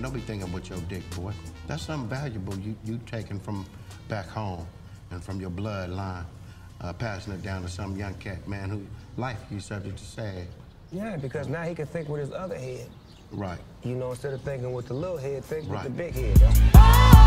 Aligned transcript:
man. 0.00 0.10
Don't 0.10 0.18
be 0.18 0.24
thinking 0.26 0.52
with 0.52 0.68
your 0.70 0.78
dick, 0.88 1.08
boy. 1.16 1.32
That's 1.66 1.82
something 1.84 2.08
valuable 2.08 2.56
you 2.58 2.74
you 2.84 3.00
taking 3.06 3.38
from 3.40 3.66
back 4.08 4.26
home 4.28 4.66
and 5.10 5.22
from 5.22 5.40
your 5.40 5.50
bloodline, 5.50 6.24
uh, 6.80 6.92
passing 6.92 7.32
it 7.34 7.42
down 7.42 7.62
to 7.62 7.68
some 7.68 7.96
young 7.96 8.14
cat, 8.14 8.46
man, 8.48 8.70
who 8.70 8.82
life 9.16 9.38
you 9.50 9.60
subject 9.60 9.98
to 9.98 10.04
sad. 10.04 10.46
Yeah, 10.92 11.16
because 11.16 11.48
now 11.48 11.62
he 11.62 11.74
can 11.74 11.86
think 11.86 12.08
with 12.08 12.20
his 12.20 12.32
other 12.32 12.56
head. 12.58 12.88
Right. 13.32 13.60
You 13.84 13.94
know, 13.94 14.10
instead 14.10 14.32
of 14.34 14.42
thinking 14.42 14.72
with 14.72 14.86
the 14.88 14.94
little 14.94 15.16
head, 15.16 15.44
think 15.44 15.68
Right. 15.68 15.84
with 15.84 15.96
the 15.96 16.02
big 16.02 16.14
head. 16.14 17.19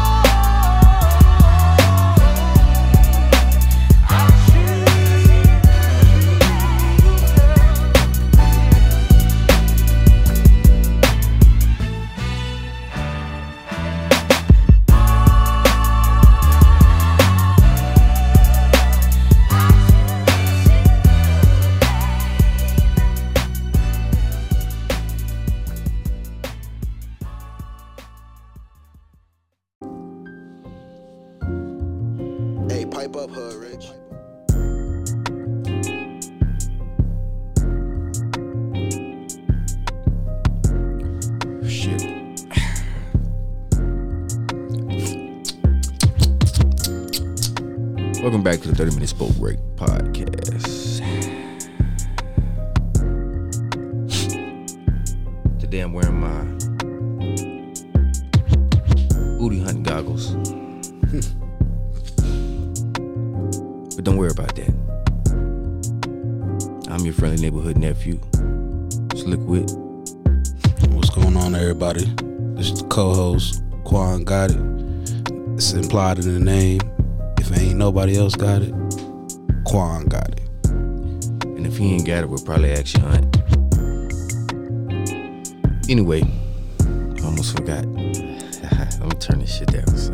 Smoke 49.18 49.36
Break 49.36 49.60
podcast. 49.76 51.00
Today 55.60 55.82
I'm 55.82 55.94
wearing 55.94 56.20
my 56.20 56.42
booty 59.38 59.60
hunting 59.60 59.84
goggles. 59.84 60.34
but 63.96 64.04
don't 64.04 64.18
worry 64.18 64.32
about 64.32 64.56
that. 64.56 64.74
I'm 66.90 67.06
your 67.06 67.14
friendly 67.14 67.40
neighborhood 67.40 67.78
nephew, 67.78 68.20
Slick 69.16 69.42
Wit. 69.42 69.70
What's 70.90 71.12
going 71.12 71.38
on, 71.38 71.54
everybody? 71.54 72.06
This 72.56 72.72
is 72.72 72.82
the 72.82 72.88
co-host 72.90 73.62
Quan 73.84 74.24
got 74.24 74.50
it. 74.50 74.58
It's 75.54 75.74
implied 75.74 76.18
in 76.18 76.34
the 76.34 76.40
name. 76.40 76.82
If 77.38 77.56
ain't 77.56 77.78
nobody 77.78 78.18
else 78.18 78.36
got 78.36 78.64
it, 78.64 78.74
Quan 79.74 80.06
got 80.06 80.30
it. 80.30 80.40
And 80.68 81.66
if 81.66 81.78
he 81.80 81.96
ain't 81.96 82.06
got 82.06 82.24
it, 82.24 82.30
we'll 82.30 82.44
probably 82.46 82.74
ask 82.74 82.96
you 82.96 83.02
hunt. 83.02 83.38
Anyway, 85.90 86.22
I 86.22 87.26
almost 87.26 87.58
forgot. 87.58 87.84
Let 87.88 89.02
me 89.02 89.20
turn 89.20 89.40
this 89.40 89.58
shit 89.58 89.70
down. 89.70 89.88
So. 89.98 90.14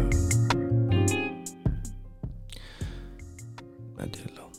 Not 3.97 4.13
that 4.13 4.37
low. 4.37 4.49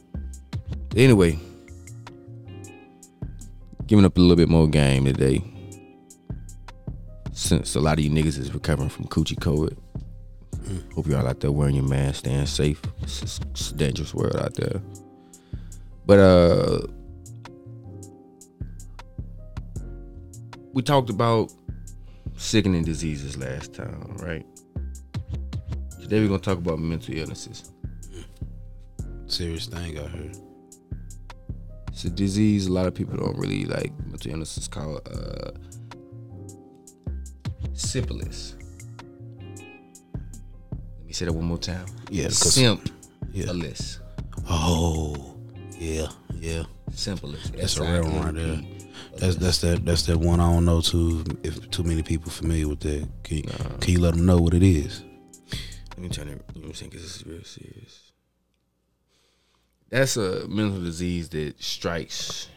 Anyway, 0.95 1.39
giving 3.87 4.05
up 4.05 4.19
a 4.19 4.21
little 4.21 4.37
bit 4.37 4.51
more 4.51 4.69
game 4.69 5.07
today. 5.07 5.43
Since 7.33 7.75
a 7.75 7.81
lot 7.81 7.99
of 7.99 8.05
you 8.05 8.11
niggas 8.11 8.39
is 8.39 8.53
recovering 8.53 8.91
from 8.91 9.07
coochie 9.07 9.39
COVID. 9.39 9.79
Hope 10.95 11.07
y'all 11.07 11.27
out 11.27 11.41
there 11.41 11.53
wearing 11.53 11.77
your 11.77 11.85
mask, 11.85 12.21
staying 12.21 12.47
safe. 12.47 12.83
It's, 13.03 13.23
it's 13.23 13.71
a 13.71 13.75
dangerous 13.75 14.13
world 14.13 14.37
out 14.37 14.55
there. 14.55 14.83
But 16.05 16.19
uh 16.19 16.81
we 20.73 20.83
talked 20.83 21.11
about 21.11 21.53
sickening 22.37 22.85
diseases 22.85 23.37
last 23.37 23.75
time, 23.75 24.17
right? 24.19 24.45
Today 26.01 26.21
we're 26.21 26.29
gonna 26.29 26.41
talk 26.41 26.59
about 26.59 26.81
mental 26.81 27.15
illnesses. 27.17 27.71
Serious 29.27 29.67
thing 29.67 29.97
I 29.99 30.09
heard. 30.09 30.37
It's 31.89 32.05
a 32.05 32.11
disease 32.11 32.67
a 32.67 32.73
lot 32.73 32.87
of 32.87 32.95
people 32.95 33.17
don't 33.17 33.39
really 33.39 33.65
like. 33.65 33.93
Mental 34.07 34.33
illness 34.33 34.59
is 34.59 34.67
called 34.67 35.07
uh 35.09 35.53
syphilis. 37.75 38.57
Say 41.21 41.27
that 41.27 41.35
one 41.35 41.45
more 41.45 41.59
time. 41.59 41.85
Yeah, 42.09 42.29
'cause- 42.29 42.55
Symphilis. 42.55 43.99
Oh, 44.49 45.37
yeah, 45.79 46.07
yeah. 46.39 46.63
Syphilis. 46.95 47.51
That's 47.51 47.77
a 47.77 47.83
real 47.83 48.05
one 48.11 48.25
right 48.25 48.35
there. 48.35 48.63
That's 49.19 49.37
that's 49.37 49.59
that 49.61 49.85
that's 49.85 50.05
that 50.07 50.17
one 50.17 50.41
I 50.41 50.51
don't 50.51 50.65
know 50.65 50.81
too. 50.81 51.23
If 51.43 51.71
too 51.71 51.83
many 51.83 52.03
people 52.03 52.31
familiar 52.31 52.69
with 52.69 52.81
that, 52.81 53.07
can 53.23 53.37
you, 53.37 53.43
can 53.83 53.93
you 53.93 54.01
let 54.01 54.15
them 54.15 54.25
know 54.25 54.39
what 54.39 54.55
it 54.55 54.63
is? 54.63 55.03
Let 55.91 55.99
me 55.99 56.09
turn 56.09 56.29
it. 56.29 56.43
You 56.55 56.63
know 56.63 56.69
what 56.69 56.69
I'm 56.69 56.75
saying? 56.75 56.91
Because 56.91 57.03
this 57.05 57.17
is 57.17 57.27
real 57.27 57.45
serious. 57.45 58.13
That's 59.91 60.17
a 60.17 60.49
mental 60.49 60.81
disease 60.81 61.29
that 61.37 61.63
strikes. 61.63 62.49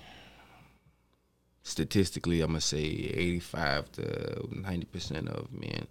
Statistically, 1.63 2.39
I'm 2.39 2.51
gonna 2.51 2.61
say 2.61 2.77
85 2.79 3.91
to 3.91 4.47
90 4.51 4.85
percent 4.85 5.27
of 5.27 5.51
men. 5.51 5.85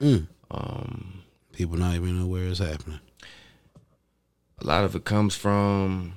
Mm. 0.00 0.26
Um, 0.50 0.97
People 1.58 1.76
not 1.76 1.96
even 1.96 2.16
know 2.20 2.26
where 2.28 2.44
it's 2.44 2.60
happening. 2.60 3.00
a 4.60 4.64
lot 4.64 4.84
of 4.84 4.94
it 4.94 5.04
comes 5.04 5.34
from, 5.34 6.14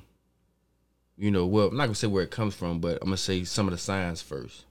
you 1.18 1.32
know, 1.32 1.48
well, 1.48 1.70
I'm 1.70 1.78
not 1.78 1.86
gonna 1.86 1.96
say 1.96 2.06
where 2.06 2.22
it 2.22 2.30
comes 2.30 2.54
from, 2.54 2.80
but 2.80 3.00
I'm 3.02 3.08
gonna 3.08 3.18
say 3.18 3.44
some 3.44 3.66
of 3.68 3.72
the 3.72 3.80
signs 3.80 4.22
first. 4.22 4.66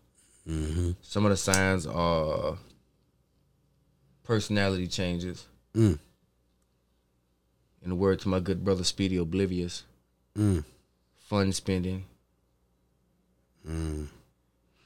Mm-hmm. 0.49 0.93
Some 1.03 1.25
of 1.25 1.31
the 1.33 1.37
signs 1.37 1.89
are 1.89 2.57
personality 4.23 4.87
changes. 4.87 5.49
Mm. 5.75 5.99
In 7.83 7.89
the 7.89 7.97
words 7.97 8.23
of 8.25 8.31
my 8.31 8.39
good 8.39 8.63
brother 8.63 8.85
Speedy 8.85 9.17
Oblivious, 9.17 9.83
Mm. 10.39 10.63
fun 11.19 11.51
spending. 11.53 12.05
Mm. 13.69 14.07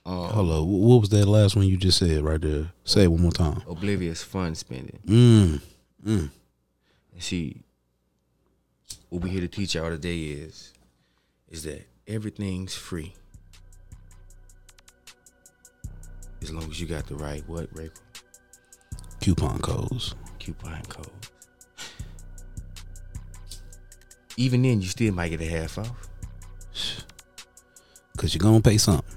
Um, 0.07 0.31
Hold 0.31 0.51
on. 0.51 0.67
What 0.67 1.01
was 1.03 1.11
that 1.11 1.27
last 1.27 1.57
one 1.57 1.67
you 1.67 1.77
just 1.77 1.99
said 1.99 2.23
right 2.23 2.41
there? 2.41 2.73
Say 2.85 3.03
it 3.03 3.09
one 3.09 3.21
more 3.21 3.33
time. 3.33 3.61
Oblivious 3.69 4.23
fun 4.23 4.55
spending. 4.55 4.99
Mm. 5.07 5.61
Mm. 6.05 6.31
And 7.13 7.23
see, 7.23 7.63
what 9.09 9.23
we 9.23 9.31
here 9.31 9.41
to 9.41 9.49
teach 9.49 9.75
y'all 9.75 9.89
today 9.91 10.19
is, 10.19 10.73
is 11.49 11.63
that 11.65 11.87
everything's 12.07 12.75
free. 12.75 13.15
As 16.43 16.53
long 16.53 16.71
as 16.71 16.81
you 16.81 16.87
got 16.87 17.07
the 17.07 17.15
right 17.15 17.43
what, 17.49 17.69
Ray? 17.73 17.91
Coupon 19.23 19.59
codes. 19.61 20.15
Coupon 20.39 20.83
codes. 20.83 21.31
Even 24.37 24.63
then, 24.63 24.83
you 24.83 24.89
still 24.89 25.15
might 25.15 25.29
get 25.29 25.41
a 25.41 25.49
half 25.49 25.79
off. 25.79 26.09
Cause 28.19 28.35
you're 28.35 28.41
gonna 28.41 28.61
pay 28.61 28.79
something. 28.79 29.17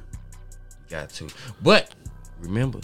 You 0.86 0.92
Got 0.92 1.09
to. 1.09 1.28
But 1.62 1.94
remember, 2.40 2.80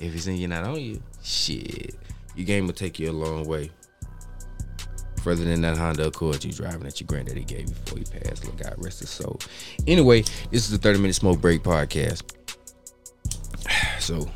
if 0.00 0.14
it's 0.14 0.26
in 0.26 0.36
you, 0.36 0.48
not 0.48 0.64
on 0.64 0.80
you, 0.80 1.02
shit, 1.22 1.96
your 2.38 2.46
game 2.46 2.66
will 2.66 2.74
take 2.74 3.00
you 3.00 3.10
a 3.10 3.12
long 3.12 3.44
way. 3.46 3.70
Further 5.24 5.44
than 5.44 5.60
that 5.62 5.76
Honda 5.76 6.06
Accord 6.06 6.44
you 6.44 6.52
driving 6.52 6.84
that 6.84 7.00
your 7.00 7.08
granddaddy 7.08 7.42
gave 7.42 7.68
you 7.68 7.74
before 7.74 7.98
he 7.98 8.04
passed. 8.04 8.44
Look, 8.44 8.56
God 8.58 8.74
rest 8.78 9.00
his 9.00 9.10
soul. 9.10 9.40
Anyway, 9.88 10.22
this 10.52 10.64
is 10.64 10.70
the 10.70 10.78
30 10.78 11.00
Minute 11.00 11.14
Smoke 11.14 11.40
Break 11.40 11.62
podcast. 11.62 12.22
So, 13.98 14.20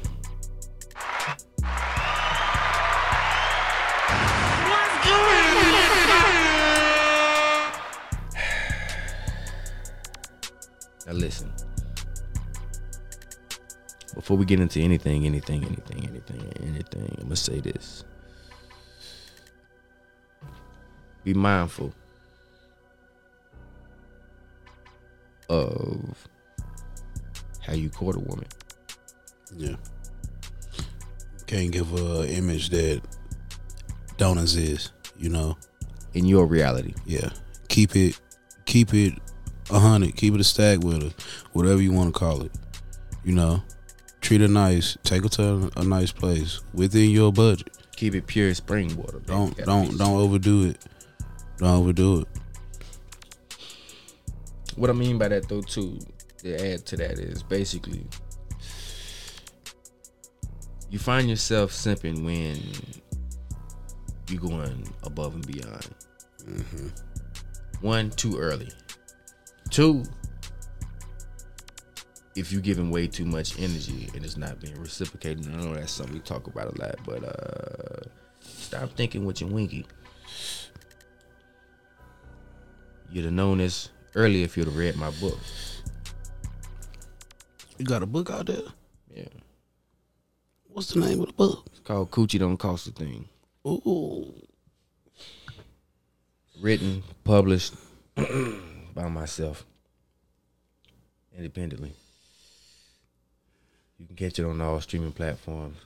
now 11.06 11.12
listen. 11.12 11.61
Before 14.14 14.36
we 14.36 14.44
get 14.44 14.60
into 14.60 14.80
anything, 14.80 15.24
anything, 15.24 15.64
anything, 15.64 16.06
anything, 16.06 16.52
anything, 16.62 17.16
I'm 17.18 17.24
gonna 17.24 17.36
say 17.36 17.60
this. 17.60 18.04
Be 21.24 21.34
mindful 21.34 21.94
of 25.48 26.28
how 27.60 27.74
you 27.74 27.90
court 27.90 28.16
a 28.16 28.20
woman. 28.20 28.46
Yeah. 29.56 29.76
Can't 31.46 31.70
give 31.70 31.92
a 31.92 32.28
image 32.28 32.70
that 32.70 33.02
don't 34.16 34.38
exist, 34.38 34.92
you 35.16 35.28
know. 35.28 35.56
In 36.14 36.26
your 36.26 36.46
reality. 36.46 36.94
Yeah. 37.06 37.30
Keep 37.68 37.96
it 37.96 38.20
keep 38.66 38.92
it 38.92 39.14
a 39.70 39.78
hundred, 39.78 40.16
keep 40.16 40.34
it 40.34 40.40
a 40.40 40.44
stack 40.44 40.80
with 40.80 41.02
her, 41.02 41.12
whatever 41.52 41.80
you 41.80 41.92
want 41.92 42.12
to 42.12 42.18
call 42.18 42.42
it. 42.42 42.52
You 43.24 43.34
know. 43.34 43.62
Treat 44.32 44.40
her 44.40 44.48
nice. 44.48 44.96
Take 45.02 45.24
her 45.24 45.28
to 45.28 45.70
a, 45.76 45.80
a 45.80 45.84
nice 45.84 46.10
place 46.10 46.62
within 46.72 47.10
your 47.10 47.30
budget. 47.30 47.68
Keep 47.96 48.14
it 48.14 48.26
pure 48.26 48.54
spring 48.54 48.96
water. 48.96 49.18
baby. 49.18 49.26
Don't 49.26 49.56
don't 49.58 49.98
don't 49.98 50.18
overdo 50.18 50.70
it. 50.70 50.78
Don't 51.58 51.68
overdo 51.68 52.20
it. 52.22 52.28
What 54.76 54.88
I 54.88 54.94
mean 54.94 55.18
by 55.18 55.28
that 55.28 55.50
though 55.50 55.60
too, 55.60 55.98
to 56.38 56.72
add 56.72 56.86
to 56.86 56.96
that 56.96 57.18
is 57.18 57.42
basically 57.42 58.06
you 60.88 60.98
find 60.98 61.28
yourself 61.28 61.70
simping 61.70 62.24
when 62.24 62.58
you're 64.30 64.40
going 64.40 64.88
above 65.02 65.34
and 65.34 65.46
beyond. 65.46 65.90
Mm-hmm. 66.46 66.88
One, 67.82 68.08
too 68.08 68.38
early. 68.38 68.70
Two, 69.68 70.04
if 72.34 72.50
you're 72.52 72.62
giving 72.62 72.90
way 72.90 73.06
too 73.06 73.24
much 73.24 73.58
energy 73.58 74.08
and 74.14 74.24
it's 74.24 74.36
not 74.36 74.60
being 74.60 74.80
reciprocated. 74.80 75.46
I 75.48 75.56
know 75.56 75.74
that's 75.74 75.92
something 75.92 76.14
we 76.14 76.20
talk 76.20 76.46
about 76.46 76.76
a 76.76 76.80
lot, 76.80 76.96
but 77.04 77.24
uh 77.24 78.08
stop 78.40 78.90
thinking 78.92 79.24
with 79.24 79.40
your 79.40 79.50
winky. 79.50 79.86
You'd 83.10 83.26
have 83.26 83.34
known 83.34 83.58
this 83.58 83.90
earlier 84.14 84.44
if 84.44 84.56
you'd 84.56 84.66
have 84.66 84.76
read 84.76 84.96
my 84.96 85.10
book. 85.10 85.38
You 87.78 87.84
got 87.84 88.02
a 88.02 88.06
book 88.06 88.30
out 88.30 88.46
there? 88.46 88.62
Yeah. 89.14 89.24
What's 90.68 90.94
the 90.94 91.00
name 91.00 91.20
of 91.20 91.26
the 91.26 91.32
book? 91.34 91.66
It's 91.70 91.80
called 91.80 92.10
Coochie 92.10 92.38
Don't 92.38 92.56
Cost 92.56 92.86
a 92.86 92.92
Thing. 92.92 93.28
Ooh. 93.66 94.34
Written, 96.60 97.02
published 97.24 97.74
by 98.94 99.08
myself. 99.08 99.66
Independently. 101.36 101.92
You 104.02 104.08
can 104.08 104.16
catch 104.16 104.40
it 104.40 104.44
on 104.44 104.60
all 104.60 104.80
streaming 104.80 105.12
platforms. 105.12 105.76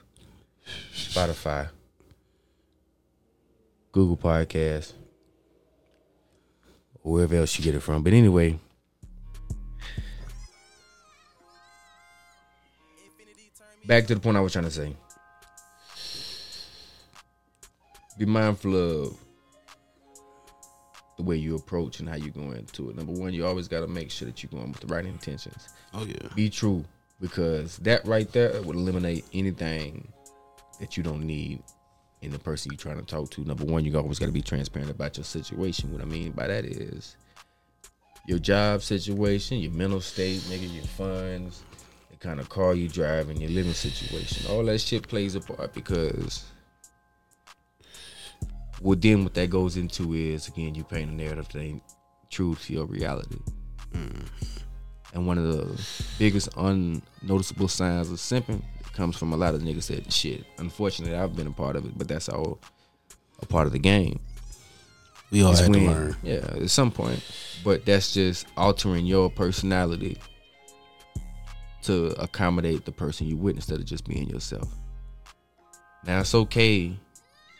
Spotify. 0.91 1.69
Google 3.91 4.17
Podcasts. 4.17 4.93
Or 7.03 7.13
wherever 7.13 7.35
else 7.35 7.59
you 7.59 7.63
get 7.63 7.75
it 7.75 7.81
from. 7.81 8.01
But 8.01 8.13
anyway. 8.13 8.57
Back 13.85 14.07
to 14.07 14.15
the 14.15 14.19
point 14.19 14.35
I 14.35 14.39
was 14.39 14.51
trying 14.51 14.65
to 14.65 14.71
say. 14.71 14.95
Be 18.17 18.25
mindful 18.25 18.75
of 18.75 19.17
the 21.17 21.23
way 21.23 21.35
you 21.35 21.55
approach 21.55 21.99
and 21.99 22.09
how 22.09 22.15
you 22.15 22.31
go 22.31 22.51
into 22.51 22.89
it. 22.89 22.95
Number 22.95 23.13
one, 23.13 23.35
you 23.35 23.45
always 23.45 23.67
got 23.67 23.81
to 23.81 23.87
make 23.87 24.09
sure 24.09 24.25
that 24.25 24.41
you're 24.41 24.49
going 24.49 24.71
with 24.71 24.81
the 24.81 24.87
right 24.87 25.05
intentions. 25.05 25.69
Oh 25.93 26.03
yeah. 26.03 26.29
Be 26.33 26.49
true 26.49 26.83
because 27.19 27.77
that 27.77 28.05
right 28.05 28.31
there 28.31 28.61
would 28.61 28.75
eliminate 28.75 29.25
anything 29.33 30.07
that 30.79 30.97
you 30.97 31.03
don't 31.03 31.23
need 31.23 31.61
in 32.21 32.31
the 32.31 32.39
person 32.39 32.71
you're 32.71 32.77
trying 32.77 32.97
to 32.97 33.05
talk 33.05 33.29
to. 33.31 33.41
Number 33.41 33.65
one, 33.65 33.85
you 33.85 33.95
always 33.97 34.19
got 34.19 34.27
to 34.27 34.31
be 34.31 34.41
transparent 34.41 34.91
about 34.91 35.17
your 35.17 35.23
situation. 35.23 35.91
What 35.91 36.01
I 36.01 36.05
mean 36.05 36.31
by 36.31 36.47
that 36.47 36.65
is 36.65 37.15
your 38.27 38.39
job 38.39 38.81
situation, 38.81 39.59
your 39.59 39.71
mental 39.71 40.01
state, 40.01 40.39
nigga, 40.41 40.73
your 40.73 40.83
funds, 40.83 41.63
the 42.11 42.17
kind 42.17 42.39
of 42.39 42.49
car 42.49 42.75
you 42.75 42.89
drive, 42.89 43.29
and 43.29 43.39
your 43.39 43.51
living 43.51 43.73
situation. 43.73 44.49
All 44.51 44.63
that 44.65 44.79
shit 44.79 45.07
plays 45.07 45.35
a 45.35 45.41
part 45.41 45.73
because 45.73 46.45
well 48.81 48.97
then 48.97 49.23
what 49.23 49.33
that 49.33 49.49
goes 49.49 49.75
into 49.75 50.13
is 50.13 50.47
again 50.47 50.75
you 50.75 50.83
paint 50.83 51.09
a 51.09 51.13
narrative 51.13 51.47
that 51.49 51.61
ain't 51.61 51.83
true 52.29 52.55
to 52.55 52.73
your 52.73 52.85
reality. 52.85 53.39
Mm. 53.93 54.27
And 55.17 55.25
one 55.25 55.39
of 55.39 55.45
the 55.45 55.81
biggest 56.19 56.47
unnoticeable 56.57 57.69
signs 57.69 58.11
of 58.11 58.17
simping 58.17 58.61
comes 58.93 59.17
from 59.17 59.33
a 59.33 59.35
lot 59.35 59.55
of 59.55 59.63
niggas 59.63 59.87
that 59.87 60.13
shit. 60.13 60.45
Unfortunately, 60.59 61.17
I've 61.17 61.35
been 61.35 61.47
a 61.47 61.51
part 61.51 61.75
of 61.75 61.85
it, 61.85 61.97
but 61.97 62.07
that's 62.07 62.29
all 62.29 62.59
a 63.41 63.47
part 63.47 63.65
of 63.65 63.73
the 63.73 63.79
game. 63.79 64.19
We 65.31 65.41
all 65.41 65.53
It's 65.53 65.61
had 65.61 65.73
to 65.73 65.79
learn. 65.79 66.15
Yeah, 66.21 66.45
at 66.61 66.69
some 66.69 66.91
point. 66.91 67.23
But 67.63 67.83
that's 67.83 68.13
just 68.13 68.45
altering 68.55 69.07
your 69.07 69.31
personality 69.31 70.19
to 71.81 72.09
accommodate 72.21 72.85
the 72.85 72.91
person 72.91 73.25
you 73.25 73.37
with 73.37 73.55
instead 73.55 73.79
of 73.79 73.85
just 73.85 74.07
being 74.07 74.29
yourself. 74.29 74.69
Now 76.05 76.19
it's 76.19 76.35
okay. 76.35 76.95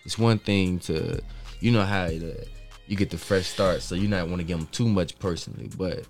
It's 0.06 0.20
one 0.20 0.38
thing 0.38 0.78
to, 0.82 1.20
you 1.60 1.72
know 1.72 1.84
how 1.84 2.04
it, 2.04 2.22
uh, 2.22 2.44
you 2.86 2.96
get 2.96 3.10
the 3.10 3.18
fresh 3.18 3.48
start, 3.48 3.82
so 3.82 3.96
you 3.96 4.08
not 4.08 4.28
want 4.28 4.42
to 4.42 4.46
give 4.46 4.60
them 4.60 4.68
too 4.72 4.88
much 4.88 5.18
personally, 5.18 5.72
but 5.76 6.04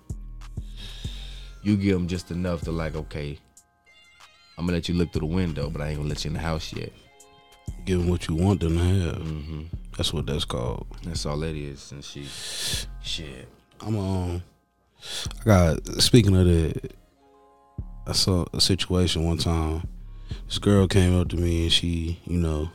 you 1.62 1.76
give 1.76 1.94
them 1.94 2.08
just 2.08 2.30
enough 2.30 2.62
to 2.62 2.72
like, 2.72 2.94
okay, 2.94 3.38
I'm 4.56 4.66
gonna 4.66 4.76
let 4.76 4.88
you 4.88 4.94
look 4.94 5.12
through 5.12 5.28
the 5.28 5.34
window, 5.34 5.70
but 5.70 5.82
I 5.82 5.88
ain't 5.88 5.98
gonna 5.98 6.08
let 6.08 6.24
you 6.24 6.28
in 6.28 6.34
the 6.34 6.40
house 6.40 6.72
yet. 6.72 6.92
Give 7.84 7.98
them 8.00 8.08
what 8.08 8.28
you 8.28 8.34
want 8.34 8.60
them 8.60 8.76
to 8.76 8.84
have. 8.84 9.16
hmm 9.22 9.62
That's 9.96 10.12
what 10.12 10.26
that's 10.26 10.44
called. 10.44 10.86
That's 11.04 11.24
all 11.26 11.38
that 11.38 11.54
is, 11.54 11.92
and 11.92 12.04
she, 12.04 12.26
shit. 13.02 13.48
I'm 13.80 13.96
um 13.98 14.42
I 15.40 15.44
got 15.44 15.86
speaking 16.02 16.36
of 16.36 16.46
that 16.46 16.92
I 18.06 18.12
saw 18.12 18.46
a 18.52 18.60
situation 18.60 19.24
one 19.24 19.38
time. 19.38 19.86
This 20.46 20.58
girl 20.58 20.88
came 20.88 21.18
up 21.18 21.28
to 21.28 21.36
me 21.36 21.64
and 21.64 21.72
she, 21.72 22.20
you 22.24 22.38
know, 22.38 22.70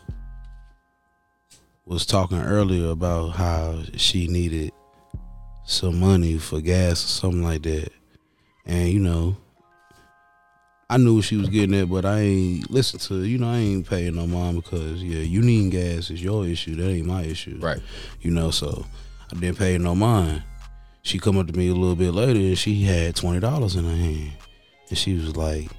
was 1.85 2.05
talking 2.05 2.39
earlier 2.39 2.89
about 2.91 3.29
how 3.31 3.81
she 3.97 4.27
needed 4.27 4.71
some 5.65 5.99
money 5.99 6.37
for 6.37 6.61
gas 6.61 7.03
or 7.03 7.07
something 7.07 7.43
like 7.43 7.63
that. 7.63 7.91
And 8.65 8.89
you 8.89 8.99
know, 8.99 9.37
I 10.89 10.97
knew 10.97 11.15
what 11.15 11.25
she 11.25 11.37
was 11.37 11.49
getting 11.49 11.75
at, 11.75 11.89
but 11.89 12.05
I 12.05 12.19
ain't 12.19 12.69
listen 12.69 12.99
to 12.99 13.23
you 13.23 13.37
know, 13.37 13.49
I 13.49 13.57
ain't 13.57 13.89
paying 13.89 14.15
no 14.15 14.27
mind 14.27 14.61
because 14.61 15.01
yeah, 15.01 15.21
you 15.21 15.41
needing 15.41 15.69
gas 15.69 16.09
is 16.09 16.23
your 16.23 16.45
issue. 16.45 16.75
That 16.75 16.89
ain't 16.89 17.07
my 17.07 17.23
issue. 17.23 17.57
Right. 17.59 17.79
You 18.21 18.31
know, 18.31 18.51
so 18.51 18.85
I 19.31 19.39
didn't 19.39 19.57
pay 19.57 19.77
no 19.77 19.95
mind. 19.95 20.43
She 21.01 21.19
come 21.19 21.37
up 21.37 21.47
to 21.47 21.53
me 21.53 21.69
a 21.69 21.73
little 21.73 21.95
bit 21.95 22.11
later 22.11 22.39
and 22.39 22.57
she 22.57 22.83
had 22.83 23.15
twenty 23.15 23.39
dollars 23.39 23.75
in 23.75 23.85
her 23.85 23.95
hand. 23.95 24.31
And 24.89 24.97
she 24.97 25.15
was 25.15 25.35
like, 25.35 25.69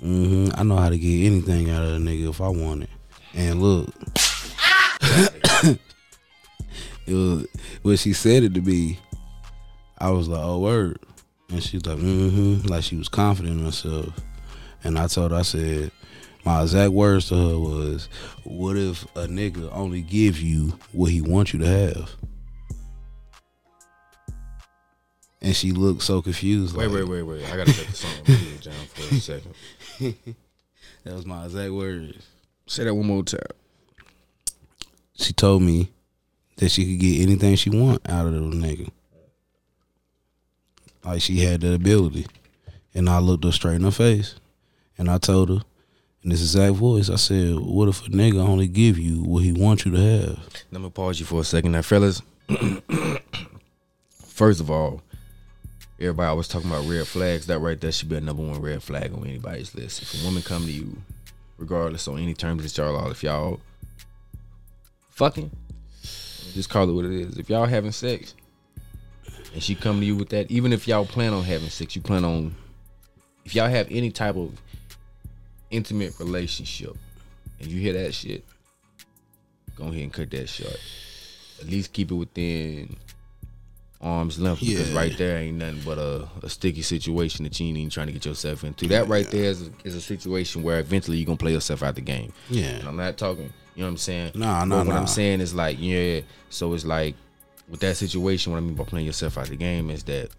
hmm 0.00 0.48
I 0.54 0.62
know 0.62 0.76
how 0.76 0.90
to 0.90 0.98
get 0.98 1.26
anything 1.26 1.70
out 1.70 1.82
of 1.82 1.94
a 1.94 1.98
nigga 1.98 2.28
if 2.28 2.40
I 2.40 2.48
want 2.48 2.82
it. 2.84 2.90
And 3.34 3.62
look. 3.62 3.88
it 5.62 5.78
was 7.14 7.46
when 7.82 7.96
she 7.96 8.12
said 8.12 8.42
it 8.42 8.54
to 8.54 8.60
me, 8.60 8.98
I 9.98 10.10
was 10.10 10.28
like, 10.28 10.42
oh 10.42 10.58
word. 10.58 10.98
And 11.52 11.62
she's 11.62 11.84
like, 11.84 11.98
mm-hmm. 11.98 12.66
Like 12.68 12.84
she 12.84 12.96
was 12.96 13.08
confident 13.08 13.58
in 13.58 13.64
herself. 13.64 14.14
And 14.84 14.98
I 14.98 15.06
told 15.08 15.32
her, 15.32 15.38
I 15.38 15.42
said, 15.42 15.90
my 16.44 16.62
exact 16.62 16.92
words 16.92 17.28
to 17.28 17.34
her 17.34 17.58
was, 17.58 18.08
what 18.44 18.76
if 18.76 19.04
a 19.16 19.26
nigga 19.26 19.68
only 19.72 20.00
give 20.00 20.40
you 20.40 20.78
what 20.92 21.10
he 21.10 21.20
wants 21.20 21.52
you 21.52 21.58
to 21.60 21.66
have? 21.66 22.10
And 25.42 25.56
she 25.56 25.72
looked 25.72 26.02
so 26.02 26.20
confused. 26.22 26.76
Wait, 26.76 26.86
like, 26.86 26.96
wait, 26.96 27.08
wait, 27.08 27.22
wait. 27.22 27.44
I 27.46 27.56
gotta 27.56 27.72
take 27.72 27.86
the 27.86 27.92
song 27.94 28.10
down 28.62 28.86
for 28.86 29.14
a 29.14 29.20
second. 29.20 29.54
That 31.04 31.14
was 31.14 31.24
my 31.24 31.44
exact 31.46 31.72
words. 31.72 32.26
Say 32.66 32.84
that 32.84 32.94
one 32.94 33.06
more 33.06 33.22
time. 33.22 33.40
She 35.14 35.32
told 35.32 35.62
me 35.62 35.90
that 36.56 36.68
she 36.70 36.84
could 36.84 37.00
get 37.00 37.22
anything 37.22 37.56
she 37.56 37.70
want 37.70 38.08
out 38.08 38.26
of 38.26 38.34
the 38.34 38.38
nigga. 38.40 38.90
Like 41.04 41.22
she 41.22 41.40
had 41.40 41.60
the 41.62 41.74
ability. 41.74 42.26
And 42.94 43.08
I 43.08 43.18
looked 43.18 43.44
her 43.44 43.52
straight 43.52 43.76
in 43.76 43.84
her 43.84 43.90
face. 43.90 44.34
And 44.98 45.10
I 45.10 45.18
told 45.18 45.48
her 45.48 45.60
in 46.22 46.30
this 46.30 46.42
exact 46.42 46.74
voice, 46.74 47.08
I 47.08 47.16
said, 47.16 47.58
What 47.58 47.88
if 47.88 48.06
a 48.06 48.10
nigga 48.10 48.46
only 48.46 48.68
give 48.68 48.98
you 48.98 49.22
what 49.22 49.42
he 49.42 49.52
wants 49.52 49.86
you 49.86 49.92
to 49.92 49.98
have? 49.98 50.38
Let 50.70 50.82
me 50.82 50.90
pause 50.90 51.18
you 51.18 51.26
for 51.26 51.40
a 51.40 51.44
second 51.44 51.72
now, 51.72 51.82
fellas. 51.82 52.20
First 54.12 54.60
of 54.60 54.70
all, 54.70 55.00
everybody 55.98 56.28
always 56.28 56.48
talking 56.48 56.70
about 56.70 56.86
red 56.86 57.06
flags. 57.06 57.46
That 57.46 57.60
right 57.60 57.80
there 57.80 57.92
should 57.92 58.08
be 58.08 58.16
a 58.16 58.20
number 58.20 58.42
one 58.42 58.60
red 58.60 58.82
flag 58.82 59.14
on 59.14 59.24
anybody's 59.24 59.74
list. 59.74 60.02
If 60.02 60.20
a 60.20 60.24
woman 60.26 60.42
come 60.42 60.64
to 60.64 60.72
you, 60.72 60.98
regardless 61.56 62.08
on 62.08 62.18
any 62.18 62.34
terms 62.34 62.62
that 62.64 62.76
y'all 62.76 62.96
are, 62.96 63.10
if 63.10 63.22
y'all 63.22 63.60
fucking, 65.10 65.50
just 66.02 66.68
call 66.68 66.88
it 66.88 66.92
what 66.92 67.04
it 67.04 67.12
is. 67.12 67.38
If 67.38 67.48
y'all 67.48 67.66
having 67.66 67.92
sex, 67.92 68.34
and 69.52 69.62
she 69.62 69.74
come 69.74 70.00
to 70.00 70.06
you 70.06 70.16
with 70.16 70.28
that, 70.30 70.50
even 70.50 70.72
if 70.72 70.86
y'all 70.86 71.06
plan 71.06 71.32
on 71.32 71.42
having 71.44 71.68
sex, 71.68 71.96
you 71.96 72.02
plan 72.02 72.24
on, 72.24 72.54
if 73.44 73.54
y'all 73.54 73.68
have 73.68 73.88
any 73.90 74.10
type 74.10 74.36
of 74.36 74.52
intimate 75.70 76.18
relationship, 76.18 76.96
and 77.60 77.68
you 77.68 77.80
hear 77.80 77.92
that 77.92 78.14
shit, 78.14 78.44
go 79.76 79.84
ahead 79.84 80.02
and 80.02 80.12
cut 80.12 80.30
that 80.30 80.48
short. 80.48 80.78
At 81.60 81.66
least 81.68 81.92
keep 81.92 82.10
it 82.10 82.14
within 82.14 82.96
arm's 84.00 84.38
length 84.38 84.60
because 84.60 84.90
right 84.92 85.16
there 85.18 85.36
ain't 85.36 85.58
nothing 85.58 85.80
but 85.84 85.98
a, 85.98 86.26
a 86.42 86.48
sticky 86.48 86.80
situation 86.80 87.44
that 87.44 87.60
you 87.60 87.66
ain't 87.66 87.76
even 87.76 87.90
trying 87.90 88.06
to 88.06 88.14
get 88.14 88.24
yourself 88.24 88.64
into. 88.64 88.86
That 88.88 89.08
right 89.08 89.30
there 89.30 89.44
is 89.44 89.68
a, 89.68 89.70
is 89.84 89.94
a 89.94 90.00
situation 90.00 90.62
where 90.62 90.78
eventually 90.78 91.18
you're 91.18 91.26
gonna 91.26 91.36
play 91.36 91.52
yourself 91.52 91.82
out 91.82 91.96
the 91.96 92.00
game. 92.00 92.32
And 92.48 92.56
Yeah. 92.56 92.82
I'm 92.86 92.96
not 92.96 93.18
talking, 93.18 93.52
you 93.74 93.82
know 93.82 93.86
what 93.86 93.90
I'm 93.90 93.96
saying? 93.98 94.32
Nah, 94.34 94.60
But 94.60 94.64
nah, 94.66 94.78
What 94.78 94.86
nah. 94.86 94.96
I'm 95.00 95.06
saying 95.06 95.40
is 95.40 95.54
like, 95.54 95.76
yeah. 95.78 96.20
So 96.48 96.72
it's 96.72 96.86
like 96.86 97.14
with 97.70 97.80
that 97.80 97.96
situation, 97.96 98.52
what 98.52 98.58
I 98.58 98.60
mean 98.60 98.74
by 98.74 98.84
playing 98.84 99.06
yourself 99.06 99.38
out 99.38 99.46
the 99.46 99.56
game 99.56 99.90
is 99.90 100.02
that 100.04 100.30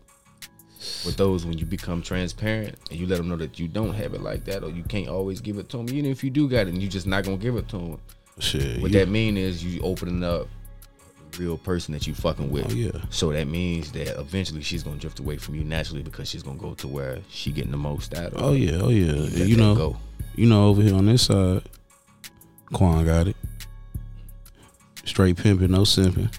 with 1.05 1.15
those 1.15 1.45
when 1.45 1.57
you 1.57 1.65
become 1.65 2.01
transparent 2.01 2.75
and 2.89 3.00
you 3.00 3.05
let 3.07 3.17
them 3.17 3.29
know 3.29 3.35
that 3.38 3.59
you 3.59 3.67
don't 3.67 3.93
have 3.93 4.13
it 4.13 4.21
like 4.21 4.45
that 4.45 4.63
or 4.63 4.69
you 4.69 4.83
can't 4.83 5.07
always 5.07 5.39
give 5.39 5.57
it 5.57 5.69
to 5.69 5.77
them. 5.77 5.88
Even 5.89 6.07
if 6.11 6.23
you 6.23 6.29
do 6.29 6.50
got 6.50 6.61
it, 6.61 6.69
and 6.69 6.81
you 6.81 6.88
just 6.89 7.07
not 7.07 7.23
gonna 7.23 7.38
give 7.38 7.55
it 7.55 7.67
to 7.69 7.77
them. 7.77 7.97
Shit. 8.39 8.81
What 8.81 8.91
you- 8.91 9.00
that 9.00 9.07
mean 9.09 9.38
is 9.38 9.63
you 9.63 9.79
opening 9.81 10.23
up 10.23 10.47
real 11.38 11.57
person 11.57 11.93
that 11.93 12.05
you 12.07 12.13
fucking 12.13 12.50
with. 12.50 12.69
Oh, 12.71 12.73
yeah. 12.73 12.91
So 13.09 13.31
that 13.31 13.47
means 13.47 13.91
that 13.93 14.19
eventually 14.19 14.61
she's 14.63 14.83
gonna 14.83 14.97
drift 14.97 15.19
away 15.19 15.38
from 15.38 15.55
you 15.55 15.63
naturally 15.63 16.01
because 16.03 16.27
she's 16.27 16.43
gonna 16.43 16.57
go 16.59 16.73
to 16.75 16.88
where 16.88 17.19
she 17.29 17.51
getting 17.51 17.71
the 17.71 17.77
most 17.77 18.13
out 18.17 18.33
of. 18.33 18.41
Oh 18.41 18.51
yeah, 18.53 18.79
oh 18.81 18.89
yeah. 18.89 19.13
Let 19.13 19.47
you 19.47 19.55
know, 19.55 19.75
go. 19.75 19.97
you 20.35 20.47
know, 20.47 20.67
over 20.67 20.81
here 20.81 20.95
on 20.95 21.05
this 21.05 21.21
side, 21.23 21.61
Quan 22.73 23.05
got 23.05 23.27
it. 23.27 23.35
Straight 25.05 25.38
pimping, 25.38 25.71
no 25.71 25.81
simping. 25.81 26.33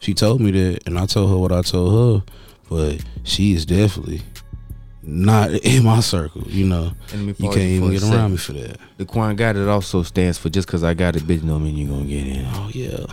She 0.00 0.14
told 0.14 0.40
me 0.40 0.50
that, 0.52 0.86
and 0.86 0.98
I 0.98 1.06
told 1.06 1.30
her 1.30 1.36
what 1.36 1.52
I 1.52 1.62
told 1.62 2.24
her, 2.26 2.32
but 2.68 3.04
she 3.24 3.52
is 3.52 3.66
definitely 3.66 4.22
not 5.02 5.50
in 5.50 5.84
my 5.84 6.00
circle. 6.00 6.42
You 6.42 6.66
know, 6.66 6.92
And 7.12 7.26
let 7.26 7.40
me 7.40 7.46
you 7.46 7.50
can't 7.52 7.62
even 7.62 7.90
get 7.90 8.02
around 8.04 8.32
me 8.32 8.36
for 8.36 8.52
that. 8.52 8.78
The 8.96 9.04
Quan 9.04 9.34
got 9.36 9.56
it 9.56 9.66
also 9.68 10.02
stands 10.02 10.38
for 10.38 10.50
just 10.50 10.68
cause 10.68 10.84
I 10.84 10.94
got 10.94 11.16
it, 11.16 11.22
bitch, 11.24 11.46
don't 11.46 11.64
mean 11.64 11.76
you 11.76 11.88
gonna 11.88 12.04
get 12.04 12.26
in. 12.26 12.44
Oh 12.46 12.70
yeah, 12.72 13.06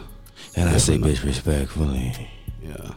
And 0.55 0.69
I 0.69 0.77
say 0.77 0.97
bitch 0.97 1.23
respectfully. 1.23 2.29
yeah. 2.61 2.91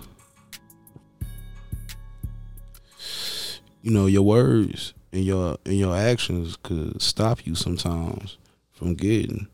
You 3.83 3.93
know, 3.93 4.07
your 4.07 4.23
words 4.23 4.93
and 5.13 5.25
your 5.25 5.57
and 5.65 5.79
your 5.79 5.97
actions 5.97 6.57
could 6.63 7.01
stop 7.01 7.47
you 7.47 7.55
sometimes 7.55 8.37
from 8.73 8.95
getting 8.95 9.47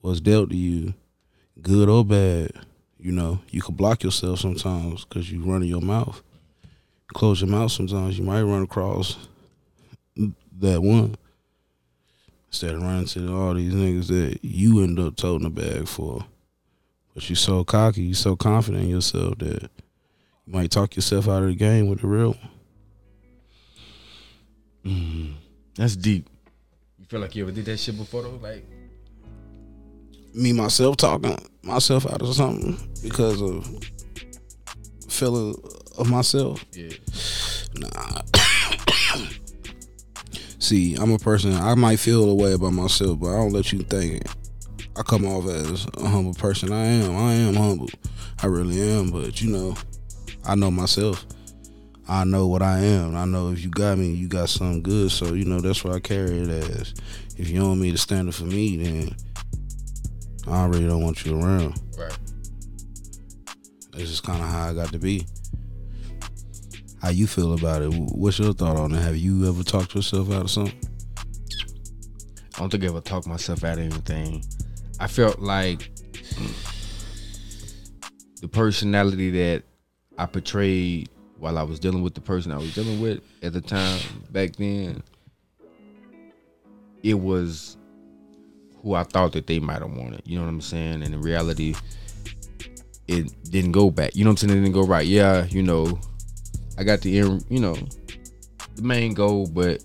what's 0.00 0.20
dealt 0.20 0.50
to 0.50 0.56
you, 0.56 0.94
good 1.60 1.88
or 1.88 2.04
bad. 2.04 2.52
You 3.06 3.12
know, 3.12 3.38
you 3.52 3.62
could 3.62 3.76
block 3.76 4.02
yourself 4.02 4.40
sometimes 4.40 5.04
because 5.04 5.30
you 5.30 5.40
run 5.40 5.62
in 5.62 5.68
your 5.68 5.80
mouth. 5.80 6.20
Close 7.14 7.40
your 7.40 7.48
mouth 7.48 7.70
sometimes. 7.70 8.18
You 8.18 8.24
might 8.24 8.42
run 8.42 8.64
across 8.64 9.28
that 10.16 10.82
one 10.82 11.14
instead 12.48 12.74
of 12.74 12.82
running 12.82 13.06
to 13.06 13.32
all 13.32 13.54
these 13.54 13.72
niggas 13.72 14.08
that 14.08 14.40
you 14.42 14.82
end 14.82 14.98
up 14.98 15.14
toting 15.14 15.44
the 15.44 15.50
bag 15.50 15.86
for. 15.86 16.24
But 17.14 17.30
you 17.30 17.36
so 17.36 17.62
cocky, 17.62 18.02
you 18.02 18.14
so 18.14 18.34
confident 18.34 18.82
in 18.82 18.90
yourself 18.90 19.38
that 19.38 19.62
you 19.62 20.52
might 20.52 20.72
talk 20.72 20.96
yourself 20.96 21.28
out 21.28 21.44
of 21.44 21.50
the 21.50 21.54
game 21.54 21.88
with 21.88 22.00
the 22.00 22.08
real 22.08 22.30
one. 22.32 22.50
Mm, 24.84 25.34
that's 25.76 25.94
deep. 25.94 26.28
You 26.98 27.04
feel 27.04 27.20
like 27.20 27.36
you 27.36 27.44
ever 27.44 27.52
did 27.52 27.66
that 27.66 27.76
shit 27.76 27.96
before 27.96 28.22
though? 28.22 28.40
Like 28.42 28.66
Me 30.34 30.52
myself 30.52 30.96
talking 30.96 31.38
myself 31.66 32.06
out 32.06 32.22
of 32.22 32.34
something 32.34 32.78
because 33.02 33.42
of 33.42 33.68
feeling 35.08 35.54
of 35.98 36.08
myself. 36.10 36.64
yeah. 36.72 36.92
Nah. 37.74 38.22
See, 40.58 40.94
I'm 40.96 41.12
a 41.12 41.18
person. 41.18 41.52
I 41.52 41.74
might 41.74 41.98
feel 41.98 42.28
a 42.28 42.34
way 42.34 42.52
about 42.52 42.72
myself, 42.72 43.20
but 43.20 43.28
I 43.28 43.36
don't 43.36 43.52
let 43.52 43.72
you 43.72 43.80
think 43.80 44.24
it. 44.24 44.28
I 44.96 45.02
come 45.02 45.26
off 45.26 45.46
as 45.46 45.86
a 45.98 46.08
humble 46.08 46.34
person. 46.34 46.72
I 46.72 46.86
am. 46.86 47.16
I 47.16 47.34
am 47.34 47.54
humble. 47.54 47.90
I 48.42 48.46
really 48.46 48.80
am. 48.80 49.10
But 49.10 49.40
you 49.42 49.50
know, 49.50 49.76
I 50.44 50.54
know 50.54 50.70
myself. 50.70 51.26
I 52.08 52.24
know 52.24 52.46
what 52.46 52.62
I 52.62 52.78
am. 52.78 53.16
I 53.16 53.24
know 53.24 53.50
if 53.50 53.62
you 53.62 53.70
got 53.70 53.98
me, 53.98 54.12
you 54.12 54.28
got 54.28 54.48
something 54.48 54.82
good. 54.82 55.10
So 55.10 55.34
you 55.34 55.44
know 55.44 55.60
that's 55.60 55.84
what 55.84 55.94
I 55.94 56.00
carry 56.00 56.38
it 56.40 56.48
as. 56.48 56.94
If 57.36 57.50
you 57.50 57.60
don't 57.60 57.80
meet 57.80 57.90
the 57.90 57.98
standard 57.98 58.34
for 58.34 58.44
me, 58.44 58.76
then 58.76 59.16
I 60.46 60.62
already 60.62 60.86
don't 60.86 61.02
want 61.02 61.24
you 61.24 61.40
around. 61.40 61.80
Right. 61.98 62.16
That's 63.92 64.10
just 64.10 64.22
kind 64.24 64.42
of 64.42 64.48
how 64.48 64.68
I 64.68 64.74
got 64.74 64.92
to 64.92 64.98
be. 64.98 65.26
How 67.02 67.08
you 67.10 67.26
feel 67.26 67.54
about 67.54 67.82
it? 67.82 67.92
What's 67.94 68.38
your 68.38 68.52
thought 68.52 68.76
on 68.76 68.92
it? 68.92 69.00
Have 69.00 69.16
you 69.16 69.48
ever 69.48 69.62
talked 69.62 69.94
yourself 69.94 70.30
out 70.30 70.42
of 70.42 70.50
something? 70.50 70.78
I 72.54 72.60
don't 72.60 72.70
think 72.70 72.84
I 72.84 72.86
ever 72.86 73.00
talked 73.00 73.26
myself 73.26 73.64
out 73.64 73.78
of 73.78 73.84
anything. 73.84 74.44
I 74.98 75.06
felt 75.06 75.40
like 75.40 75.90
the 78.40 78.48
personality 78.48 79.30
that 79.30 79.62
I 80.16 80.26
portrayed 80.26 81.10
while 81.38 81.58
I 81.58 81.62
was 81.62 81.78
dealing 81.78 82.02
with 82.02 82.14
the 82.14 82.20
person 82.20 82.52
I 82.52 82.56
was 82.56 82.74
dealing 82.74 83.00
with 83.00 83.20
at 83.42 83.52
the 83.52 83.60
time 83.60 84.00
back 84.30 84.56
then, 84.56 85.02
it 87.02 87.14
was 87.14 87.76
who 88.86 88.94
I 88.94 89.02
thought 89.02 89.32
that 89.32 89.48
they 89.48 89.58
might 89.58 89.82
have 89.82 89.90
wanted. 89.90 90.22
You 90.24 90.36
know 90.38 90.44
what 90.44 90.48
I'm 90.48 90.60
saying? 90.60 91.02
And 91.02 91.12
in 91.12 91.20
reality, 91.20 91.74
it 93.08 93.32
didn't 93.50 93.72
go 93.72 93.90
back. 93.90 94.14
You 94.14 94.22
know 94.22 94.30
what 94.30 94.42
I'm 94.42 94.48
saying? 94.48 94.58
It 94.58 94.62
didn't 94.62 94.74
go 94.74 94.86
right. 94.86 95.04
Yeah, 95.04 95.44
you 95.46 95.60
know, 95.60 95.98
I 96.78 96.84
got 96.84 97.00
the 97.00 97.18
end, 97.18 97.44
you 97.50 97.58
know, 97.58 97.76
the 98.76 98.82
main 98.82 99.12
goal, 99.12 99.48
but 99.48 99.82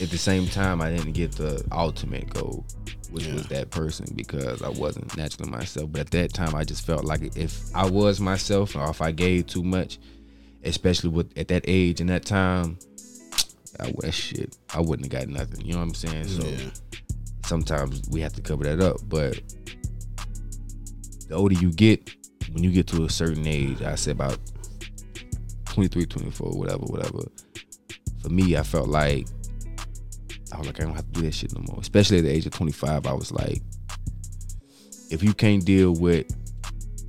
at 0.00 0.10
the 0.10 0.18
same 0.18 0.48
time, 0.48 0.82
I 0.82 0.90
didn't 0.90 1.12
get 1.12 1.30
the 1.30 1.64
ultimate 1.70 2.34
goal, 2.34 2.66
which 3.12 3.28
was 3.28 3.46
that 3.46 3.70
person 3.70 4.06
because 4.16 4.62
I 4.62 4.68
wasn't 4.68 5.16
naturally 5.16 5.48
myself. 5.48 5.92
But 5.92 6.00
at 6.00 6.10
that 6.10 6.32
time, 6.32 6.56
I 6.56 6.64
just 6.64 6.84
felt 6.84 7.04
like 7.04 7.36
if 7.36 7.60
I 7.72 7.88
was 7.88 8.20
myself 8.20 8.74
or 8.74 8.90
if 8.90 9.00
I 9.00 9.12
gave 9.12 9.46
too 9.46 9.62
much, 9.62 10.00
especially 10.64 11.10
with 11.10 11.38
at 11.38 11.46
that 11.48 11.64
age 11.68 12.00
and 12.00 12.10
that 12.10 12.24
time, 12.24 12.78
I 13.78 13.92
that 14.00 14.12
shit, 14.12 14.56
I 14.74 14.80
wouldn't 14.80 15.12
have 15.12 15.28
got 15.28 15.32
nothing. 15.32 15.64
You 15.64 15.74
know 15.74 15.78
what 15.78 15.84
I'm 15.84 15.94
saying? 15.94 16.26
So 16.26 16.44
Yeah. 16.44 16.70
Sometimes 17.50 18.08
we 18.08 18.20
have 18.20 18.32
to 18.32 18.40
cover 18.40 18.62
that 18.64 18.80
up. 18.80 19.00
But 19.08 19.40
the 21.28 21.34
older 21.34 21.56
you 21.56 21.72
get, 21.72 22.14
when 22.52 22.62
you 22.62 22.70
get 22.70 22.86
to 22.88 23.04
a 23.04 23.10
certain 23.10 23.46
age, 23.46 23.82
I 23.82 23.96
say 23.96 24.12
about 24.12 24.38
23, 25.66 26.06
24, 26.06 26.52
whatever, 26.52 26.84
whatever. 26.84 27.24
For 28.22 28.28
me, 28.28 28.56
I 28.56 28.62
felt 28.62 28.88
like 28.88 29.26
I 30.52 30.58
was 30.58 30.66
like, 30.68 30.80
I 30.80 30.84
don't 30.84 30.94
have 30.94 31.12
to 31.12 31.20
do 31.20 31.22
that 31.22 31.34
shit 31.34 31.52
no 31.52 31.62
more. 31.66 31.80
Especially 31.80 32.18
at 32.18 32.24
the 32.24 32.30
age 32.30 32.46
of 32.46 32.52
25, 32.52 33.06
I 33.06 33.12
was 33.12 33.32
like, 33.32 33.60
if 35.10 35.22
you 35.22 35.34
can't 35.34 35.64
deal 35.64 35.92
with, 35.92 36.26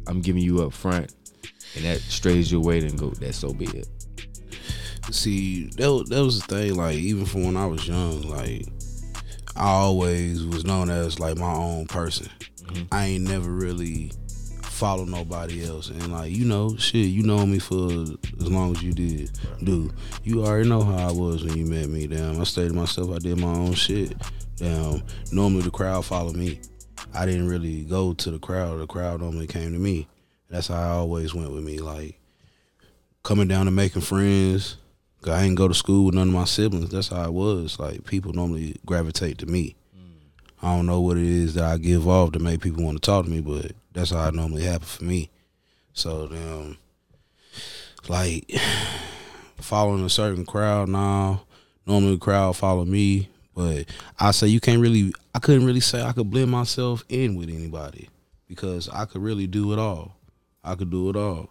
I'm 0.08 0.22
giving 0.22 0.42
you 0.42 0.64
up 0.64 0.74
front, 0.74 1.14
and 1.76 1.86
that 1.86 2.00
strays 2.00 2.52
your 2.52 2.62
way, 2.62 2.80
then 2.80 2.96
go. 2.96 3.12
That's 3.12 3.38
so 3.38 3.54
be 3.54 3.66
it. 3.66 3.88
See, 5.12 5.66
that 5.78 6.06
that 6.10 6.24
was 6.24 6.42
the 6.42 6.48
thing. 6.48 6.76
Like 6.76 6.96
even 6.96 7.26
from 7.26 7.44
when 7.44 7.58
I 7.58 7.68
was 7.68 7.88
young, 7.88 8.24
like 8.24 8.66
I 9.56 9.70
always 9.70 10.46
was 10.46 10.66
known 10.66 10.90
as 10.90 11.20
like 11.20 11.38
my 11.38 11.54
own 11.54 11.88
person. 11.88 12.30
Mm-hmm. 12.64 12.84
I 12.92 13.06
ain't 13.06 13.28
never 13.28 13.50
really 13.50 14.12
follow 14.64 15.06
nobody 15.06 15.64
else. 15.64 15.90
And 15.90 16.12
like 16.12 16.32
you 16.32 16.46
know, 16.46 16.76
shit, 16.78 17.08
you 17.08 17.24
know 17.24 17.46
me 17.46 17.60
for 17.60 17.92
as 17.92 18.50
long 18.50 18.76
as 18.76 18.82
you 18.82 18.94
did, 18.94 19.32
dude. 19.64 19.94
You 20.24 20.44
already 20.46 20.68
know 20.68 20.82
how 20.82 21.10
I 21.10 21.12
was 21.12 21.44
when 21.44 21.56
you 21.56 21.66
met 21.66 21.88
me. 21.88 22.08
Damn, 22.08 22.42
I 22.42 22.44
stayed 22.46 22.70
to 22.70 22.74
myself. 22.74 23.12
I 23.12 23.20
did 23.20 23.38
my 23.38 23.48
own 23.48 23.74
shit. 23.74 24.16
Damn, 24.56 25.04
normally 25.32 25.62
the 25.62 25.72
crowd 25.72 26.06
followed 26.06 26.36
me. 26.36 26.60
I 27.14 27.26
didn't 27.26 27.48
really 27.48 27.84
go 27.84 28.14
to 28.14 28.32
the 28.32 28.40
crowd. 28.40 28.80
The 28.80 28.88
crowd 28.88 29.22
normally 29.22 29.48
came 29.48 29.74
to 29.74 29.80
me. 29.80 30.08
That's 30.50 30.68
how 30.68 30.82
I 30.82 30.88
always 30.88 31.34
went 31.34 31.52
with 31.52 31.64
me. 31.64 31.80
Like 31.80 32.20
coming 33.24 33.48
down 33.48 33.68
and 33.68 33.76
making 33.76 34.02
friends. 34.02 34.78
I 35.28 35.44
didn't 35.44 35.56
go 35.56 35.68
to 35.68 35.74
school 35.74 36.06
with 36.06 36.16
none 36.16 36.30
of 36.30 36.34
my 36.34 36.46
siblings. 36.46 36.90
That's 36.90 37.10
how 37.10 37.24
it 37.24 37.34
was. 37.34 37.80
Like 37.80 38.06
people 38.06 38.34
normally 38.34 38.76
gravitate 38.86 39.38
to 39.40 39.46
me. 39.46 39.76
I 40.64 40.76
don't 40.76 40.86
know 40.86 41.02
what 41.02 41.18
it 41.18 41.24
is 41.24 41.56
that 41.56 41.64
I 41.64 41.78
give 41.78 42.08
off 42.08 42.34
to 42.34 42.40
make 42.40 42.62
people 42.62 42.84
want 42.84 43.02
to 43.02 43.06
talk 43.06 43.26
to 43.26 43.32
me, 43.32 43.42
but 43.42 43.72
that's 43.94 44.12
how 44.12 44.28
it 44.28 44.36
normally 44.36 44.64
happens 44.64 44.96
for 44.96 45.04
me. 45.04 45.32
So 45.94 46.28
um, 46.32 46.78
like 48.08 48.52
following 49.58 50.06
a 50.06 50.10
certain 50.10 50.46
crowd 50.46 50.90
now. 50.90 51.42
Normally 51.88 52.14
the 52.14 52.20
crowd 52.20 52.56
follow 52.56 52.86
me, 52.86 53.30
but 53.56 53.86
I 54.20 54.32
say 54.32 54.48
you 54.48 54.60
can't 54.60 54.82
really. 54.82 55.14
I 55.34 55.40
couldn't 55.40 55.66
really 55.66 55.80
say 55.80 56.02
I 56.04 56.12
could 56.12 56.30
blend 56.30 56.52
myself 56.52 57.04
in 57.10 57.36
with 57.36 57.50
anybody 57.50 58.10
because 58.48 58.88
I 58.90 59.06
could 59.06 59.22
really 59.24 59.48
do 59.48 59.74
it 59.74 59.80
all. 59.80 60.16
I 60.64 60.76
could 60.76 60.92
do 60.92 61.10
it 61.10 61.16
all. 61.16 61.50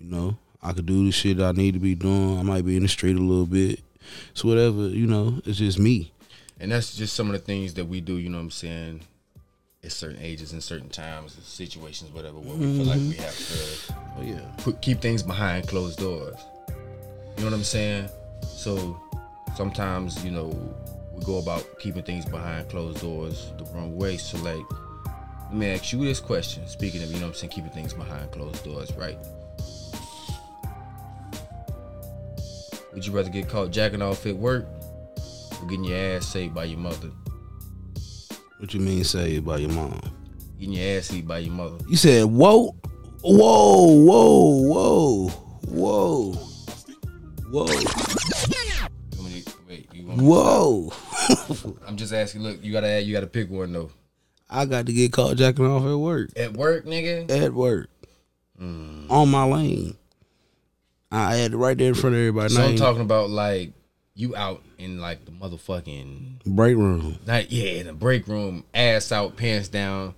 You 0.00 0.10
know, 0.10 0.38
I 0.62 0.72
could 0.72 0.86
do 0.86 1.04
the 1.06 1.12
shit 1.12 1.40
I 1.40 1.52
need 1.52 1.74
to 1.74 1.80
be 1.80 1.94
doing. 1.94 2.38
I 2.38 2.42
might 2.42 2.64
be 2.64 2.76
in 2.76 2.82
the 2.82 2.88
street 2.88 3.16
a 3.16 3.20
little 3.20 3.46
bit. 3.46 3.80
So 4.34 4.48
whatever, 4.48 4.88
you 4.88 5.06
know, 5.06 5.40
it's 5.44 5.58
just 5.58 5.78
me. 5.78 6.12
And 6.60 6.72
that's 6.72 6.96
just 6.96 7.14
some 7.14 7.26
of 7.28 7.32
the 7.32 7.38
things 7.38 7.74
that 7.74 7.84
we 7.84 8.00
do, 8.00 8.16
you 8.16 8.28
know 8.28 8.38
what 8.38 8.44
I'm 8.44 8.50
saying, 8.50 9.00
at 9.84 9.92
certain 9.92 10.18
ages 10.20 10.52
and 10.52 10.62
certain 10.62 10.88
times, 10.88 11.36
situations, 11.44 12.10
whatever, 12.12 12.38
where 12.38 12.56
we 12.56 12.76
feel 12.76 12.86
like 12.86 12.98
we 12.98 13.14
have 13.14 13.36
to 13.36 13.94
Oh 14.18 14.22
yeah. 14.22 14.40
put, 14.58 14.80
keep 14.82 15.00
things 15.00 15.22
behind 15.22 15.68
closed 15.68 16.00
doors. 16.00 16.34
You 16.68 17.44
know 17.44 17.50
what 17.50 17.54
I'm 17.54 17.62
saying? 17.62 18.08
So 18.48 19.00
sometimes, 19.56 20.24
you 20.24 20.32
know, 20.32 20.46
we 21.12 21.24
go 21.24 21.38
about 21.38 21.64
keeping 21.78 22.02
things 22.02 22.24
behind 22.24 22.68
closed 22.68 23.00
doors 23.00 23.52
the 23.58 23.64
wrong 23.66 23.96
way. 23.96 24.16
So 24.16 24.38
like, 24.38 24.64
let 25.44 25.54
me 25.54 25.66
ask 25.68 25.92
you 25.92 26.00
this 26.04 26.18
question. 26.18 26.66
Speaking 26.66 27.02
of, 27.02 27.08
you 27.10 27.16
know 27.16 27.26
what 27.26 27.28
I'm 27.28 27.34
saying, 27.34 27.52
keeping 27.52 27.70
things 27.70 27.94
behind 27.94 28.32
closed 28.32 28.64
doors, 28.64 28.92
right? 28.94 29.18
Would 32.98 33.06
you 33.06 33.12
rather 33.12 33.30
get 33.30 33.48
caught 33.48 33.70
jacking 33.70 34.02
off 34.02 34.26
at 34.26 34.34
work 34.34 34.66
or 35.60 35.66
getting 35.68 35.84
your 35.84 35.96
ass 35.96 36.26
saved 36.26 36.52
by 36.52 36.64
your 36.64 36.80
mother? 36.80 37.12
What 38.58 38.74
you 38.74 38.80
mean 38.80 39.04
saved 39.04 39.46
by 39.46 39.58
your 39.58 39.70
mom? 39.70 40.00
Getting 40.58 40.74
your 40.74 40.98
ass 40.98 41.12
eaten 41.12 41.28
by 41.28 41.38
your 41.38 41.52
mother. 41.52 41.78
You 41.88 41.96
said 41.96 42.24
whoa, 42.24 42.74
whoa, 43.22 43.86
whoa, 44.02 45.28
whoa, 45.28 45.28
whoa. 45.68 46.32
Whoa. 47.52 47.66
You 47.68 47.86
want 49.16 49.32
me 49.32 49.42
to- 49.42 49.52
Wait, 49.68 49.88
you 49.94 50.04
want 50.04 50.20
Whoa. 50.20 50.92
I'm 51.86 51.96
just 51.96 52.12
asking. 52.12 52.42
Look, 52.42 52.64
you 52.64 52.72
gotta 52.72 53.00
you 53.00 53.12
gotta 53.12 53.28
pick 53.28 53.48
one 53.48 53.72
though. 53.72 53.92
I 54.50 54.64
got 54.64 54.86
to 54.86 54.92
get 54.92 55.12
caught 55.12 55.36
jacking 55.36 55.66
off 55.70 55.84
at 55.84 55.94
work. 55.94 56.30
At 56.36 56.54
work, 56.54 56.84
nigga. 56.84 57.30
At 57.30 57.54
work. 57.54 57.90
Mm. 58.60 59.08
On 59.08 59.28
my 59.28 59.44
lane. 59.44 59.96
I 61.10 61.36
had 61.36 61.52
it 61.52 61.56
right 61.56 61.76
there 61.76 61.88
in 61.88 61.94
front 61.94 62.14
of 62.14 62.20
everybody. 62.20 62.52
So 62.54 62.62
I'm 62.62 62.76
talking 62.76 63.00
about 63.02 63.30
like 63.30 63.72
you 64.14 64.36
out 64.36 64.62
in 64.78 65.00
like 65.00 65.24
the 65.24 65.30
motherfucking 65.30 66.44
break 66.44 66.76
room. 66.76 67.18
not 67.26 67.50
yeah 67.50 67.70
in 67.80 67.86
the 67.86 67.92
break 67.92 68.26
room, 68.28 68.64
ass 68.74 69.10
out, 69.12 69.36
pants 69.36 69.68
down, 69.68 70.14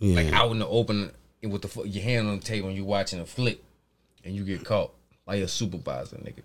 Yeah. 0.00 0.16
like 0.16 0.32
out 0.32 0.50
in 0.50 0.58
the 0.58 0.66
open 0.66 1.12
with 1.42 1.62
the 1.62 1.82
your 1.88 2.02
hand 2.02 2.26
on 2.26 2.38
the 2.38 2.44
table 2.44 2.68
and 2.68 2.76
you 2.76 2.84
watching 2.84 3.20
a 3.20 3.26
flick, 3.26 3.62
and 4.24 4.34
you 4.34 4.44
get 4.44 4.64
caught 4.64 4.92
like 5.26 5.42
a 5.42 5.48
supervisor, 5.48 6.16
nigga. 6.16 6.42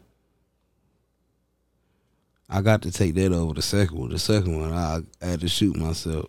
I 2.50 2.62
got 2.62 2.82
to 2.84 2.92
take 2.92 3.14
that 3.16 3.32
over 3.32 3.54
the 3.54 3.62
second 3.62 3.98
one. 3.98 4.10
The 4.10 4.20
second 4.20 4.60
one, 4.60 4.74
I, 4.74 5.02
I 5.22 5.26
had 5.26 5.42
to 5.42 5.48
shoot 5.48 5.76
myself. 5.76 6.26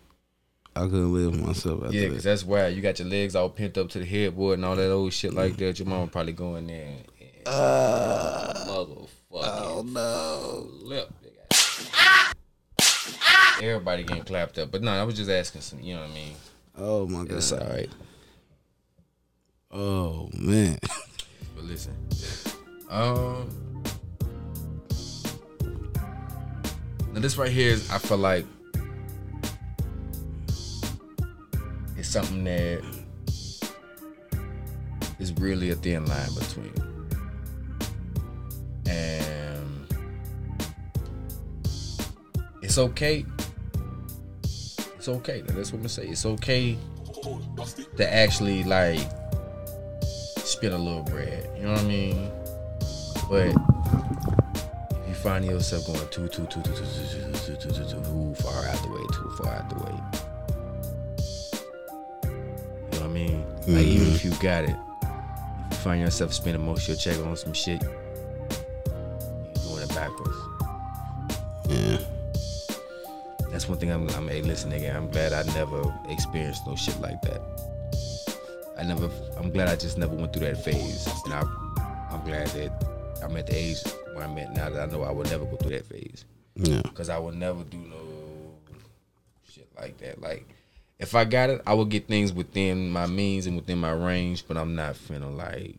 I 0.75 0.81
couldn't 0.81 1.13
live 1.13 1.31
with 1.31 1.41
myself 1.45 1.83
after 1.83 1.95
Yeah, 1.95 2.01
that. 2.03 2.09
because 2.09 2.23
that's 2.23 2.45
why 2.45 2.67
you 2.67 2.81
got 2.81 2.97
your 2.99 3.07
legs 3.09 3.35
all 3.35 3.49
pent 3.49 3.77
up 3.77 3.89
to 3.89 3.99
the 3.99 4.05
headboard 4.05 4.57
and 4.57 4.65
all 4.65 4.75
that 4.75 4.89
old 4.91 5.11
shit 5.13 5.33
like 5.33 5.57
that. 5.57 5.77
Your 5.79 5.87
mama 5.87 6.07
probably 6.07 6.31
going 6.33 6.67
there 6.67 6.85
and, 6.85 7.05
and 7.19 8.55
motherfucking 8.67 9.07
oh 9.31 9.83
no. 9.85 10.69
lip. 10.87 11.09
Everybody 13.61 14.03
getting 14.03 14.23
clapped 14.23 14.57
up, 14.57 14.71
but 14.71 14.81
no, 14.81 14.91
I 14.91 15.03
was 15.03 15.15
just 15.15 15.29
asking 15.29 15.61
some. 15.61 15.81
You 15.81 15.95
know 15.95 16.01
what 16.01 16.09
I 16.09 16.13
mean? 16.13 16.33
Oh 16.77 17.07
my 17.07 17.25
god. 17.25 17.37
It's 17.37 17.51
all 17.51 17.59
right. 17.67 17.89
Oh 19.69 20.29
man. 20.33 20.79
But 21.55 21.65
listen, 21.65 21.93
um, 22.89 23.49
now 27.13 27.19
this 27.19 27.37
right 27.37 27.51
here 27.51 27.71
is 27.73 27.89
I 27.91 27.97
feel 27.99 28.17
like 28.17 28.45
it's 32.01 32.09
something 32.09 32.43
that 32.43 32.83
is 35.19 35.31
really 35.33 35.69
a 35.69 35.75
thin 35.75 36.03
line 36.07 36.33
between, 36.33 36.73
and 38.87 39.85
it's 42.63 42.79
okay. 42.79 43.23
It's 44.95 45.07
okay. 45.09 45.41
That's 45.41 45.71
what 45.71 45.73
I'm 45.73 45.79
gonna 45.81 45.89
say. 45.89 46.07
It's 46.07 46.25
okay 46.25 46.75
to 47.97 48.11
actually 48.11 48.63
like 48.63 49.07
spend 50.43 50.73
a 50.73 50.79
little 50.79 51.03
bread. 51.03 51.47
You 51.55 51.65
know 51.65 51.73
what 51.73 51.81
I 51.81 51.83
mean? 51.83 52.31
But 53.29 53.49
if 55.01 55.07
you 55.07 55.13
find 55.13 55.45
yourself 55.45 55.85
going 55.85 55.99
too, 56.09 56.27
too, 56.29 56.47
too, 56.47 56.63
too, 56.63 56.73
too, 56.73 56.83
too, 56.83 57.31
too, 57.31 57.55
too, 57.57 57.69
too, 57.69 57.85
too, 57.85 58.03
too 58.03 58.35
far 58.41 58.65
out 58.65 58.81
the 58.81 58.89
way, 58.89 59.03
too 59.13 59.29
far 59.37 59.53
out 59.53 59.69
the 59.69 59.75
way. 59.85 60.30
Mean? 63.71 63.77
Like 63.77 63.87
even 63.87 64.07
mm-hmm. 64.07 64.15
if 64.15 64.25
you 64.25 64.31
got 64.41 64.63
it, 64.65 64.75
if 65.01 65.71
you 65.71 65.77
find 65.77 66.01
yourself 66.01 66.33
spending 66.33 66.65
most 66.65 66.83
of 66.83 66.89
your 66.89 66.97
check 66.97 67.25
on 67.25 67.35
some 67.35 67.53
shit, 67.53 67.81
you're 67.81 67.91
doing 69.63 69.83
it 69.83 69.89
backwards. 69.89 70.37
Yeah. 71.69 71.97
That's 73.51 73.67
one 73.67 73.77
thing 73.77 73.91
I'm. 73.91 74.09
I'm. 74.11 74.27
Hey, 74.27 74.41
listen, 74.41 74.71
nigga. 74.71 74.95
I'm 74.95 75.09
glad 75.09 75.33
I 75.33 75.43
never 75.53 75.81
experienced 76.09 76.65
no 76.65 76.75
shit 76.75 76.99
like 77.01 77.21
that. 77.23 77.41
I 78.77 78.83
never. 78.83 79.09
I'm 79.37 79.51
glad 79.51 79.67
I 79.67 79.75
just 79.75 79.97
never 79.97 80.15
went 80.15 80.33
through 80.33 80.47
that 80.47 80.63
phase, 80.63 81.07
and 81.25 81.33
I. 81.33 81.43
I'm 82.11 82.23
glad 82.25 82.47
that 82.47 82.71
I'm 83.23 83.35
at 83.37 83.47
the 83.47 83.55
age 83.55 83.77
where 84.13 84.25
I'm 84.25 84.37
at 84.37 84.53
now 84.53 84.69
that 84.69 84.89
I 84.89 84.91
know 84.91 85.03
I 85.03 85.11
will 85.11 85.23
never 85.25 85.45
go 85.45 85.55
through 85.55 85.71
that 85.71 85.85
phase, 85.85 86.25
Yeah. 86.55 86.81
cause 86.93 87.09
I 87.09 87.17
will 87.17 87.31
never 87.31 87.63
do 87.63 87.77
no 87.77 87.95
shit 89.49 89.67
like 89.77 89.97
that. 89.99 90.21
Like, 90.21 90.47
if 91.01 91.15
I 91.15 91.25
got 91.25 91.49
it, 91.49 91.61
I 91.65 91.73
will 91.73 91.85
get 91.85 92.07
things 92.07 92.31
within 92.31 92.91
my 92.91 93.07
means 93.07 93.47
and 93.47 93.55
within 93.55 93.79
my 93.79 93.91
range, 93.91 94.45
but 94.47 94.55
I'm 94.55 94.75
not 94.75 94.93
finna 94.93 95.35
like 95.35 95.75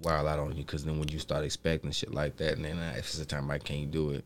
wild 0.00 0.26
out 0.26 0.38
on 0.38 0.56
you, 0.56 0.64
cause 0.64 0.84
then 0.84 0.98
when 0.98 1.08
you 1.08 1.18
start 1.18 1.44
expecting 1.44 1.90
shit 1.90 2.12
like 2.12 2.38
that, 2.38 2.54
and 2.54 2.64
then 2.64 2.78
uh, 2.78 2.94
if 2.96 3.06
it's 3.06 3.20
a 3.20 3.26
time 3.26 3.50
I 3.50 3.58
can't 3.58 3.90
do 3.90 4.10
it. 4.10 4.24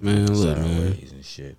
Man, 0.00 0.26
look, 0.26 0.58
man. 0.58 0.98
and 1.12 1.24
shit. 1.24 1.56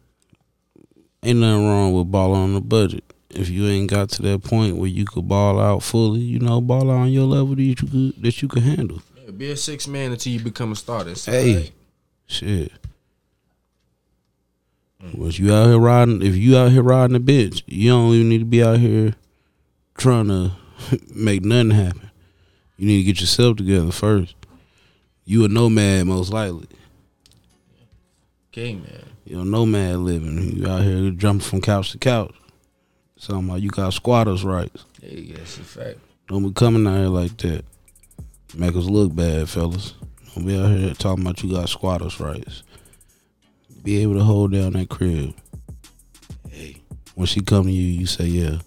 Ain't 1.24 1.40
nothing 1.40 1.68
wrong 1.68 1.94
with 1.94 2.12
balling 2.12 2.42
on 2.42 2.54
the 2.54 2.62
budget. 2.62 3.04
If 3.30 3.50
you 3.50 3.68
ain't 3.68 3.90
got 3.90 4.10
to 4.10 4.22
that 4.24 4.44
point 4.44 4.78
where 4.78 4.90
you 4.90 5.06
could 5.06 5.28
ball 5.28 5.60
out 5.60 5.82
fully, 5.82 6.20
you 6.20 6.40
know, 6.40 6.62
ball 6.62 6.92
out 6.92 6.98
on 6.98 7.12
your 7.12 7.26
level 7.26 7.56
that 7.56 7.64
you 7.64 7.76
could 7.76 8.22
that 8.22 8.42
you 8.42 8.48
can 8.48 8.62
handle. 8.62 9.02
Yeah, 9.18 9.32
be 9.32 9.50
a 9.50 9.58
six 9.58 9.88
man 9.88 10.12
until 10.12 10.34
you 10.34 10.40
become 10.40 10.72
a 10.72 10.76
starter. 10.76 11.12
It's 11.12 11.26
Hey. 11.26 11.72
Shit. 12.28 12.72
But 15.14 15.38
you 15.38 15.54
out 15.54 15.68
here 15.68 15.80
riding 15.80 16.22
if 16.22 16.36
you 16.36 16.58
out 16.58 16.72
here 16.72 16.82
riding 16.84 17.14
the 17.14 17.20
bitch, 17.20 17.64
you 17.66 17.90
don't 17.90 18.14
even 18.14 18.30
need 18.30 18.40
to 18.40 18.46
be 18.46 18.64
out 18.64 18.80
here 18.80 19.16
trying 19.98 20.28
to 20.28 20.52
make 21.14 21.44
nothing 21.44 21.72
happen. 21.72 22.10
You 22.78 22.88
need 22.88 22.98
to 23.00 23.04
get 23.04 23.22
yourself 23.22 23.58
together 23.58 23.92
first. 23.92 24.36
You 25.26 25.46
a 25.46 25.48
nomad 25.48 26.08
most 26.08 26.32
likely. 26.32 26.68
okay, 28.52 28.76
man. 28.76 29.04
You 29.26 29.42
a 29.42 29.46
nomad 29.46 29.98
living. 30.00 30.58
You 30.58 30.68
out 30.68 30.84
here 30.84 31.12
jumping 31.12 31.48
from 31.48 31.62
couch 31.62 31.92
to 31.92 31.98
couch. 31.98 32.34
Something 33.18 33.48
like 33.48 33.64
you 33.64 33.70
got 33.70 33.94
squatters' 33.94 34.44
rights. 34.44 34.84
Yeah, 35.02 35.38
that's 35.38 35.58
a 35.58 35.64
fact. 35.64 36.00
Don't 36.28 36.44
be 36.44 36.54
coming 36.54 36.86
out 36.88 36.98
here 36.98 37.08
like 37.08 37.38
that. 37.38 37.64
Make 38.56 38.76
us 38.76 38.86
look 38.86 39.16
bad, 39.16 39.50
fellas. 39.50 39.94
Don't 40.36 40.46
be 40.46 40.60
out 40.60 40.72
here 40.72 40.94
talking 40.94 41.24
about 41.24 41.42
you 41.42 41.52
got 41.54 41.70
squatters' 41.70 42.20
rights. 42.20 42.64
Be 43.84 44.02
able 44.02 44.14
to 44.16 44.24
hold 44.24 44.54
down 44.54 44.74
that 44.74 44.90
crib. 44.90 45.34
Hey, 46.50 46.78
When 47.16 47.28
she 47.28 47.42
come 47.42 47.66
to 47.66 47.72
you, 47.72 47.86
you 48.00 48.06
say, 48.06 48.26
yeah. 48.26 48.60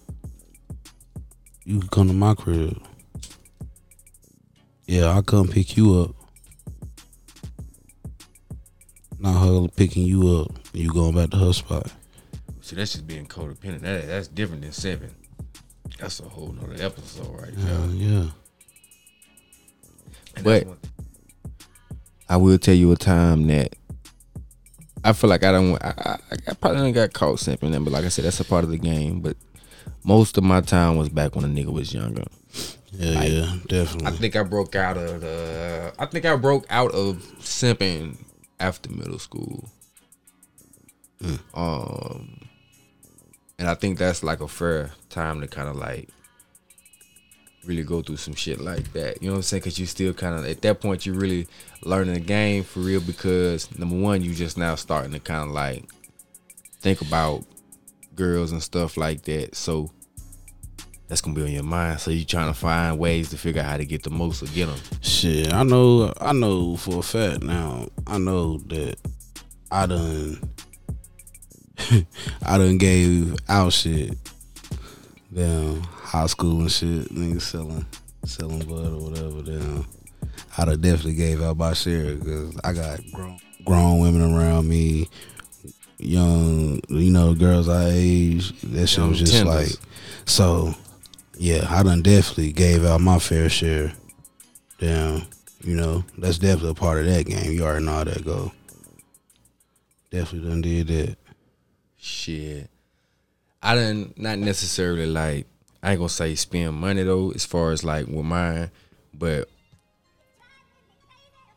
You 1.65 1.79
can 1.79 1.89
come 1.89 2.07
to 2.07 2.13
my 2.13 2.33
crib. 2.35 2.81
Yeah, 4.85 5.05
I'll 5.07 5.23
come 5.23 5.47
pick 5.47 5.75
you 5.75 5.99
up. 6.01 6.15
Not 9.19 9.43
her 9.43 9.67
picking 9.69 10.03
you 10.03 10.37
up. 10.37 10.51
You 10.73 10.93
going 10.93 11.15
back 11.15 11.31
to 11.31 11.37
her 11.37 11.51
spot. 11.53 11.91
see, 12.61 12.75
that's 12.75 12.91
just 12.93 13.07
being 13.07 13.25
codependent. 13.25 13.81
That 13.81 14.05
that's 14.07 14.27
different 14.27 14.61
than 14.61 14.71
seven. 14.71 15.09
That's 15.99 16.19
a 16.19 16.23
whole 16.23 16.49
nother 16.51 16.75
episode, 16.79 17.27
right 17.41 17.51
there. 17.55 17.73
Uh, 17.75 17.87
yeah. 17.87 18.25
And 20.35 20.43
But- 20.45 20.67
one- 20.67 20.77
I 22.29 22.37
will 22.37 22.57
tell 22.59 22.75
you 22.75 22.91
a 22.91 22.95
time 22.97 23.47
that 23.47 23.73
I 25.03 25.13
feel 25.13 25.29
like 25.29 25.43
I 25.43 25.51
don't. 25.51 25.81
I, 25.83 25.93
I, 26.31 26.35
I 26.47 26.53
probably 26.53 26.79
done 26.79 26.91
got 26.91 27.13
caught 27.13 27.37
simping, 27.37 27.75
and 27.75 27.85
but 27.85 27.91
like 27.93 28.05
I 28.05 28.09
said, 28.09 28.25
that's 28.25 28.39
a 28.39 28.45
part 28.45 28.63
of 28.63 28.69
the 28.69 28.77
game. 28.77 29.21
But 29.21 29.37
most 30.03 30.37
of 30.37 30.43
my 30.43 30.61
time 30.61 30.97
was 30.97 31.09
back 31.09 31.35
when 31.35 31.45
a 31.45 31.47
nigga 31.47 31.71
was 31.71 31.93
younger. 31.93 32.23
Yeah, 32.91 33.23
yeah, 33.23 33.55
definitely. 33.67 34.07
I 34.07 34.11
think 34.11 34.35
I 34.35 34.43
broke 34.43 34.75
out 34.75 34.97
of 34.97 35.21
the. 35.21 35.93
I 35.99 36.05
think 36.05 36.25
I 36.25 36.35
broke 36.35 36.65
out 36.69 36.91
of 36.91 37.17
simping 37.39 38.17
after 38.59 38.89
middle 38.89 39.19
school. 39.19 39.69
Um, 41.53 42.41
and 43.59 43.67
I 43.67 43.73
think 43.73 43.97
that's 43.97 44.23
like 44.23 44.39
a 44.39 44.47
fair 44.47 44.91
time 45.09 45.41
to 45.41 45.47
kind 45.47 45.67
of 45.67 45.75
like 45.75 46.09
really 47.67 47.83
go 47.83 48.01
through 48.01 48.17
some 48.17 48.33
shit 48.33 48.59
like 48.59 48.91
that. 48.93 49.21
You 49.21 49.27
know 49.27 49.33
what 49.33 49.39
I'm 49.39 49.43
saying? 49.43 49.61
Because 49.61 49.79
you 49.79 49.85
still 49.85 50.13
kind 50.13 50.35
of 50.35 50.45
at 50.45 50.61
that 50.61 50.81
point 50.81 51.05
you 51.05 51.13
really 51.13 51.47
learning 51.83 52.13
the 52.13 52.19
game 52.19 52.63
for 52.63 52.79
real. 52.79 53.01
Because 53.01 53.77
number 53.77 53.95
one, 53.95 54.23
you 54.23 54.33
just 54.33 54.57
now 54.57 54.75
starting 54.75 55.11
to 55.11 55.19
kind 55.19 55.49
of 55.49 55.51
like 55.51 55.85
think 56.79 57.01
about 57.01 57.43
girls 58.15 58.51
and 58.51 58.63
stuff 58.63 58.97
like 58.97 59.23
that. 59.23 59.55
So 59.55 59.91
that's 61.07 61.21
gonna 61.21 61.35
be 61.35 61.43
on 61.43 61.51
your 61.51 61.63
mind. 61.63 61.99
So 61.99 62.11
you 62.11 62.25
trying 62.25 62.51
to 62.51 62.59
find 62.59 62.99
ways 62.99 63.29
to 63.29 63.37
figure 63.37 63.61
out 63.61 63.69
how 63.69 63.77
to 63.77 63.85
get 63.85 64.03
the 64.03 64.09
most 64.09 64.43
or 64.43 64.47
get 64.47 64.67
them. 64.67 64.79
Shit, 65.01 65.53
I 65.53 65.63
know. 65.63 66.13
I 66.19 66.33
know 66.33 66.75
for 66.75 66.99
a 66.99 67.03
fact 67.03 67.43
now. 67.43 67.87
I 68.05 68.17
know 68.17 68.57
that 68.57 68.97
I 69.71 69.85
done. 69.85 70.39
I 72.45 72.57
done 72.57 72.77
gave 72.77 73.35
out 73.47 73.71
shit. 73.71 74.17
Down 75.33 75.81
high 75.81 76.25
school 76.27 76.61
and 76.61 76.71
shit. 76.71 77.09
Niggas 77.13 77.41
selling, 77.41 77.85
selling 78.25 78.59
bud 78.59 78.93
or 78.93 79.09
whatever. 79.09 79.41
Damn, 79.41 79.85
I 80.57 80.65
done 80.65 80.81
definitely 80.81 81.15
gave 81.15 81.41
out 81.41 81.57
my 81.57 81.73
share 81.73 82.15
because 82.15 82.57
I 82.63 82.71
got 82.73 82.99
grown, 83.11 83.37
grown 83.65 83.99
women 83.99 84.21
around 84.33 84.69
me, 84.69 85.09
young, 85.97 86.79
you 86.87 87.11
know, 87.11 87.33
girls 87.33 87.67
our 87.67 87.89
age. 87.89 88.57
That 88.61 88.87
shit 88.87 88.99
Young 88.99 89.09
was 89.09 89.19
just 89.19 89.33
tenders. 89.33 89.79
like. 89.79 89.89
So, 90.25 90.73
yeah, 91.37 91.67
I 91.69 91.83
done 91.83 92.01
definitely 92.01 92.53
gave 92.53 92.85
out 92.85 93.01
my 93.01 93.19
fair 93.19 93.49
share. 93.49 93.91
Damn, 94.79 95.23
you 95.61 95.75
know, 95.75 96.05
that's 96.17 96.37
definitely 96.37 96.71
a 96.71 96.73
part 96.73 96.99
of 96.99 97.05
that 97.05 97.25
game. 97.25 97.51
You 97.51 97.65
already 97.65 97.85
know 97.85 97.91
how 97.91 98.03
that 98.05 98.23
go. 98.23 98.53
Definitely 100.09 100.49
done 100.49 100.61
did 100.61 100.87
that. 100.87 101.17
Shit. 101.97 102.69
I 103.61 103.75
didn't 103.75 104.17
not 104.17 104.37
necessarily 104.39 105.05
like 105.05 105.45
I 105.83 105.91
ain't 105.91 105.99
gonna 105.99 106.09
say 106.09 106.35
spend 106.35 106.75
money 106.75 107.03
though, 107.03 107.31
as 107.31 107.45
far 107.45 107.71
as 107.71 107.83
like 107.83 108.07
with 108.07 108.25
mine, 108.25 108.71
but 109.13 109.49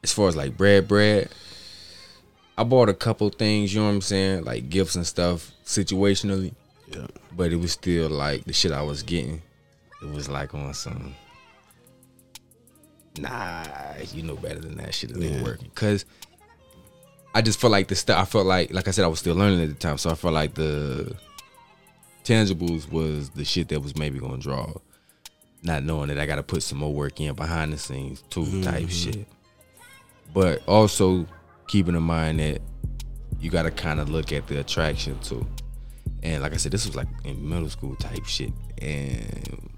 as 0.03 0.13
far 0.13 0.29
as 0.29 0.37
like 0.37 0.57
bread, 0.57 0.89
bread, 0.89 1.29
I 2.57 2.65
bought 2.65 2.89
a 2.89 2.95
couple 2.95 3.29
things. 3.31 3.73
You 3.75 3.81
know 3.81 3.87
what 3.87 3.95
I'm 3.95 4.01
saying, 4.01 4.45
like 4.45 4.71
gifts 4.71 4.95
and 4.97 5.07
stuff, 5.07 5.53
situationally. 5.65 6.55
Yeah. 6.89 7.07
But 7.37 7.53
it 7.53 7.57
was 7.57 7.73
still 7.73 8.09
like 8.09 8.45
the 8.45 8.53
shit 8.53 8.73
I 8.73 8.83
was 8.83 9.03
getting. 9.03 9.43
It 10.03 10.11
was 10.11 10.29
like 10.29 10.55
on 10.55 10.73
some. 10.75 11.15
Nah, 13.19 13.65
you 14.13 14.23
know 14.23 14.37
better 14.37 14.61
than 14.61 14.77
that 14.77 14.95
shit. 14.95 15.11
It 15.11 15.23
ain't 15.23 15.37
Yeah. 15.37 15.43
working. 15.43 15.71
Cause 15.75 16.05
I 17.35 17.43
just 17.43 17.61
felt 17.61 17.71
like 17.71 17.89
the 17.89 17.95
stuff. 17.95 18.19
I 18.21 18.25
felt 18.25 18.47
like, 18.47 18.73
like 18.73 18.89
I 18.89 18.91
said, 18.91 19.05
I 19.05 19.09
was 19.09 19.19
still 19.21 19.37
learning 19.37 19.63
at 19.63 19.69
the 19.69 19.75
time, 19.75 19.99
so 19.99 20.11
I 20.11 20.15
felt 20.15 20.35
like 20.35 20.55
the 20.55 21.15
tangibles 22.25 22.91
was 22.91 23.31
the 23.31 23.45
shit 23.45 23.69
that 23.69 23.81
was 23.81 23.97
maybe 23.97 24.19
gonna 24.19 24.39
draw. 24.39 24.73
Not 25.63 25.85
knowing 25.85 26.09
that 26.09 26.19
I 26.19 26.25
got 26.25 26.37
to 26.37 26.43
put 26.43 26.63
some 26.63 26.79
more 26.79 26.93
work 26.93 27.21
in 27.21 27.35
behind 27.35 27.73
the 27.73 27.79
scenes 27.79 28.23
too, 28.31 28.63
type 28.63 28.85
mm-hmm. 28.85 28.89
shit. 28.89 29.29
But 30.33 30.67
also 30.67 31.27
keeping 31.69 31.95
in 31.95 32.03
mind 32.03 32.41
that 32.41 32.63
you 33.41 33.51
got 33.51 33.65
to 33.65 33.71
kind 33.71 34.01
of 34.01 34.09
look 34.09 34.33
at 34.33 34.47
the 34.47 34.61
attraction 34.61 35.19
too. 35.21 35.47
And 36.23 36.43
like 36.43 36.53
I 36.53 36.57
said, 36.57 36.73
this 36.73 36.87
was 36.87 36.97
like 36.97 37.09
in 37.25 37.47
middle 37.47 37.69
school 37.69 37.95
type 37.97 38.25
shit. 38.25 38.53
And 38.81 39.71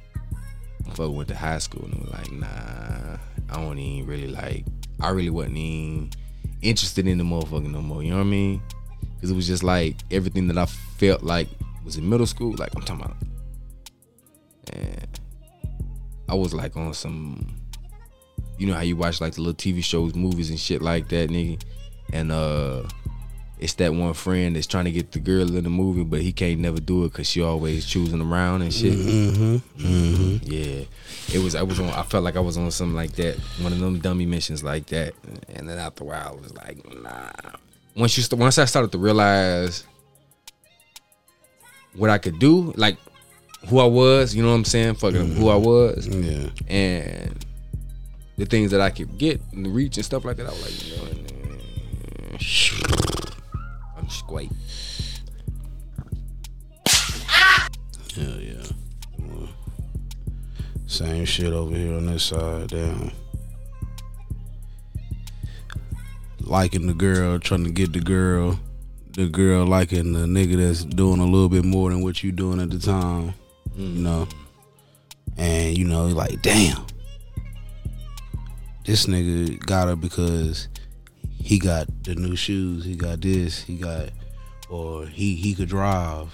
fuck 0.94 1.12
went 1.12 1.28
to 1.28 1.36
high 1.36 1.58
school 1.58 1.84
and 1.84 2.00
was 2.00 2.10
like, 2.10 2.30
nah, 2.32 3.16
I 3.50 3.56
don't 3.56 3.78
even 3.78 4.08
really 4.08 4.28
like. 4.28 4.64
I 5.00 5.10
really 5.10 5.30
wasn't 5.30 5.56
even 5.56 6.10
interested 6.60 7.06
in 7.06 7.18
the 7.18 7.24
motherfucker 7.24 7.70
no 7.70 7.80
more. 7.80 8.02
You 8.02 8.10
know 8.10 8.18
what 8.18 8.26
I 8.26 8.30
mean? 8.30 8.62
Because 9.14 9.30
it 9.30 9.34
was 9.34 9.46
just 9.46 9.62
like 9.62 9.96
everything 10.10 10.48
that 10.48 10.58
I 10.58 10.66
felt 10.66 11.22
like 11.22 11.48
was 11.84 11.96
in 11.96 12.08
middle 12.08 12.26
school. 12.26 12.54
Like 12.56 12.74
I'm 12.74 12.82
talking 12.82 13.04
about, 13.04 13.16
and 14.72 15.20
I 16.28 16.34
was 16.34 16.54
like 16.54 16.76
on 16.76 16.94
some. 16.94 17.56
You 18.58 18.66
know 18.68 18.74
how 18.74 18.82
you 18.82 18.96
watch 18.96 19.20
like 19.20 19.34
the 19.34 19.40
little 19.40 19.54
TV 19.54 19.82
shows, 19.82 20.14
movies, 20.14 20.50
and 20.50 20.58
shit 20.58 20.82
like 20.82 21.08
that, 21.08 21.30
nigga. 21.30 21.62
And 22.12 22.30
uh, 22.30 22.82
it's 23.58 23.74
that 23.74 23.94
one 23.94 24.12
friend 24.12 24.54
that's 24.54 24.66
trying 24.66 24.84
to 24.84 24.90
get 24.92 25.12
the 25.12 25.18
girl 25.18 25.56
in 25.56 25.64
the 25.64 25.70
movie, 25.70 26.04
but 26.04 26.20
he 26.20 26.32
can't 26.32 26.60
never 26.60 26.80
do 26.80 27.04
it 27.04 27.12
because 27.12 27.28
she 27.28 27.42
always 27.42 27.86
choosing 27.86 28.20
around 28.20 28.62
and 28.62 28.72
shit. 28.72 28.92
Mm-hmm. 28.92 29.56
Mm-hmm. 29.84 30.36
Yeah, 30.42 30.84
it 31.32 31.42
was. 31.42 31.54
I 31.54 31.62
was 31.62 31.80
on. 31.80 31.88
I 31.90 32.02
felt 32.02 32.24
like 32.24 32.36
I 32.36 32.40
was 32.40 32.56
on 32.56 32.70
something 32.70 32.94
like 32.94 33.12
that. 33.12 33.36
One 33.60 33.72
of 33.72 33.80
them 33.80 33.98
dummy 33.98 34.26
missions 34.26 34.62
like 34.62 34.86
that. 34.86 35.14
And 35.54 35.68
then 35.68 35.78
after 35.78 36.04
a 36.04 36.06
while, 36.08 36.38
I 36.38 36.40
was 36.40 36.54
like, 36.54 37.02
nah. 37.02 37.30
Once 37.96 38.16
you 38.16 38.22
st- 38.22 38.40
once 38.40 38.58
I 38.58 38.64
started 38.64 38.92
to 38.92 38.98
realize 38.98 39.84
what 41.96 42.10
I 42.10 42.18
could 42.18 42.38
do, 42.38 42.72
like 42.76 42.96
who 43.68 43.78
I 43.78 43.84
was, 43.84 44.34
you 44.34 44.42
know 44.42 44.50
what 44.50 44.56
I'm 44.56 44.64
saying? 44.64 44.94
Fucking 44.94 45.34
who 45.34 45.48
I 45.48 45.54
mm-hmm. 45.54 45.64
was, 45.64 46.06
Yeah. 46.08 46.48
and 46.68 47.44
the 48.36 48.46
things 48.46 48.70
that 48.70 48.80
I 48.80 48.90
could 48.90 49.18
get 49.18 49.40
and 49.52 49.64
the 49.64 49.70
reach 49.70 49.96
and 49.96 50.04
stuff 50.04 50.24
like 50.24 50.36
that. 50.38 50.46
I 50.46 50.50
was 50.50 50.62
like, 50.62 50.86
you 50.86 50.96
know, 50.96 51.22
I'm 53.96 54.08
squate. 54.08 54.50
Hell 56.86 58.40
yeah. 58.40 58.66
Well, 59.18 59.48
Same 60.86 61.24
shit 61.24 61.52
over 61.52 61.74
here 61.74 61.94
on 61.94 62.06
this 62.06 62.24
side. 62.24 62.68
Damn. 62.68 63.12
Liking 66.40 66.86
the 66.86 66.94
girl, 66.94 67.38
trying 67.38 67.64
to 67.64 67.70
get 67.70 67.92
the 67.92 68.00
girl. 68.00 68.58
The 69.12 69.28
girl 69.28 69.66
liking 69.66 70.12
the 70.12 70.20
nigga 70.20 70.56
that's 70.56 70.84
doing 70.84 71.20
a 71.20 71.24
little 71.24 71.48
bit 71.48 71.64
more 71.64 71.90
than 71.90 72.02
what 72.02 72.22
you 72.22 72.32
doing 72.32 72.60
at 72.60 72.70
the 72.70 72.76
mm. 72.76 72.84
time. 72.84 73.34
You 73.76 73.88
mm. 73.88 73.96
know? 73.96 74.28
And 75.36 75.76
you 75.76 75.86
know, 75.86 76.06
like, 76.06 76.42
damn. 76.42 76.86
This 78.84 79.06
nigga 79.06 79.58
got 79.60 79.88
her 79.88 79.96
because 79.96 80.68
he 81.34 81.58
got 81.58 81.86
the 82.04 82.14
new 82.14 82.36
shoes, 82.36 82.84
he 82.84 82.96
got 82.96 83.20
this, 83.20 83.62
he 83.62 83.76
got 83.76 84.08
or 84.68 85.06
he 85.06 85.34
he 85.34 85.54
could 85.54 85.68
drive. 85.68 86.32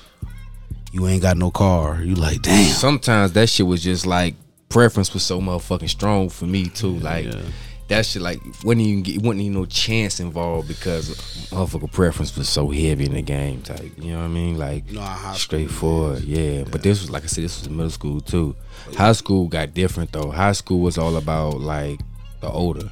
You 0.93 1.07
ain't 1.07 1.23
got 1.23 1.37
no 1.37 1.51
car. 1.51 2.01
You 2.03 2.15
like, 2.15 2.43
damn. 2.43 2.73
sometimes 2.73 3.33
that 3.33 3.49
shit 3.49 3.67
was 3.67 3.83
just 3.83 4.07
like 4.07 4.35
preference 4.69 5.13
was 5.13 5.23
so 5.23 5.41
motherfucking 5.41 5.91
strong 5.91 6.29
for 6.29 6.47
me 6.47 6.69
too. 6.69 6.99
Like 6.99 7.27
yeah. 7.27 7.41
That 7.89 8.05
shit 8.05 8.23
like 8.23 8.41
wouldn't 8.63 8.87
even 8.87 9.03
get 9.03 9.23
wasn't 9.23 9.41
even 9.41 9.55
no 9.55 9.67
chance 9.67 10.21
involved 10.21 10.69
because 10.69 11.11
motherfucker 11.51 11.91
preference 11.91 12.37
was 12.37 12.49
so 12.49 12.69
heavy 12.69 13.07
in 13.07 13.15
the 13.15 13.23
game 13.23 13.63
type. 13.63 13.91
You 13.97 14.13
know 14.13 14.19
what 14.19 14.25
I 14.27 14.29
mean? 14.29 14.59
Like 14.59 14.91
high 14.95 15.35
straightforward. 15.35 16.23
Yeah. 16.23 16.65
But 16.71 16.83
this 16.83 17.01
was 17.01 17.11
like 17.11 17.25
I 17.25 17.27
said, 17.27 17.45
this 17.45 17.61
was 17.61 17.71
middle 17.71 17.91
school 17.91 18.21
too. 18.21 18.55
High 18.95 19.13
school 19.13 19.49
got 19.49 19.75
different 19.75 20.13
though. 20.13 20.31
High 20.31 20.53
school 20.53 20.81
was 20.81 20.99
all 20.99 21.17
about 21.17 21.61
like 21.61 22.01
the 22.41 22.49
older. 22.51 22.91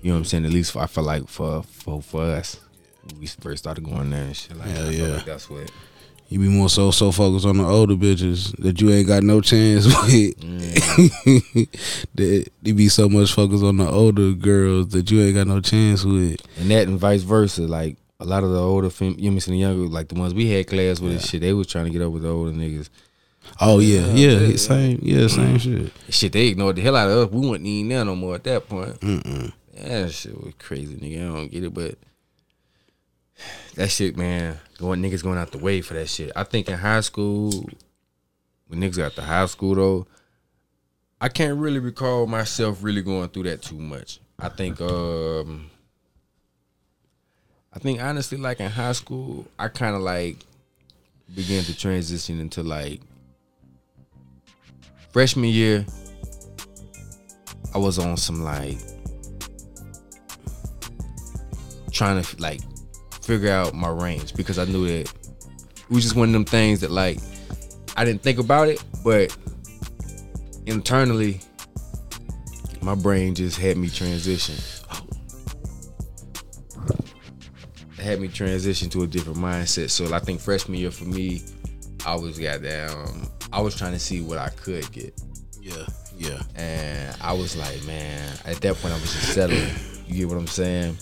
You 0.00 0.10
know 0.10 0.14
what 0.14 0.18
I'm 0.18 0.24
saying? 0.24 0.46
At 0.46 0.52
least 0.52 0.72
for, 0.72 0.80
I 0.80 0.86
feel 0.86 1.04
like 1.04 1.28
for 1.28 1.62
for 1.64 2.00
for 2.00 2.22
us. 2.22 2.60
We 3.18 3.26
first 3.26 3.64
started 3.64 3.82
going 3.82 4.10
there 4.10 4.22
and 4.22 4.36
shit 4.36 4.56
like 4.56 4.68
Hell 4.68 4.84
that. 4.84 4.94
Yeah. 4.94 5.06
like 5.08 5.24
that's 5.24 5.50
what 5.50 5.70
You 6.30 6.38
be 6.38 6.48
more 6.48 6.68
so 6.70 6.90
so 6.92 7.10
focused 7.12 7.44
on 7.44 7.56
the 7.58 7.64
older 7.66 7.96
bitches 7.96 8.56
that 8.62 8.80
you 8.80 8.90
ain't 8.90 9.08
got 9.08 9.22
no 9.24 9.40
chance 9.40 9.84
with. 9.86 10.40
Mm. 10.40 11.68
that 12.14 12.48
you 12.62 12.74
be 12.74 12.88
so 12.88 13.08
much 13.08 13.32
focused 13.34 13.64
on 13.64 13.76
the 13.78 13.88
older 13.90 14.32
girls 14.32 14.88
that 14.90 15.10
you 15.10 15.20
ain't 15.22 15.34
got 15.34 15.46
no 15.48 15.60
chance 15.60 16.04
with. 16.04 16.40
and 16.58 16.70
that 16.70 16.86
and 16.88 16.98
vice 16.98 17.22
versa. 17.22 17.62
Like 17.62 17.96
a 18.20 18.24
lot 18.24 18.44
of 18.44 18.50
the 18.52 18.60
older, 18.60 18.90
fem- 18.90 19.16
you 19.18 19.24
know, 19.24 19.30
what 19.30 19.32
I'm 19.34 19.40
saying, 19.40 19.58
the 19.58 19.66
younger, 19.66 19.88
like 19.88 20.08
the 20.08 20.14
ones 20.14 20.32
we 20.32 20.48
had 20.50 20.66
class 20.68 21.00
with 21.00 21.12
and 21.12 21.20
shit, 21.20 21.40
they 21.40 21.52
was 21.52 21.66
trying 21.66 21.86
to 21.86 21.90
get 21.90 22.00
up 22.02 22.12
with 22.12 22.22
the 22.22 22.28
older 22.28 22.52
niggas. 22.52 22.88
Oh 23.60 23.80
yeah, 23.80 24.06
Yeah, 24.12 24.38
yeah, 24.38 24.38
yeah. 24.48 24.56
same, 24.56 25.00
yeah, 25.02 25.26
same 25.26 25.58
shit. 25.58 25.92
Shit, 26.10 26.32
they 26.32 26.46
ignored 26.48 26.76
the 26.76 26.82
hell 26.82 26.94
out 26.96 27.10
of 27.10 27.28
us. 27.28 27.32
We 27.34 27.46
wasn't 27.46 27.66
even 27.66 27.88
there 27.88 28.04
no 28.04 28.14
more 28.14 28.36
at 28.36 28.44
that 28.44 28.68
point. 28.68 29.00
Mm-mm. 29.00 29.52
That 29.74 30.12
shit 30.12 30.40
was 30.40 30.54
crazy, 30.58 30.94
nigga. 30.94 31.28
I 31.28 31.34
don't 31.34 31.50
get 31.50 31.64
it, 31.64 31.74
but 31.74 31.96
that 33.74 33.90
shit, 33.90 34.16
man, 34.16 34.58
going 34.80 35.02
niggas 35.02 35.22
going 35.22 35.38
out 35.38 35.52
the 35.52 35.58
way 35.58 35.82
for 35.82 35.94
that 35.94 36.08
shit. 36.08 36.32
I 36.34 36.44
think 36.44 36.68
in 36.68 36.78
high 36.78 37.00
school, 37.00 37.68
when 38.66 38.80
niggas 38.80 38.96
got 38.96 39.14
to 39.14 39.22
high 39.22 39.46
school 39.46 39.74
though, 39.74 40.06
I 41.20 41.28
can't 41.28 41.58
really 41.58 41.78
recall 41.78 42.26
myself 42.26 42.82
really 42.82 43.02
going 43.02 43.28
through 43.28 43.42
that 43.44 43.62
too 43.62 43.78
much. 43.78 44.20
I 44.38 44.48
think, 44.48 44.80
um, 44.80 45.70
I 47.72 47.78
think 47.78 48.00
honestly, 48.00 48.38
like 48.38 48.58
in 48.58 48.70
high 48.70 48.92
school, 48.92 49.46
I 49.58 49.68
kind 49.68 49.94
of 49.94 50.00
like 50.00 50.38
began 51.34 51.62
to 51.64 51.76
transition 51.76 52.40
into 52.40 52.62
like 52.62 53.02
freshman 55.12 55.50
year. 55.50 55.84
I 57.74 57.78
was 57.78 57.98
on 57.98 58.16
some 58.16 58.42
like 58.42 58.78
trying 61.92 62.22
to 62.22 62.40
like 62.40 62.60
figure 63.30 63.52
out 63.52 63.72
my 63.72 63.88
range 63.88 64.34
because 64.34 64.58
I 64.58 64.64
knew 64.64 64.88
that 64.88 65.02
it 65.02 65.88
was 65.88 66.02
just 66.02 66.16
one 66.16 66.30
of 66.30 66.32
them 66.32 66.44
things 66.44 66.80
that 66.80 66.90
like 66.90 67.20
I 67.96 68.04
didn't 68.04 68.22
think 68.22 68.40
about 68.40 68.66
it, 68.66 68.82
but 69.04 69.36
internally 70.66 71.40
my 72.82 72.96
brain 72.96 73.36
just 73.36 73.56
had 73.56 73.76
me 73.76 73.88
transition. 73.88 74.56
It 77.98 78.02
had 78.02 78.20
me 78.20 78.26
transition 78.26 78.90
to 78.90 79.04
a 79.04 79.06
different 79.06 79.38
mindset. 79.38 79.90
So 79.90 80.12
I 80.12 80.18
think 80.18 80.40
freshman 80.40 80.80
year 80.80 80.90
for 80.90 81.04
me, 81.04 81.44
I 82.04 82.16
was 82.16 82.36
goddamn 82.36 83.28
I 83.52 83.60
was 83.60 83.76
trying 83.76 83.92
to 83.92 84.00
see 84.00 84.22
what 84.22 84.38
I 84.38 84.48
could 84.48 84.90
get. 84.90 85.14
Yeah, 85.62 85.86
yeah. 86.18 86.42
And 86.56 87.16
I 87.20 87.32
was 87.32 87.56
like, 87.56 87.80
man, 87.84 88.36
at 88.44 88.56
that 88.56 88.74
point 88.74 88.92
I 88.92 88.98
was 88.98 89.12
just 89.12 89.34
settling. 89.34 89.70
You 90.08 90.16
get 90.16 90.28
what 90.28 90.36
I'm 90.36 90.48
saying? 90.48 90.96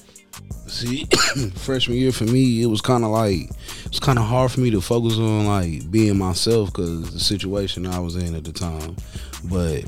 See, 0.69 1.07
freshman 1.55 1.97
year 1.97 2.13
for 2.13 2.25
me, 2.25 2.63
it 2.63 2.67
was 2.67 2.81
kind 2.81 3.05
of 3.05 3.11
like 3.11 3.51
it 3.51 3.89
was 3.89 4.01
kind 4.01 4.19
of 4.19 4.27
hard 4.27 4.53
for 4.53 4.61
me 4.61 4.71
to 4.71 4.81
focus 4.81 5.17
on 5.19 5.47
like 5.47 5.91
being 5.91 6.19
myself 6.19 6.73
because 6.73 7.13
the 7.13 7.21
situation 7.21 7.87
I 7.87 7.99
was 7.99 8.17
in 8.17 8.35
at 8.35 8.45
the 8.45 8.53
time. 8.53 8.97
But 9.45 9.85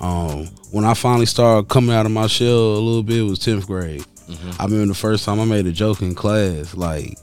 um, 0.00 0.46
when 0.70 0.84
I 0.84 0.94
finally 0.94 1.26
started 1.26 1.68
coming 1.68 1.94
out 1.94 2.06
of 2.06 2.12
my 2.12 2.26
shell 2.26 2.48
a 2.48 2.78
little 2.78 3.02
bit, 3.02 3.18
it 3.18 3.22
was 3.22 3.38
tenth 3.40 3.66
grade. 3.66 4.04
I 4.58 4.64
remember 4.64 4.86
the 4.86 4.94
first 4.94 5.24
time 5.24 5.40
I 5.40 5.44
made 5.44 5.66
a 5.66 5.72
joke 5.72 6.00
in 6.00 6.14
class, 6.14 6.74
like, 6.74 7.18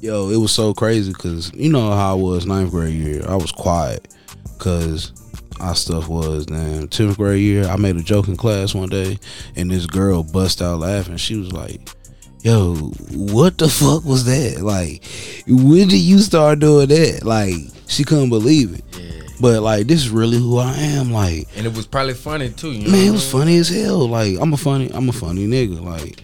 yo, 0.00 0.28
it 0.28 0.36
was 0.36 0.52
so 0.52 0.72
crazy 0.72 1.12
because 1.12 1.52
you 1.54 1.70
know 1.70 1.90
how 1.90 2.12
I 2.12 2.14
was 2.14 2.46
ninth 2.46 2.70
grade 2.70 2.94
year. 2.94 3.24
I 3.26 3.34
was 3.34 3.50
quiet 3.50 4.06
because 4.58 5.12
our 5.60 5.74
stuff 5.74 6.08
was 6.08 6.46
then 6.46 6.88
10th 6.88 7.16
grade 7.16 7.40
year 7.40 7.64
i 7.68 7.76
made 7.76 7.96
a 7.96 8.02
joke 8.02 8.28
in 8.28 8.36
class 8.36 8.74
one 8.74 8.88
day 8.88 9.18
and 9.56 9.70
this 9.70 9.86
girl 9.86 10.22
bust 10.22 10.60
out 10.60 10.80
laughing 10.80 11.16
she 11.16 11.36
was 11.36 11.52
like 11.52 11.88
yo 12.42 12.74
what 13.12 13.56
the 13.58 13.68
fuck 13.68 14.04
was 14.04 14.24
that 14.24 14.60
like 14.62 15.02
when 15.46 15.88
did 15.88 15.98
you 16.00 16.18
start 16.18 16.58
doing 16.58 16.88
that 16.88 17.20
like 17.24 17.54
she 17.86 18.04
couldn't 18.04 18.28
believe 18.30 18.74
it 18.74 18.84
Yeah. 18.98 19.26
but 19.40 19.62
like 19.62 19.86
this 19.86 20.00
is 20.00 20.10
really 20.10 20.38
who 20.38 20.58
i 20.58 20.72
am 20.74 21.12
like 21.12 21.46
And 21.56 21.66
it 21.66 21.74
was 21.74 21.86
probably 21.86 22.14
funny 22.14 22.50
too. 22.50 22.72
You 22.72 22.86
know 22.86 22.90
man 22.92 23.08
it 23.08 23.12
was 23.12 23.30
funny 23.30 23.56
as 23.56 23.68
hell 23.68 24.08
like 24.08 24.36
i'm 24.40 24.52
a 24.52 24.56
funny 24.56 24.90
i'm 24.92 25.08
a 25.08 25.12
funny 25.12 25.46
nigga 25.46 25.80
like 25.82 26.20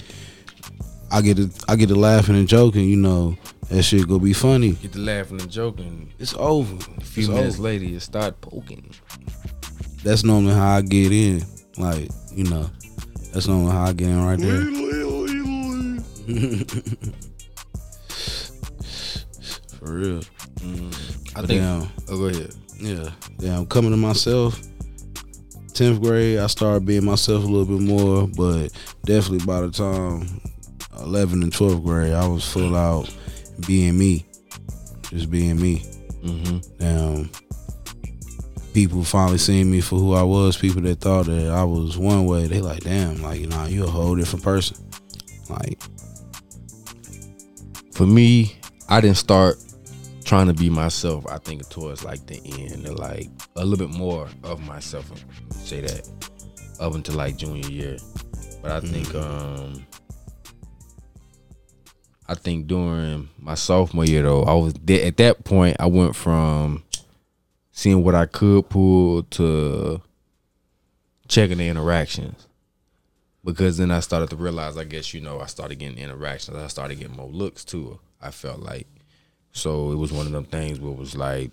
i 1.10 1.20
get 1.22 1.36
to 1.36 1.50
i 1.68 1.76
get 1.76 1.88
to 1.88 1.94
laughing 1.94 2.34
and 2.36 2.48
joking 2.48 2.88
you 2.88 2.96
know 2.96 3.36
that 3.70 3.82
shit 3.84 4.06
gonna 4.08 4.18
be 4.18 4.32
funny 4.32 4.72
Get 4.72 4.92
to 4.94 4.98
laughing 4.98 5.40
and 5.40 5.48
joking. 5.50 6.12
it's 6.18 6.34
over 6.34 6.74
A 6.98 7.04
few 7.04 7.22
It's 7.22 7.28
minutes 7.28 7.54
over. 7.54 7.62
later, 7.62 7.84
you 7.84 8.00
start 8.00 8.40
poking. 8.40 8.90
That's 10.04 10.24
normally 10.24 10.54
how 10.54 10.76
I 10.76 10.82
get 10.82 11.12
in. 11.12 11.42
Like, 11.76 12.08
you 12.34 12.44
know. 12.44 12.70
That's 13.32 13.46
normally 13.46 13.72
how 13.72 13.84
I 13.84 13.92
get 13.92 14.08
in 14.08 14.24
right 14.24 14.38
there. 14.38 14.64
For 19.78 19.92
real. 19.94 20.20
I 20.20 21.40
But 21.40 21.46
think. 21.46 21.60
damn. 21.62 21.88
Oh, 22.08 22.18
go 22.18 22.24
ahead. 22.26 22.54
Yeah, 22.78 23.10
damn. 23.38 23.66
Coming 23.66 23.90
to 23.92 23.96
myself, 23.96 24.60
tenth 25.74 26.00
grade, 26.02 26.38
I 26.38 26.46
started 26.48 26.84
being 26.86 27.04
myself 27.04 27.44
a 27.44 27.46
little 27.46 27.78
bit 27.78 27.86
more, 27.86 28.26
but 28.28 28.68
definitely 29.04 29.44
by 29.46 29.60
the 29.62 29.70
time 29.70 30.40
11 31.00 31.42
and 31.42 31.52
twelfth 31.52 31.82
grade, 31.84 32.12
I 32.12 32.26
was 32.26 32.44
full 32.50 32.74
out 32.76 33.08
being 33.66 33.98
me, 33.98 34.26
just 35.10 35.30
being 35.30 35.60
me. 35.60 35.80
Mm-hmm. 36.22 36.58
Damn. 36.78 37.30
People 38.72 39.02
finally 39.02 39.38
seeing 39.38 39.70
me 39.70 39.80
for 39.80 39.98
who 39.98 40.14
I 40.14 40.22
was. 40.22 40.56
People 40.56 40.82
that 40.82 41.00
thought 41.00 41.26
that 41.26 41.48
I 41.48 41.64
was 41.64 41.98
one 41.98 42.26
way, 42.26 42.46
they 42.46 42.60
like, 42.60 42.84
damn, 42.84 43.20
like 43.22 43.40
you 43.40 43.48
know, 43.48 43.64
you 43.66 43.84
a 43.84 43.90
whole 43.90 44.14
different 44.14 44.44
person. 44.44 44.76
Like, 45.48 45.82
For 47.92 48.06
me, 48.06 48.56
I 48.88 49.00
didn't 49.00 49.16
start 49.16 49.56
trying 50.24 50.46
to 50.46 50.54
be 50.54 50.70
myself. 50.70 51.26
I 51.26 51.38
think 51.38 51.68
towards 51.70 52.04
like 52.04 52.24
the 52.26 52.40
end, 52.44 52.86
or 52.86 52.92
like 52.94 53.28
a 53.56 53.64
little 53.64 53.84
bit 53.86 53.96
more 53.96 54.28
of 54.44 54.60
myself. 54.60 55.10
Say 55.50 55.80
that 55.80 56.08
up 56.78 56.94
until 56.94 57.16
like 57.16 57.36
junior 57.36 57.68
year, 57.68 57.96
but 58.62 58.70
I 58.70 58.80
think 58.80 59.12
um 59.14 59.84
I 62.28 62.34
think 62.34 62.68
during 62.68 63.28
my 63.40 63.54
sophomore 63.54 64.04
year 64.04 64.22
though, 64.22 64.44
I 64.44 64.54
was 64.54 64.74
at 64.88 65.16
that 65.16 65.42
point. 65.44 65.76
I 65.80 65.86
went 65.86 66.14
from 66.14 66.84
seeing 67.72 68.04
what 68.04 68.14
I 68.14 68.26
could 68.26 68.68
pull 68.68 69.22
to 69.24 70.02
checking 71.28 71.58
the 71.58 71.68
interactions 71.68 72.48
because 73.44 73.78
then 73.78 73.90
I 73.90 74.00
started 74.00 74.30
to 74.30 74.36
realize, 74.36 74.76
I 74.76 74.84
guess 74.84 75.14
you 75.14 75.20
know, 75.20 75.40
I 75.40 75.46
started 75.46 75.78
getting 75.78 75.98
interactions. 75.98 76.56
I 76.56 76.66
started 76.66 76.98
getting 76.98 77.16
more 77.16 77.28
looks 77.28 77.64
too. 77.64 77.98
I 78.20 78.30
felt 78.30 78.60
like 78.60 78.86
so 79.52 79.92
it 79.92 79.96
was 79.96 80.12
one 80.12 80.26
of 80.26 80.32
them 80.32 80.44
things 80.44 80.78
where 80.78 80.92
it 80.92 80.98
was 80.98 81.16
like, 81.16 81.50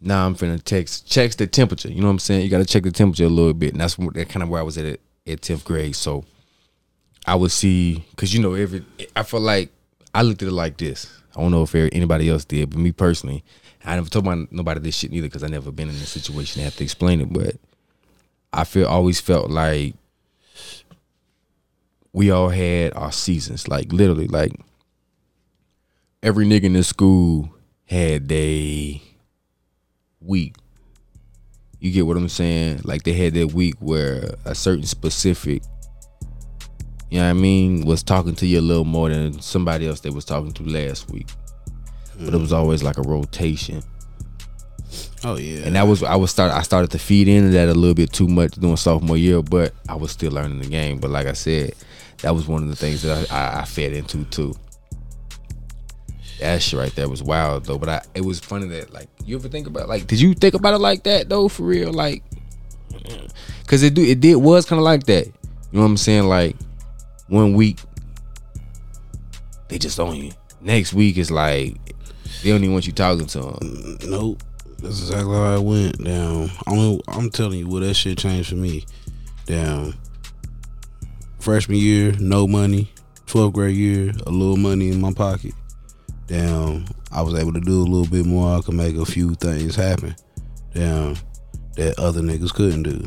now 0.00 0.26
I'm 0.26 0.34
finna 0.34 0.62
text 0.62 1.10
checks 1.10 1.36
the 1.36 1.46
temperature. 1.46 1.88
You 1.88 2.00
know 2.00 2.08
what 2.08 2.12
I'm 2.12 2.18
saying? 2.18 2.42
You 2.42 2.50
got 2.50 2.58
to 2.58 2.64
check 2.64 2.82
the 2.82 2.90
temperature 2.90 3.24
a 3.24 3.28
little 3.28 3.54
bit, 3.54 3.72
and 3.72 3.80
that's 3.80 3.96
that 3.96 4.28
kind 4.28 4.42
of 4.42 4.48
where 4.48 4.60
I 4.60 4.64
was 4.64 4.76
at 4.76 5.00
at 5.26 5.42
tenth 5.42 5.64
grade. 5.64 5.96
So 5.96 6.24
I 7.26 7.34
would 7.34 7.50
see 7.50 8.04
because 8.10 8.34
you 8.34 8.42
know 8.42 8.54
every 8.54 8.84
I 9.14 9.22
felt 9.22 9.42
like 9.42 9.70
I 10.14 10.22
looked 10.22 10.42
at 10.42 10.48
it 10.48 10.52
like 10.52 10.76
this. 10.76 11.10
I 11.34 11.40
don't 11.40 11.50
know 11.50 11.62
if 11.62 11.74
anybody 11.74 12.28
else 12.30 12.44
did, 12.44 12.70
but 12.70 12.78
me 12.78 12.92
personally, 12.92 13.44
I 13.86 13.94
never 13.94 14.10
told 14.10 14.24
my, 14.24 14.46
nobody 14.50 14.80
this 14.80 14.96
shit 14.96 15.12
neither 15.12 15.28
because 15.28 15.44
I 15.44 15.48
never 15.48 15.70
been 15.70 15.88
in 15.88 15.94
this 15.94 16.08
situation. 16.08 16.60
I 16.60 16.64
have 16.64 16.76
to 16.76 16.84
explain 16.84 17.20
it, 17.20 17.32
but 17.32 17.54
I 18.52 18.64
feel 18.64 18.86
always 18.86 19.20
felt 19.20 19.48
like 19.48 19.94
we 22.12 22.30
all 22.30 22.48
had 22.48 22.94
our 22.94 23.12
seasons. 23.12 23.68
Like 23.68 23.92
literally, 23.92 24.26
like 24.26 24.52
every 26.20 26.46
nigga 26.46 26.64
in 26.64 26.72
this 26.72 26.88
school 26.88 27.54
had 27.84 28.28
they 28.28 29.02
week. 30.20 30.56
You 31.78 31.92
get 31.92 32.06
what 32.06 32.16
I'm 32.16 32.28
saying? 32.28 32.80
Like 32.82 33.04
they 33.04 33.12
had 33.12 33.34
that 33.34 33.52
week 33.52 33.76
where 33.78 34.34
a 34.44 34.54
certain 34.54 34.86
specific, 34.86 35.62
you 37.08 37.18
know 37.18 37.24
what 37.24 37.30
I 37.30 37.34
mean, 37.34 37.84
was 37.84 38.02
talking 38.02 38.34
to 38.36 38.46
you 38.46 38.58
a 38.58 38.62
little 38.62 38.84
more 38.84 39.10
than 39.10 39.40
somebody 39.40 39.86
else 39.86 40.00
they 40.00 40.10
was 40.10 40.24
talking 40.24 40.52
to 40.52 40.64
last 40.64 41.08
week. 41.08 41.28
But 42.18 42.34
it 42.34 42.38
was 42.38 42.52
always 42.52 42.82
like 42.82 42.98
a 42.98 43.02
rotation. 43.02 43.82
oh 45.24 45.36
yeah, 45.36 45.64
And 45.64 45.76
that 45.76 45.86
was 45.86 46.02
I 46.02 46.16
was 46.16 46.30
start 46.30 46.52
I 46.52 46.62
started 46.62 46.90
to 46.92 46.98
feed 46.98 47.28
into 47.28 47.50
that 47.50 47.68
a 47.68 47.74
little 47.74 47.94
bit 47.94 48.12
too 48.12 48.28
much 48.28 48.52
during 48.52 48.76
sophomore 48.76 49.16
year, 49.16 49.42
but 49.42 49.74
I 49.88 49.94
was 49.94 50.12
still 50.12 50.32
learning 50.32 50.60
the 50.60 50.68
game. 50.68 50.98
But 50.98 51.10
like 51.10 51.26
I 51.26 51.32
said, 51.34 51.74
that 52.22 52.34
was 52.34 52.46
one 52.46 52.62
of 52.62 52.68
the 52.68 52.76
things 52.76 53.02
that 53.02 53.30
I, 53.30 53.36
I, 53.36 53.60
I 53.60 53.64
fed 53.64 53.92
into 53.92 54.24
too. 54.26 54.54
That 56.40 56.60
shit 56.62 56.78
right 56.78 56.94
there 56.94 57.08
was 57.08 57.22
wild 57.22 57.64
though. 57.64 57.78
But 57.78 57.88
I 57.88 58.02
it 58.14 58.24
was 58.24 58.40
funny 58.40 58.66
that 58.68 58.92
like 58.92 59.08
you 59.24 59.36
ever 59.36 59.48
think 59.48 59.66
about 59.66 59.88
like 59.88 60.06
did 60.06 60.20
you 60.20 60.34
think 60.34 60.54
about 60.54 60.74
it 60.74 60.78
like 60.78 61.02
that 61.04 61.28
though 61.28 61.48
for 61.48 61.64
real 61.64 61.92
like 61.92 62.22
because 63.62 63.82
it 63.82 63.94
do 63.94 64.02
it 64.02 64.20
did 64.20 64.36
was 64.36 64.64
kind 64.66 64.78
of 64.78 64.84
like 64.84 65.04
that. 65.04 65.26
You 65.26 65.32
know 65.72 65.80
what 65.80 65.86
I'm 65.86 65.96
saying? 65.96 66.24
Like 66.24 66.56
one 67.28 67.54
week 67.54 67.78
they 69.68 69.78
just 69.78 69.98
on 69.98 70.14
you. 70.16 70.32
Next 70.60 70.92
week 70.94 71.16
is 71.16 71.30
like 71.30 71.76
they 72.42 72.50
don't 72.50 72.62
even 72.62 72.72
want 72.72 72.86
you 72.86 72.92
talking 72.92 73.26
to 73.26 73.40
them. 73.40 73.98
Nope. 74.06 74.42
That's 74.78 75.00
exactly 75.00 75.34
how 75.34 75.54
I 75.54 75.58
went. 75.58 76.04
Down. 76.04 76.50
I'm, 76.66 77.00
I'm 77.08 77.30
telling 77.30 77.58
you, 77.58 77.66
what 77.66 77.80
that 77.80 77.94
shit 77.94 78.18
changed 78.18 78.50
for 78.50 78.56
me. 78.56 78.84
Down. 79.46 79.94
Freshman 81.40 81.78
year, 81.78 82.12
no 82.18 82.46
money. 82.46 82.92
12th 83.26 83.52
grade 83.52 83.76
year, 83.76 84.12
a 84.26 84.30
little 84.30 84.56
money 84.56 84.90
in 84.90 85.00
my 85.00 85.12
pocket. 85.12 85.54
Down. 86.26 86.86
I 87.10 87.22
was 87.22 87.34
able 87.34 87.52
to 87.52 87.60
do 87.60 87.80
a 87.80 87.84
little 87.84 88.06
bit 88.06 88.26
more. 88.26 88.58
I 88.58 88.60
could 88.60 88.74
make 88.74 88.96
a 88.96 89.06
few 89.06 89.34
things 89.34 89.74
happen. 89.74 90.14
Down. 90.74 91.16
That 91.76 91.98
other 91.98 92.20
niggas 92.20 92.52
couldn't 92.52 92.84
do. 92.84 93.06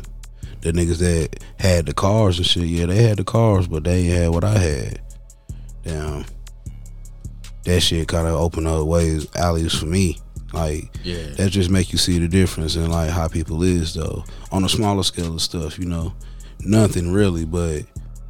The 0.60 0.72
niggas 0.72 0.98
that 0.98 1.42
had 1.58 1.86
the 1.86 1.94
cars 1.94 2.38
and 2.38 2.46
shit, 2.46 2.64
yeah, 2.64 2.86
they 2.86 3.02
had 3.02 3.16
the 3.16 3.24
cars, 3.24 3.66
but 3.66 3.84
they 3.84 4.04
had 4.04 4.30
what 4.30 4.44
I 4.44 4.58
had. 4.58 5.00
Down. 5.84 6.26
That 7.64 7.80
shit 7.80 8.08
kind 8.08 8.26
of 8.26 8.34
opened 8.34 8.66
up 8.66 8.86
ways, 8.86 9.26
alleys 9.36 9.74
for 9.74 9.86
me. 9.86 10.18
Like, 10.52 10.90
Yeah. 11.04 11.26
that 11.36 11.50
just 11.50 11.70
make 11.70 11.92
you 11.92 11.98
see 11.98 12.18
the 12.18 12.26
difference 12.26 12.74
in 12.74 12.90
like 12.90 13.10
how 13.10 13.28
people 13.28 13.62
is 13.62 13.94
though. 13.94 14.24
On 14.50 14.64
a 14.64 14.68
smaller 14.68 15.02
scale 15.04 15.34
of 15.34 15.40
stuff 15.42 15.78
you 15.78 15.84
know 15.84 16.12
nothing 16.60 17.12
really 17.12 17.44
but 17.44 17.82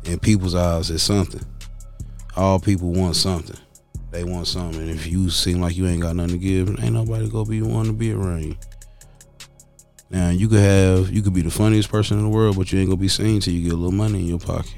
in 0.05 0.19
people's 0.19 0.55
eyes 0.55 0.91
it's 0.91 1.03
something. 1.03 1.43
All 2.37 2.59
people 2.61 2.93
want 2.93 3.17
something. 3.17 3.57
They 4.11 4.25
want 4.25 4.49
something. 4.49 4.81
And 4.83 4.91
if 4.91 5.07
you 5.07 5.31
seem 5.31 5.61
like 5.61 5.77
you 5.77 5.87
ain't 5.87 6.03
got 6.03 6.17
nothing 6.17 6.33
to 6.33 6.39
give 6.39 6.69
ain't 6.83 6.93
nobody 6.95 7.29
gonna 7.29 7.49
be 7.49 7.63
wanting 7.63 7.93
to 7.93 7.99
be 7.99 8.13
around 8.13 8.43
you. 8.45 8.57
Now 10.11 10.29
you 10.31 10.49
could 10.49 10.61
have 10.61 11.11
you 11.11 11.23
could 11.23 11.33
be 11.35 11.43
the 11.43 11.51
funniest 11.51 11.89
person 11.89 12.19
in 12.19 12.25
the 12.25 12.31
world 12.31 12.57
but 12.57 12.71
you 12.73 12.81
ain't 12.81 12.89
gonna 12.91 13.01
be 13.01 13.09
seen 13.09 13.41
till 13.41 13.55
you 13.55 13.63
get 13.63 13.73
a 13.73 13.77
little 13.77 13.93
money 13.93 14.19
in 14.21 14.27
your 14.27 14.41
pocket. 14.41 14.75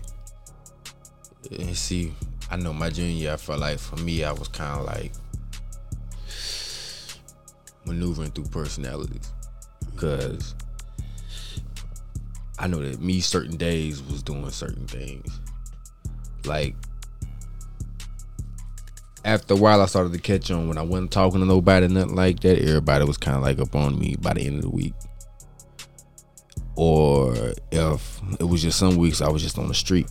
And 1.59 1.77
see, 1.77 2.13
I 2.53 2.57
know 2.57 2.75
my 2.75 2.91
junior 2.91 3.13
year, 3.13 3.33
I 3.33 3.37
felt 3.39 3.61
like 3.61 3.79
for 3.79 3.97
me, 3.97 4.25
I 4.25 4.33
was 4.33 4.47
kind 4.47 4.79
of 4.79 4.85
like 4.85 5.13
maneuvering 7.87 8.31
through 8.31 8.45
personalities. 8.45 9.33
Because 9.91 10.55
I 12.59 12.67
know 12.67 12.83
that 12.83 13.01
me, 13.01 13.21
certain 13.21 13.57
days, 13.57 14.03
was 14.03 14.23
doing 14.23 14.51
certain 14.51 14.87
things. 14.87 15.41
Like, 16.45 16.75
after 19.25 19.55
a 19.55 19.57
while, 19.57 19.81
I 19.81 19.87
started 19.87 20.13
to 20.13 20.19
catch 20.19 20.51
on 20.51 20.69
when 20.69 20.77
I 20.77 20.83
wasn't 20.83 21.11
talking 21.11 21.41
to 21.41 21.47
nobody, 21.47 21.89
nothing 21.89 22.15
like 22.15 22.41
that. 22.41 22.59
Everybody 22.59 23.07
was 23.07 23.17
kind 23.17 23.39
of 23.39 23.43
like 23.43 23.61
up 23.61 23.75
on 23.75 23.99
me 23.99 24.17
by 24.21 24.35
the 24.35 24.43
end 24.43 24.57
of 24.57 24.63
the 24.63 24.69
week. 24.69 24.93
Or 26.77 27.35
if 27.71 28.21
it 28.39 28.45
was 28.45 28.61
just 28.61 28.79
some 28.79 28.97
weeks 28.97 29.23
I 29.23 29.31
was 29.31 29.43
just 29.43 29.59
on 29.59 29.69
the 29.69 29.75
street. 29.75 30.11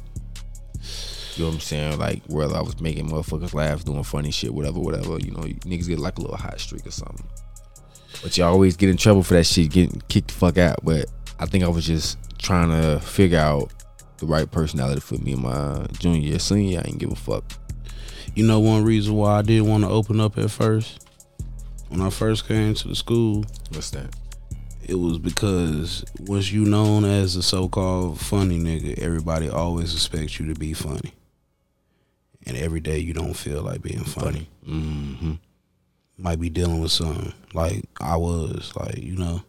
You 1.42 1.48
know 1.48 1.54
what 1.54 1.56
I'm 1.56 1.62
saying? 1.62 1.98
Like 1.98 2.22
whether 2.28 2.56
I 2.56 2.62
was 2.62 2.80
making 2.80 3.10
motherfuckers 3.10 3.56
laugh, 3.56 3.84
doing 3.84 4.04
funny 4.04 4.30
shit, 4.30 4.54
whatever, 4.54 4.80
whatever. 4.80 5.18
You 5.18 5.32
know, 5.32 5.42
niggas 5.42 5.88
get 5.88 5.98
like 5.98 6.20
a 6.20 6.22
little 6.22 6.38
hot 6.38 6.60
streak 6.60 6.86
or 6.86 6.92
something. 6.92 7.26
But 8.22 8.38
you 8.38 8.44
always 8.44 8.78
get 8.78 8.90
in 8.90 8.98
trouble 8.98 9.24
for 9.24 9.34
that 9.34 9.46
shit, 9.46 9.72
getting 9.72 10.04
kicked 10.08 10.28
the 10.28 10.34
fuck 10.36 10.60
out. 10.60 10.86
But 10.86 11.08
I 11.40 11.48
think 11.48 11.64
I 11.64 11.68
was 11.68 11.88
just 11.88 12.20
trying 12.38 12.70
to 12.70 13.00
figure 13.00 13.40
out 13.40 13.74
the 14.18 14.28
right 14.28 14.52
personality 14.52 15.02
for 15.02 15.16
me 15.16 15.34
in 15.34 15.42
my 15.42 15.88
junior 15.98 16.22
year, 16.30 16.38
senior. 16.38 16.82
I 16.82 16.90
ain't 16.90 17.00
give 17.00 17.12
a 17.12 17.16
fuck. 17.16 17.44
you 18.36 18.46
know 18.46 18.60
one 18.60 18.84
reason 18.84 19.16
why 19.16 19.40
i 19.40 19.42
didn't 19.42 19.68
want 19.68 19.84
to 19.84 19.90
open 19.90 20.20
up 20.22 20.38
at 20.38 20.52
first 20.52 21.06
when 21.90 22.02
i 22.02 22.10
first 22.10 22.48
came 22.48 22.74
to 22.76 22.88
the 22.88 22.96
school 22.96 23.44
What's 23.72 23.90
that? 23.92 24.16
it 24.86 24.94
was 24.96 25.18
because 25.18 26.06
once 26.20 26.52
you 26.52 26.66
known 26.66 27.04
as 27.04 27.34
the 27.36 27.42
so-called 27.44 28.20
funny 28.20 28.60
nigga, 28.60 28.98
everybody 29.00 29.50
always 29.50 29.94
expects 29.94 30.40
you 30.40 30.48
to 30.54 30.60
be 30.60 30.74
funny. 30.74 31.14
And 32.46 32.58
every 32.58 32.80
day 32.80 32.98
you 32.98 33.14
don't 33.14 33.34
feel 33.34 33.62
like 33.62 33.82
being 33.82 34.04
funny. 34.04 34.50
Mm-hmm. 34.68 35.34
Might 36.18 36.40
be 36.40 36.50
dealing 36.50 36.82
with 36.82 36.92
something 36.92 37.34
like 37.54 37.84
I 38.00 38.16
was, 38.18 38.74
like 38.76 38.98
you 38.98 39.16
know, 39.16 39.42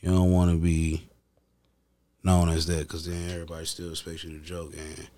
you 0.00 0.10
don't 0.10 0.32
want 0.32 0.50
to 0.50 0.56
be 0.56 1.08
known 2.22 2.48
as 2.48 2.66
that 2.66 2.80
because 2.80 3.06
then 3.06 3.30
everybody 3.30 3.66
still 3.66 3.90
expects 3.90 4.24
you 4.24 4.38
to 4.38 4.44
joke, 4.44 4.74
and 4.76 5.08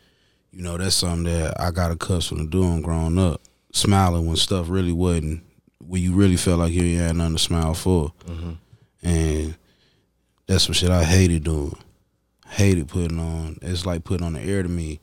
you 0.52 0.62
know 0.62 0.76
that's 0.78 0.96
something 0.96 1.24
that 1.24 1.60
I 1.60 1.70
got 1.70 1.90
accustomed 1.90 2.40
to 2.40 2.46
doing 2.46 2.82
growing 2.82 3.18
up, 3.18 3.42
smiling 3.72 4.26
when 4.26 4.36
stuff 4.36 4.68
really 4.70 4.92
wasn't, 4.92 5.42
when 5.86 6.02
you 6.02 6.14
really 6.14 6.36
felt 6.36 6.60
like 6.60 6.72
you 6.72 6.82
ain't 6.82 7.00
had 7.00 7.16
nothing 7.16 7.36
to 7.36 7.42
smile 7.42 7.74
for 7.74 8.12
and 9.06 9.56
that's 10.46 10.64
some 10.64 10.72
shit 10.74 10.90
I 10.90 11.04
hated 11.04 11.44
doing. 11.44 11.76
Hated 12.48 12.88
putting 12.88 13.18
on. 13.18 13.58
It's 13.62 13.86
like 13.86 14.04
putting 14.04 14.26
on 14.26 14.34
the 14.34 14.40
air 14.40 14.62
to 14.62 14.68
me. 14.68 15.00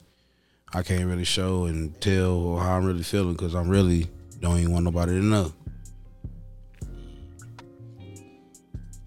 I 0.75 0.81
can't 0.81 1.05
really 1.05 1.23
show 1.23 1.65
and 1.65 1.99
tell 2.01 2.57
how 2.57 2.77
I'm 2.77 2.85
really 2.85 3.03
feeling 3.03 3.33
because 3.33 3.53
I'm 3.53 3.69
really 3.69 4.07
don't 4.39 4.57
even 4.57 4.73
want 4.73 4.85
nobody 4.85 5.13
to 5.13 5.23
know. 5.23 5.53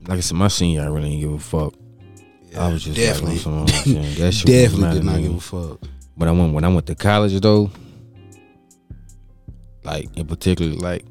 Like 0.06 0.18
I 0.18 0.20
said, 0.20 0.36
my 0.36 0.46
senior, 0.48 0.82
I 0.82 0.86
really 0.86 1.10
didn't 1.10 1.20
give 1.20 1.32
a 1.32 1.38
fuck. 1.38 1.74
I 2.56 2.72
was 2.72 2.84
just 2.84 2.96
definitely, 2.96 3.38
like. 3.38 4.16
That 4.18 4.32
shit 4.32 4.46
definitely 4.46 5.00
did 5.00 5.04
not 5.04 5.16
at 5.16 5.22
give 5.22 5.34
a 5.34 5.40
fuck. 5.40 5.80
But 6.16 6.28
I 6.28 6.30
went 6.30 6.54
when 6.54 6.64
I 6.64 6.68
went 6.68 6.86
to 6.86 6.94
college 6.94 7.38
though, 7.40 7.70
like 9.82 10.16
in 10.16 10.26
particular, 10.26 10.74
like 10.76 11.04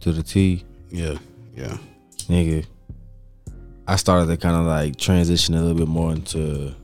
to 0.00 0.12
the 0.12 0.22
T, 0.22 0.64
Yeah, 0.90 1.16
yeah, 1.56 1.78
nigga. 2.28 2.66
I 3.88 3.96
started 3.96 4.26
to 4.26 4.36
kind 4.36 4.54
of 4.54 4.66
like 4.66 4.96
transition 4.96 5.54
a 5.54 5.62
little 5.62 5.76
bit 5.76 5.88
more 5.88 6.12
into 6.12 6.74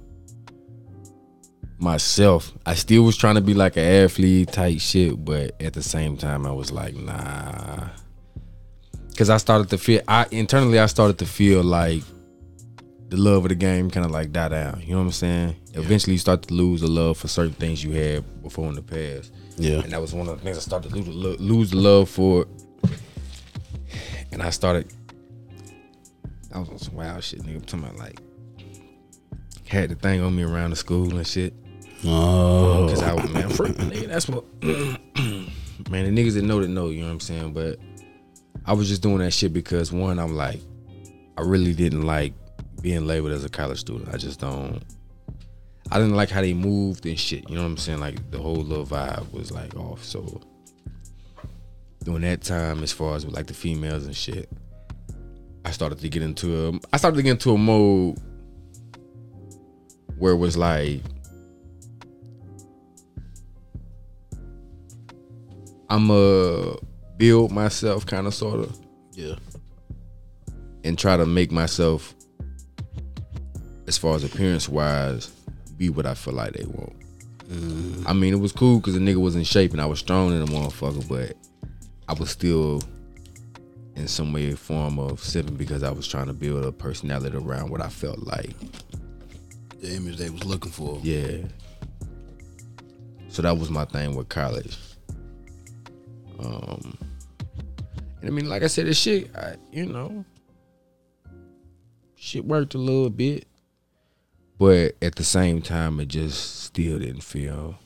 myself. 1.78 2.52
I 2.66 2.74
still 2.74 3.02
was 3.02 3.16
trying 3.16 3.36
to 3.36 3.40
be 3.40 3.54
like 3.54 3.76
an 3.76 3.84
athlete 3.84 4.52
type 4.52 4.80
shit, 4.80 5.24
but 5.24 5.60
at 5.62 5.72
the 5.74 5.82
same 5.82 6.16
time, 6.16 6.46
I 6.46 6.52
was 6.52 6.72
like, 6.72 6.94
nah. 6.94 7.88
Cause 9.16 9.30
I 9.30 9.36
started 9.36 9.68
to 9.70 9.78
feel, 9.78 10.00
I 10.06 10.26
internally, 10.30 10.78
I 10.78 10.86
started 10.86 11.18
to 11.18 11.26
feel 11.26 11.64
like 11.64 12.02
the 13.08 13.16
love 13.16 13.44
of 13.44 13.48
the 13.48 13.56
game 13.56 13.90
kind 13.90 14.06
of 14.06 14.12
like 14.12 14.30
die 14.32 14.48
down. 14.48 14.80
You 14.82 14.92
know 14.92 14.98
what 14.98 15.06
I'm 15.06 15.12
saying? 15.12 15.56
Eventually, 15.72 16.12
you 16.12 16.18
start 16.18 16.42
to 16.42 16.54
lose 16.54 16.82
the 16.82 16.86
love 16.86 17.16
for 17.18 17.26
certain 17.26 17.54
things 17.54 17.82
you 17.82 17.90
had 17.92 18.42
before 18.42 18.68
in 18.68 18.74
the 18.74 18.82
past. 18.82 19.32
yeah. 19.56 19.80
And 19.80 19.92
that 19.92 20.00
was 20.00 20.14
one 20.14 20.28
of 20.28 20.38
the 20.38 20.44
things 20.44 20.56
I 20.56 20.60
started 20.60 20.90
to 20.90 20.96
lose, 20.96 21.06
the 21.06 21.42
lose 21.42 21.70
the 21.70 21.78
love 21.78 22.08
for. 22.08 22.46
And 24.30 24.42
I 24.42 24.50
started, 24.50 24.92
I 26.54 26.58
was 26.60 26.68
on 26.68 26.78
some 26.78 26.94
wild 26.94 27.24
shit, 27.24 27.40
nigga. 27.40 27.56
I'm 27.56 27.60
talking 27.62 27.86
about 27.86 27.98
like, 27.98 28.20
had 29.66 29.90
the 29.90 29.94
thing 29.96 30.20
on 30.20 30.36
me 30.36 30.44
around 30.44 30.70
the 30.70 30.76
school 30.76 31.16
and 31.16 31.26
shit. 31.26 31.54
Oh, 32.04 32.87
Cause 32.88 33.02
I 33.02 33.12
was, 33.12 33.30
man, 33.30 33.48
nigga, 33.48 34.06
that's 34.06 34.28
what, 34.28 34.44
man, 34.62 36.14
the 36.14 36.22
niggas 36.22 36.34
that 36.34 36.44
know 36.44 36.61
that 36.61 36.68
know, 36.68 36.88
you 36.90 37.00
know 37.00 37.06
what 37.06 37.12
I'm 37.12 37.20
saying? 37.20 37.52
But 37.52 37.78
I 38.64 38.72
was 38.72 38.88
just 38.88 39.02
doing 39.02 39.18
that 39.18 39.32
shit 39.32 39.52
because 39.52 39.90
one, 39.90 40.18
I'm 40.18 40.37
like, 40.37 40.61
I 41.37 41.42
really 41.42 41.74
didn't 41.74 42.02
like 42.02 42.34
being 42.82 43.06
labeled 43.06 43.32
as 43.32 43.44
a 43.44 43.48
college 43.48 43.80
student. 43.80 44.14
I 44.14 44.16
just 44.16 44.38
don't, 44.40 44.80
I 45.90 45.98
didn't 45.98 46.14
like 46.14 46.30
how 46.30 46.40
they 46.40 46.54
moved 46.54 47.06
and 47.06 47.18
shit. 47.18 47.48
You 47.48 47.56
know 47.56 47.62
what 47.62 47.68
I'm 47.68 47.76
saying? 47.76 48.00
Like 48.00 48.30
the 48.30 48.38
whole 48.38 48.56
little 48.56 48.87
vibe 48.87 49.32
was 49.32 49.50
like 49.50 49.74
off. 49.74 50.04
So 50.04 50.40
during 52.04 52.22
that 52.22 52.42
time, 52.42 52.82
as 52.82 52.92
far 52.92 53.16
as 53.16 53.26
with 53.26 53.34
like 53.34 53.46
the 53.46 53.54
females 53.54 54.04
and 54.04 54.14
shit, 54.14 54.48
I 55.64 55.72
started 55.72 55.98
to 55.98 56.08
get 56.08 56.22
into 56.22 56.68
a, 56.68 56.80
I 56.92 56.96
started 56.96 57.16
to 57.16 57.22
get 57.22 57.30
into 57.32 57.52
a 57.52 57.58
mode 57.58 58.18
where 60.18 60.32
it 60.32 60.38
was 60.38 60.56
like, 60.56 61.02
I'm 65.90 66.11
a 66.11 66.77
build 67.16 67.51
myself 67.51 68.07
kind 68.07 68.27
of 68.27 68.35
sort 68.35 68.61
of 68.61 68.79
yeah, 69.12 69.35
and 70.85 70.98
try 70.98 71.16
to 71.16 71.27
make 71.27 71.51
myself 71.51 72.14
as 73.87 73.96
far 73.98 74.14
as 74.14 74.24
appearance 74.24 74.68
wise 74.68 75.29
be 75.77 75.88
what 75.88 76.07
I 76.07 76.14
feel 76.14 76.35
like 76.35 76.53
they 76.53 76.64
want. 76.64 76.94
Mm. 77.48 78.05
I 78.07 78.12
mean, 78.12 78.35
it 78.35 78.38
was 78.38 78.53
cool 78.53 78.79
because 78.79 78.94
the 78.94 79.01
nigga 79.01 79.16
was 79.16 79.35
in 79.35 79.44
shape 79.44 79.72
and 79.72 79.81
I 79.81 79.87
was 79.87 79.98
strong 79.98 80.33
in 80.33 80.44
the 80.44 80.53
motherfucker, 80.53 81.09
but 81.09 81.37
I 82.09 82.12
was 82.12 82.31
still 82.31 82.83
in 83.96 84.07
some 84.07 84.33
way 84.33 84.53
form 84.53 84.98
of 84.98 85.20
simping 85.20 85.57
because 85.57 85.83
I 85.83 85.90
was 85.90 86.07
trying 86.07 86.27
to 86.27 86.33
build 86.33 86.64
a 86.64 86.72
personality 86.72 87.37
around 87.37 87.70
what 87.70 87.81
I 87.81 87.88
felt 87.88 88.18
like. 88.20 88.55
the 89.81 89.94
image 89.94 90.16
they 90.16 90.31
was 90.31 90.44
looking 90.44 90.70
for. 90.70 91.01
Yeah. 91.03 91.38
So 93.29 93.42
that 93.42 93.57
was 93.57 93.70
my 93.70 93.85
thing 93.87 94.14
with 94.14 94.29
college. 94.29 94.77
Um, 96.38 96.96
and 98.20 98.27
I 98.27 98.31
mean, 98.31 98.48
like 98.48 98.62
I 98.62 98.66
said, 98.66 98.87
this 98.87 98.98
shit, 98.98 99.35
I, 99.37 99.57
you 99.72 99.87
know, 99.87 100.24
shit 102.16 102.44
worked 102.44 102.74
a 102.74 102.79
little 102.79 103.11
bit, 103.11 103.46
but 104.59 104.96
at 105.03 105.14
the 105.16 105.24
same 105.24 105.62
time, 105.62 106.01
it 106.01 106.09
just 106.09 106.64
still 106.64 106.98
didn't 106.98 107.22
feel 107.22 107.79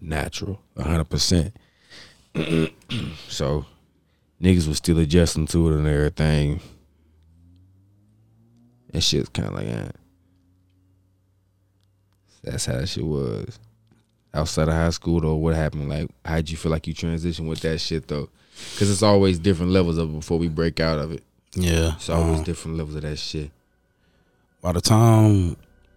natural, 0.00 0.60
hundred 0.78 1.08
percent. 1.08 1.56
So, 3.28 3.66
niggas 4.40 4.68
was 4.68 4.76
still 4.76 4.98
adjusting 4.98 5.46
to 5.48 5.68
it 5.68 5.76
and 5.76 5.86
everything. 5.86 6.60
And 8.92 9.02
shit's 9.02 9.28
kind 9.28 9.48
of 9.48 9.54
like, 9.54 9.66
that. 9.66 9.96
That's 12.44 12.66
how 12.66 12.74
that 12.74 12.88
shit 12.88 13.04
was. 13.04 13.58
Outside 14.36 14.68
of 14.68 14.74
high 14.74 14.90
school, 14.90 15.20
though, 15.20 15.34
what 15.36 15.54
happened? 15.54 15.88
Like, 15.88 16.10
how'd 16.24 16.48
you 16.50 16.56
feel 16.56 16.70
like 16.70 16.86
you 16.86 16.94
transitioned 16.94 17.48
with 17.48 17.60
that 17.60 17.78
shit, 17.78 18.06
though? 18.06 18.28
Because 18.72 18.90
it's 18.90 19.02
always 19.02 19.38
different 19.38 19.72
levels 19.72 19.98
of 19.98 20.10
it 20.10 20.12
before 20.12 20.38
we 20.38 20.48
break 20.48 20.78
out 20.80 20.98
of 20.98 21.12
it. 21.12 21.22
Yeah, 21.54 21.94
It's 21.96 22.10
always 22.10 22.38
um, 22.40 22.44
different 22.44 22.76
levels 22.76 22.96
of 22.96 23.02
that 23.02 23.16
shit. 23.18 23.50
by 24.60 24.72
the 24.72 24.80
time 24.80 25.56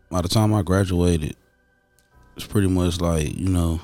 by 0.09 0.21
the 0.21 0.29
time 0.29 0.53
I 0.53 0.61
graduated, 0.61 1.35
it's 2.37 2.47
pretty 2.47 2.67
much 2.69 3.01
like 3.01 3.37
you 3.37 3.49
know. 3.49 3.81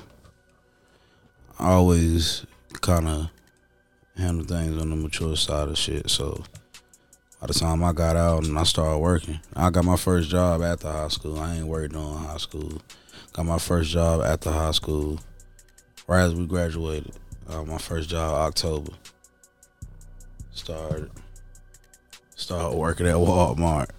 I 1.58 1.72
always 1.72 2.44
kind 2.80 3.06
of 3.08 3.28
handle 4.16 4.44
things 4.46 4.80
on 4.80 4.90
the 4.90 4.96
mature 4.96 5.36
side 5.36 5.68
of 5.68 5.76
shit. 5.78 6.08
So 6.10 6.42
by 7.40 7.46
the 7.48 7.54
time 7.54 7.82
I 7.84 7.92
got 7.92 8.16
out 8.16 8.44
and 8.44 8.58
I 8.58 8.62
started 8.64 8.98
working, 8.98 9.40
I 9.54 9.70
got 9.70 9.84
my 9.84 9.96
first 9.96 10.30
job 10.30 10.62
after 10.62 10.90
high 10.90 11.08
school. 11.08 11.38
I 11.38 11.56
ain't 11.56 11.66
worked 11.66 11.94
on 11.94 12.24
high 12.24 12.36
school. 12.38 12.80
Got 13.36 13.44
my 13.46 13.58
first 13.58 13.90
job 13.90 14.22
after 14.22 14.50
high 14.50 14.70
school, 14.70 15.20
right 16.06 16.22
as 16.22 16.34
we 16.34 16.46
graduated. 16.46 17.12
Uh, 17.48 17.62
my 17.64 17.76
first 17.78 18.08
job 18.08 18.32
October. 18.34 18.92
Started 20.52 21.10
started 22.34 22.76
working 22.76 23.06
at 23.06 23.14
Walmart. 23.16 23.90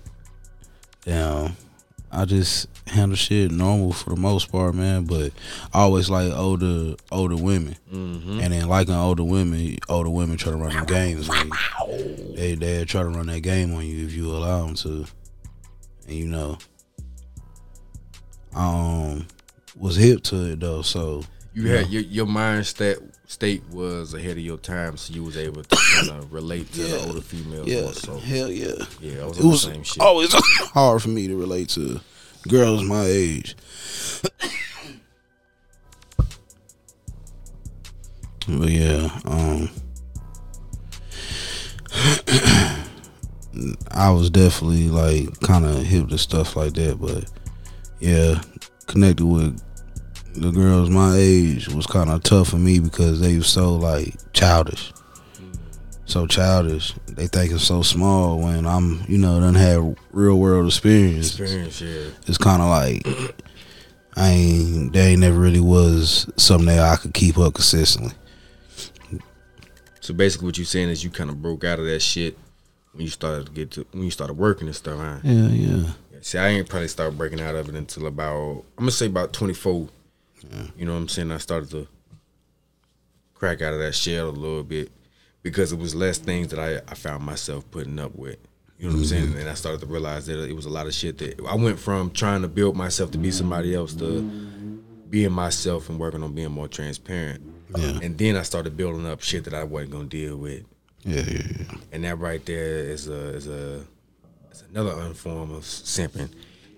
Damn. 1.05 1.55
I 2.11 2.23
just 2.25 2.67
handle 2.87 3.15
shit 3.17 3.51
normal 3.51 3.91
for 3.93 4.11
the 4.11 4.15
most 4.15 4.51
part, 4.51 4.73
man. 4.73 5.03
But 5.05 5.33
I 5.73 5.81
always 5.81 6.09
like 6.09 6.31
older 6.33 6.95
older 7.11 7.35
women, 7.35 7.75
Mm-hmm. 7.93 8.39
and 8.39 8.53
then 8.53 8.67
liking 8.67 8.95
older 8.95 9.23
women, 9.23 9.77
older 9.87 10.09
women 10.09 10.37
try 10.37 10.51
to 10.53 10.57
run 10.57 10.73
them 10.73 10.85
games 10.85 11.29
on 11.29 11.47
you. 11.87 12.33
They 12.35 12.55
they 12.55 12.85
try 12.85 13.03
to 13.03 13.09
run 13.09 13.27
that 13.27 13.41
game 13.41 13.73
on 13.75 13.85
you 13.85 14.05
if 14.05 14.13
you 14.13 14.31
allow 14.31 14.65
them 14.65 14.75
to, 14.75 15.05
and 16.07 16.15
you 16.15 16.25
know, 16.27 16.57
um, 18.55 19.27
was 19.75 19.95
hip 19.95 20.23
to 20.23 20.51
it 20.53 20.59
though. 20.59 20.81
So 20.81 21.23
You 21.53 21.67
had 21.69 21.89
your 21.89 22.01
your 22.03 22.25
mind 22.25 22.65
state 22.65 22.97
state 23.27 23.63
was 23.69 24.13
ahead 24.13 24.31
of 24.31 24.39
your 24.39 24.57
time, 24.57 24.95
so 24.97 25.13
you 25.13 25.23
was 25.23 25.35
able 25.37 25.63
to 25.63 25.77
kind 25.95 26.09
of 26.11 26.31
relate 26.39 26.71
to 26.73 26.81
the 26.81 27.05
older 27.07 27.21
females. 27.21 27.67
yeah, 27.67 27.81
more 27.81 27.93
so 27.93 28.17
hell 28.19 28.49
yeah. 28.51 28.85
yeah, 29.01 29.21
I 29.21 29.25
was 29.25 29.37
It 29.39 29.43
was 29.45 29.63
the 29.63 29.71
same 29.73 29.83
shit. 29.83 29.99
always 30.01 30.33
hard 30.73 31.01
for 31.01 31.09
me 31.09 31.27
to 31.27 31.35
relate 31.35 31.69
to 31.69 31.99
girls 32.47 32.83
my 32.83 33.03
age. 33.05 33.55
but 38.47 38.69
yeah, 38.69 39.09
um 39.25 39.69
I 43.91 44.11
was 44.11 44.29
definitely 44.29 44.89
like 44.89 45.39
kind 45.41 45.65
of 45.65 45.83
hip 45.83 46.09
to 46.09 46.17
stuff 46.17 46.55
like 46.55 46.73
that, 46.73 46.99
but 47.01 47.29
yeah, 47.99 48.41
connected 48.87 49.25
with 49.25 49.61
the 50.35 50.51
girls 50.51 50.89
my 50.89 51.15
age 51.15 51.67
was 51.69 51.87
kind 51.87 52.09
of 52.09 52.21
tough 52.21 52.49
for 52.49 52.57
me 52.57 52.79
because 52.79 53.19
they 53.19 53.37
were 53.37 53.43
so 53.43 53.75
like 53.75 54.15
childish 54.33 54.93
so 56.07 56.25
childish. 56.25 56.93
They 57.07 57.27
think 57.27 57.51
it's 57.51 57.63
so 57.63 57.81
small 57.81 58.39
when 58.39 58.65
I'm, 58.65 59.03
you 59.07 59.17
know, 59.17 59.39
done 59.39 59.55
had 59.55 59.97
real 60.11 60.39
world 60.39 60.67
experience. 60.67 61.37
Experience, 61.39 61.81
yeah. 61.81 62.09
It's 62.25 62.37
kind 62.37 62.61
of 62.61 62.69
like 62.69 63.05
I 64.15 64.29
ain't. 64.29 64.93
They 64.93 65.11
ain't 65.11 65.21
never 65.21 65.37
really 65.37 65.59
was 65.59 66.31
something 66.37 66.67
that 66.67 66.79
I 66.79 66.95
could 66.95 67.13
keep 67.13 67.37
up 67.37 67.53
consistently. 67.53 68.13
So 69.99 70.13
basically, 70.13 70.45
what 70.45 70.57
you're 70.57 70.65
saying 70.65 70.89
is 70.89 71.03
you 71.03 71.09
kind 71.09 71.29
of 71.29 71.41
broke 71.41 71.65
out 71.65 71.79
of 71.79 71.85
that 71.85 72.01
shit 72.01 72.37
when 72.97 73.05
you 73.05 73.11
started 73.11 73.45
to 73.45 73.51
get 73.51 73.71
to 73.71 73.85
when 73.91 74.03
you 74.03 74.11
started 74.11 74.33
working 74.33 74.67
and 74.67 74.75
stuff, 74.75 74.99
huh? 74.99 75.19
Yeah, 75.23 75.47
yeah, 75.49 75.91
See, 76.21 76.39
I 76.39 76.49
ain't 76.49 76.67
probably 76.67 76.87
start 76.87 77.15
breaking 77.15 77.39
out 77.39 77.55
of 77.55 77.69
it 77.69 77.75
until 77.75 78.07
about 78.07 78.63
I'm 78.77 78.83
gonna 78.83 78.91
say 78.91 79.05
about 79.05 79.33
24. 79.33 79.87
You 80.75 80.85
know 80.85 80.93
what 80.93 80.99
I'm 80.99 81.07
saying? 81.07 81.31
I 81.31 81.37
started 81.37 81.69
to 81.71 81.87
crack 83.35 83.61
out 83.61 83.73
of 83.73 83.79
that 83.79 83.93
shell 83.93 84.29
a 84.29 84.31
little 84.31 84.63
bit 84.63 84.91
because 85.43 85.71
it 85.71 85.79
was 85.79 85.93
less 85.93 86.17
things 86.17 86.47
that 86.49 86.59
I, 86.59 86.77
I 86.91 86.95
found 86.95 87.23
myself 87.23 87.69
putting 87.69 87.99
up 87.99 88.15
with. 88.15 88.37
You 88.79 88.87
know 88.87 88.93
what 88.93 88.99
I'm 88.99 89.03
mm-hmm. 89.03 89.31
saying? 89.31 89.39
And 89.39 89.49
I 89.49 89.53
started 89.53 89.81
to 89.81 89.87
realize 89.87 90.25
that 90.27 90.47
it 90.47 90.55
was 90.55 90.65
a 90.65 90.69
lot 90.69 90.87
of 90.87 90.93
shit 90.93 91.17
that 91.19 91.39
I 91.47 91.55
went 91.55 91.79
from 91.79 92.11
trying 92.11 92.41
to 92.41 92.47
build 92.47 92.75
myself 92.75 93.11
to 93.11 93.17
be 93.17 93.31
somebody 93.31 93.75
else 93.75 93.93
to 93.95 94.21
being 95.09 95.31
myself 95.31 95.89
and 95.89 95.99
working 95.99 96.23
on 96.23 96.33
being 96.33 96.51
more 96.51 96.67
transparent. 96.67 97.43
Yeah. 97.75 97.99
And 98.01 98.17
then 98.17 98.35
I 98.35 98.43
started 98.43 98.77
building 98.77 99.05
up 99.07 99.21
shit 99.21 99.43
that 99.45 99.53
I 99.53 99.63
wasn't 99.63 99.91
gonna 99.91 100.05
deal 100.05 100.37
with. 100.37 100.63
Yeah, 101.03 101.21
yeah, 101.21 101.41
yeah. 101.59 101.77
And 101.91 102.03
that 102.03 102.17
right 102.19 102.45
there 102.45 102.77
is 102.79 103.07
a 103.07 103.35
is 103.35 103.47
a 103.47 103.85
is 104.51 104.63
another 104.71 105.13
form 105.13 105.51
of 105.53 105.63
simping. 105.63 106.29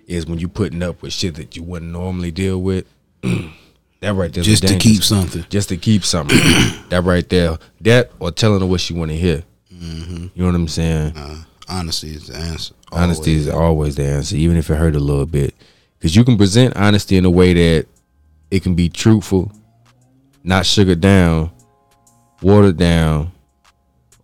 Is 0.07 0.25
when 0.25 0.39
you 0.39 0.47
putting 0.47 0.81
up 0.81 1.01
with 1.03 1.13
shit 1.13 1.35
that 1.35 1.55
you 1.55 1.63
wouldn't 1.63 1.91
normally 1.91 2.31
deal 2.31 2.59
with. 2.61 2.85
that 3.21 4.13
right 4.15 4.33
there, 4.33 4.43
Just 4.43 4.67
to 4.67 4.77
keep 4.77 5.03
something. 5.03 5.45
just 5.49 5.69
to 5.69 5.77
keep 5.77 6.03
something. 6.03 6.37
that 6.89 7.03
right 7.03 7.27
there, 7.29 7.57
that 7.81 8.11
or 8.19 8.31
telling 8.31 8.61
her 8.61 8.65
what 8.65 8.81
she 8.81 8.93
want 8.93 9.11
to 9.11 9.17
hear. 9.17 9.43
You 9.79 10.29
know 10.35 10.45
what 10.47 10.55
I'm 10.55 10.67
saying? 10.67 11.13
Uh, 11.15 11.43
honesty 11.67 12.11
is 12.11 12.27
the 12.27 12.35
answer. 12.35 12.73
Honesty 12.91 13.33
is 13.33 13.47
always 13.47 13.95
the 13.95 14.05
answer, 14.05 14.35
even 14.35 14.57
if 14.57 14.69
it 14.69 14.75
hurt 14.75 14.95
a 14.95 14.99
little 14.99 15.25
bit. 15.25 15.53
Because 15.97 16.15
you 16.15 16.23
can 16.23 16.37
present 16.37 16.75
honesty 16.75 17.17
in 17.17 17.25
a 17.25 17.29
way 17.29 17.53
that 17.53 17.87
it 18.51 18.63
can 18.63 18.73
be 18.75 18.89
truthful, 18.89 19.51
not 20.43 20.65
sugared 20.65 21.01
down, 21.01 21.51
watered 22.41 22.77
down, 22.77 23.31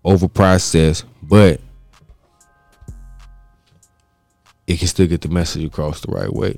over 0.06 0.28
processed, 0.28 1.04
but 1.24 1.60
it 4.68 4.78
can 4.78 4.88
still 4.88 5.08
get 5.08 5.22
the 5.22 5.28
message 5.28 5.66
across 5.66 6.00
the 6.02 6.12
right 6.12 6.32
way. 6.32 6.58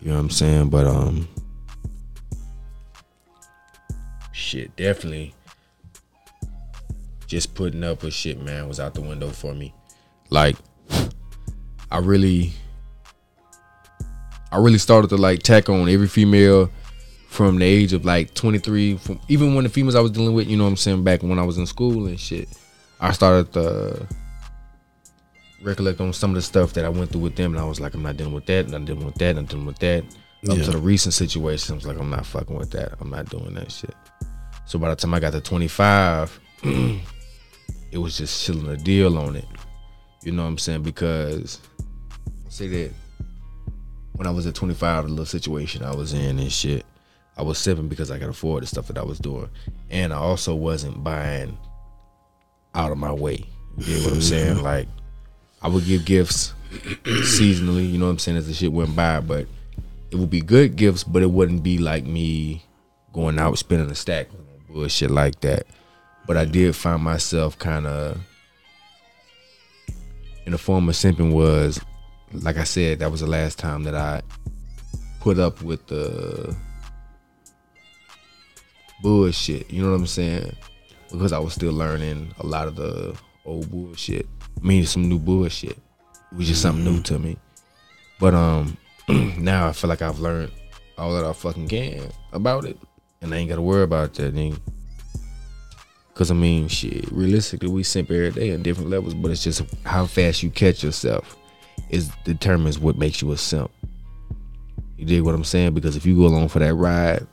You 0.00 0.08
know 0.08 0.14
what 0.14 0.20
I'm 0.20 0.30
saying? 0.30 0.70
But 0.70 0.86
um 0.86 1.28
shit, 4.32 4.74
definitely 4.76 5.34
just 7.26 7.54
putting 7.54 7.84
up 7.84 8.02
with 8.02 8.14
shit, 8.14 8.40
man, 8.42 8.66
was 8.66 8.80
out 8.80 8.94
the 8.94 9.02
window 9.02 9.28
for 9.28 9.54
me. 9.54 9.74
Like 10.30 10.56
I 11.90 11.98
really 11.98 12.52
I 14.50 14.58
really 14.58 14.78
started 14.78 15.08
to 15.08 15.16
like 15.16 15.42
tack 15.42 15.68
on 15.68 15.88
every 15.90 16.08
female 16.08 16.70
from 17.36 17.58
the 17.58 17.64
age 17.66 17.92
of 17.92 18.02
like 18.06 18.32
23 18.32 18.96
from 18.96 19.20
even 19.28 19.54
when 19.54 19.64
the 19.64 19.68
females 19.68 19.94
I 19.94 20.00
was 20.00 20.10
dealing 20.10 20.32
with, 20.32 20.48
you 20.48 20.56
know 20.56 20.64
what 20.64 20.70
I'm 20.70 20.76
saying, 20.78 21.04
back 21.04 21.22
when 21.22 21.38
I 21.38 21.44
was 21.44 21.58
in 21.58 21.66
school 21.66 22.06
and 22.06 22.18
shit. 22.18 22.48
I 22.98 23.12
started 23.12 23.52
to 23.52 24.06
recollect 25.62 26.00
on 26.00 26.14
some 26.14 26.30
of 26.30 26.36
the 26.36 26.40
stuff 26.42 26.72
that 26.72 26.86
I 26.86 26.88
went 26.88 27.10
through 27.12 27.20
with 27.20 27.36
them 27.36 27.52
and 27.52 27.60
I 27.60 27.64
was 27.66 27.78
like, 27.78 27.92
I'm 27.94 28.02
not 28.02 28.16
dealing 28.16 28.32
with 28.32 28.46
that, 28.46 28.64
and 28.66 28.74
I'm 28.74 28.82
not 28.82 28.86
dealing 28.86 29.04
with 29.04 29.14
that, 29.16 29.36
not 29.36 29.48
dealing 29.48 29.66
with 29.66 29.78
that. 29.80 30.02
Up 30.48 30.56
Yeah. 30.56 30.64
to 30.64 30.70
the 30.70 30.78
recent 30.78 31.12
situations, 31.12 31.70
I 31.70 31.74
was 31.74 31.86
like, 31.86 31.98
I'm 31.98 32.08
not 32.08 32.24
fucking 32.24 32.56
with 32.56 32.70
that. 32.70 32.94
I'm 33.00 33.10
not 33.10 33.28
doing 33.28 33.52
that 33.54 33.70
shit. 33.70 33.94
So 34.64 34.78
by 34.78 34.88
the 34.88 34.96
time 34.96 35.12
I 35.12 35.20
got 35.20 35.32
to 35.34 35.40
25, 35.42 36.40
it 36.62 37.98
was 37.98 38.16
just 38.16 38.44
chilling 38.44 38.68
a 38.68 38.76
deal 38.78 39.18
on 39.18 39.36
it. 39.36 39.44
You 40.22 40.32
know 40.32 40.42
what 40.42 40.48
I'm 40.48 40.58
saying? 40.58 40.82
Because 40.84 41.60
say 42.48 42.68
that 42.68 42.92
when 44.14 44.26
I 44.26 44.30
was 44.30 44.46
at 44.46 44.54
25, 44.54 45.04
the 45.04 45.10
little 45.10 45.26
situation 45.26 45.84
I 45.84 45.94
was 45.94 46.14
in 46.14 46.38
and 46.38 46.50
shit, 46.50 46.84
I 47.36 47.42
was 47.42 47.58
simping 47.58 47.88
because 47.88 48.10
I 48.10 48.18
could 48.18 48.28
afford 48.28 48.62
the 48.62 48.66
stuff 48.66 48.88
that 48.88 48.98
I 48.98 49.04
was 49.04 49.18
doing, 49.18 49.48
and 49.90 50.12
I 50.12 50.16
also 50.16 50.54
wasn't 50.54 51.04
buying 51.04 51.58
out 52.74 52.92
of 52.92 52.98
my 52.98 53.12
way. 53.12 53.44
You 53.76 53.84
get 53.84 54.04
what 54.04 54.14
I'm 54.14 54.22
saying? 54.22 54.54
Mm-hmm. 54.56 54.64
Like 54.64 54.88
I 55.62 55.68
would 55.68 55.84
give 55.84 56.04
gifts 56.04 56.54
seasonally. 57.04 57.90
You 57.90 57.98
know 57.98 58.06
what 58.06 58.12
I'm 58.12 58.18
saying? 58.18 58.38
As 58.38 58.46
the 58.46 58.54
shit 58.54 58.72
went 58.72 58.96
by, 58.96 59.20
but 59.20 59.46
it 60.10 60.16
would 60.16 60.30
be 60.30 60.40
good 60.40 60.76
gifts, 60.76 61.04
but 61.04 61.22
it 61.22 61.30
wouldn't 61.30 61.62
be 61.62 61.78
like 61.78 62.04
me 62.04 62.64
going 63.12 63.38
out 63.38 63.58
spending 63.58 63.90
a 63.90 63.94
stack 63.94 64.28
bullshit 64.68 65.10
like 65.10 65.40
that. 65.40 65.66
But 66.26 66.36
I 66.36 66.44
did 66.44 66.74
find 66.74 67.02
myself 67.02 67.58
kind 67.58 67.86
of 67.86 68.18
in 70.44 70.52
the 70.52 70.58
form 70.58 70.88
of 70.88 70.94
simping 70.94 71.32
was, 71.32 71.80
like 72.32 72.56
I 72.56 72.64
said, 72.64 73.00
that 73.00 73.10
was 73.10 73.20
the 73.20 73.26
last 73.26 73.58
time 73.58 73.82
that 73.84 73.94
I 73.94 74.22
put 75.20 75.38
up 75.38 75.62
with 75.62 75.86
the 75.86 76.56
bullshit. 79.02 79.70
You 79.70 79.82
know 79.82 79.90
what 79.90 79.96
I'm 79.96 80.06
saying? 80.06 80.54
Because 81.10 81.32
I 81.32 81.38
was 81.38 81.54
still 81.54 81.72
learning 81.72 82.34
a 82.40 82.46
lot 82.46 82.68
of 82.68 82.76
the 82.76 83.16
old 83.44 83.70
bullshit. 83.70 84.26
I 84.60 84.66
mean, 84.66 84.84
some 84.86 85.08
new 85.08 85.18
bullshit. 85.18 85.78
It 86.32 86.36
was 86.36 86.48
just 86.48 86.62
something 86.62 86.84
new 86.84 87.00
to 87.02 87.18
me. 87.18 87.36
But 88.18 88.34
um, 88.34 88.76
now 89.38 89.68
I 89.68 89.72
feel 89.72 89.88
like 89.88 90.02
I've 90.02 90.18
learned 90.20 90.52
all 90.98 91.14
that 91.14 91.24
I 91.24 91.32
fucking 91.32 91.68
can 91.68 92.10
about 92.32 92.64
it, 92.64 92.78
and 93.20 93.32
I 93.34 93.38
ain't 93.38 93.50
gotta 93.50 93.62
worry 93.62 93.82
about 93.82 94.14
that 94.14 94.34
thing. 94.34 94.58
Cause 96.14 96.30
I 96.30 96.34
mean, 96.34 96.68
shit. 96.68 97.12
Realistically, 97.12 97.68
we 97.68 97.82
simp 97.82 98.10
every 98.10 98.30
day 98.30 98.50
at 98.50 98.62
different 98.62 98.88
levels, 98.88 99.12
but 99.12 99.30
it's 99.30 99.44
just 99.44 99.62
how 99.84 100.06
fast 100.06 100.42
you 100.42 100.48
catch 100.48 100.82
yourself 100.82 101.36
is 101.90 102.10
determines 102.24 102.78
what 102.78 102.96
makes 102.96 103.20
you 103.20 103.32
a 103.32 103.36
simp. 103.36 103.70
You 104.96 105.04
dig 105.04 105.22
what 105.22 105.34
I'm 105.34 105.44
saying? 105.44 105.74
Because 105.74 105.94
if 105.94 106.06
you 106.06 106.16
go 106.16 106.24
along 106.24 106.48
for 106.48 106.58
that 106.58 106.72
ride, 106.72 107.26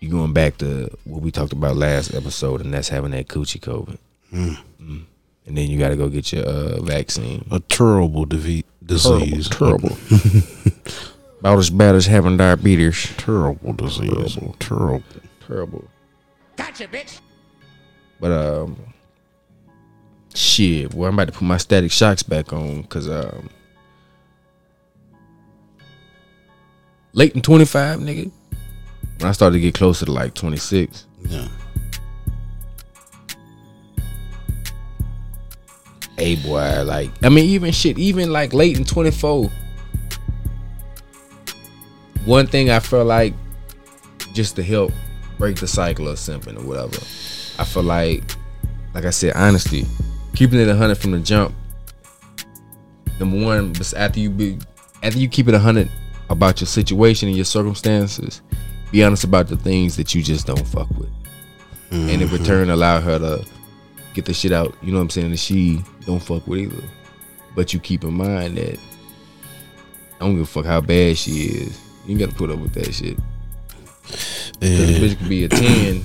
you're 0.00 0.10
going 0.10 0.32
back 0.32 0.58
to 0.58 0.90
what 1.04 1.20
we 1.22 1.30
talked 1.30 1.52
about 1.52 1.76
last 1.76 2.14
episode, 2.14 2.62
and 2.62 2.72
that's 2.72 2.88
having 2.88 3.10
that 3.10 3.28
coochie 3.28 3.60
COVID. 3.60 3.98
Mm. 4.32 5.04
And 5.46 5.58
then 5.58 5.68
you 5.68 5.78
got 5.78 5.90
to 5.90 5.96
go 5.96 6.08
get 6.08 6.32
your 6.32 6.44
uh, 6.44 6.80
vaccine. 6.80 7.46
A 7.50 7.60
terrible 7.60 8.24
divi- 8.24 8.64
disease. 8.84 9.48
Terrible. 9.48 9.96
About 11.40 11.58
as 11.58 11.70
bad 11.70 11.94
as 11.94 12.06
having 12.06 12.36
diabetes. 12.36 13.12
Terrible 13.16 13.72
disease. 13.72 14.38
Terrible. 14.58 15.02
Terrible. 15.46 15.84
Gotcha, 16.56 16.86
bitch. 16.86 17.20
But 18.20 18.32
um, 18.32 18.76
shit. 20.34 20.92
Well, 20.92 21.08
I'm 21.08 21.14
about 21.14 21.28
to 21.28 21.32
put 21.32 21.42
my 21.42 21.56
static 21.56 21.90
shocks 21.90 22.22
back 22.22 22.52
on 22.52 22.82
because 22.82 23.08
um, 23.08 23.48
late 27.14 27.34
in 27.34 27.40
25, 27.40 28.00
nigga. 28.00 28.30
When 29.20 29.28
I 29.28 29.32
started 29.32 29.54
to 29.56 29.60
get 29.60 29.74
closer 29.74 30.06
to 30.06 30.12
like 30.12 30.32
26, 30.34 31.06
Yeah. 31.28 31.46
hey 36.16 36.36
boy, 36.36 36.82
like 36.84 37.10
I 37.22 37.28
mean, 37.28 37.44
even 37.46 37.72
shit, 37.72 37.98
even 37.98 38.32
like 38.32 38.52
late 38.54 38.76
in 38.78 38.84
24. 38.84 39.50
One 42.24 42.46
thing 42.46 42.70
I 42.70 42.78
feel 42.78 43.04
like 43.04 43.34
just 44.32 44.56
to 44.56 44.62
help 44.62 44.92
break 45.38 45.56
the 45.56 45.66
cycle 45.66 46.08
of 46.08 46.16
simping 46.18 46.56
or 46.58 46.66
whatever. 46.66 46.96
I 47.58 47.64
feel 47.64 47.82
like, 47.82 48.22
like 48.94 49.04
I 49.04 49.10
said, 49.10 49.34
honesty, 49.34 49.86
keeping 50.34 50.58
it 50.60 50.68
a 50.68 50.76
hundred 50.76 50.96
from 50.98 51.10
the 51.12 51.18
jump. 51.18 51.54
Number 53.18 53.42
one, 53.44 53.74
after 53.96 54.18
you 54.20 54.30
be, 54.30 54.58
after 55.02 55.18
you 55.18 55.28
keep 55.28 55.48
it 55.48 55.54
a 55.54 55.58
hundred 55.58 55.90
about 56.30 56.60
your 56.60 56.68
situation 56.68 57.28
and 57.28 57.36
your 57.36 57.44
circumstances, 57.44 58.40
be 58.90 59.04
honest 59.04 59.24
about 59.24 59.48
the 59.48 59.56
things 59.56 59.96
that 59.96 60.14
you 60.14 60.22
just 60.22 60.46
don't 60.46 60.66
fuck 60.66 60.88
with, 60.90 61.10
and 61.90 62.22
in 62.22 62.28
return, 62.30 62.70
allow 62.70 63.00
her 63.00 63.18
to 63.18 63.46
get 64.14 64.24
the 64.24 64.34
shit 64.34 64.52
out. 64.52 64.76
You 64.82 64.92
know 64.92 64.98
what 64.98 65.04
I'm 65.04 65.10
saying? 65.10 65.30
That 65.30 65.38
she 65.38 65.82
don't 66.06 66.20
fuck 66.20 66.46
with 66.46 66.60
either. 66.60 66.82
But 67.54 67.72
you 67.74 67.80
keep 67.80 68.04
in 68.04 68.14
mind 68.14 68.56
that 68.58 68.78
I 70.16 70.18
don't 70.20 70.34
give 70.34 70.42
a 70.42 70.46
fuck 70.46 70.64
how 70.66 70.80
bad 70.80 71.16
she 71.16 71.30
is. 71.30 71.80
You 72.06 72.18
gotta 72.18 72.34
put 72.34 72.50
up 72.50 72.58
with 72.58 72.74
that 72.74 72.92
shit. 72.92 73.16
Cause 74.02 74.60
the 74.60 74.98
bitch 75.00 75.18
could 75.18 75.28
be 75.28 75.44
a 75.44 75.48
ten 75.48 76.04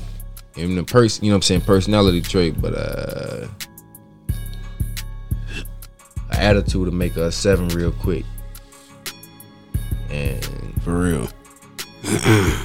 in 0.56 0.76
the 0.76 0.84
person, 0.84 1.26
you 1.26 1.32
know 1.32 1.36
what 1.36 1.40
I'm 1.40 1.42
saying, 1.44 1.62
personality 1.62 2.22
trait, 2.22 2.62
but 2.62 2.74
uh 2.74 3.48
an 6.32 6.40
attitude 6.42 6.86
to 6.86 6.92
make 6.92 7.16
a 7.18 7.32
seven 7.32 7.68
real 7.70 7.92
quick. 7.92 8.26
And 10.10 10.44
For 10.84 10.98
real. 10.98 11.28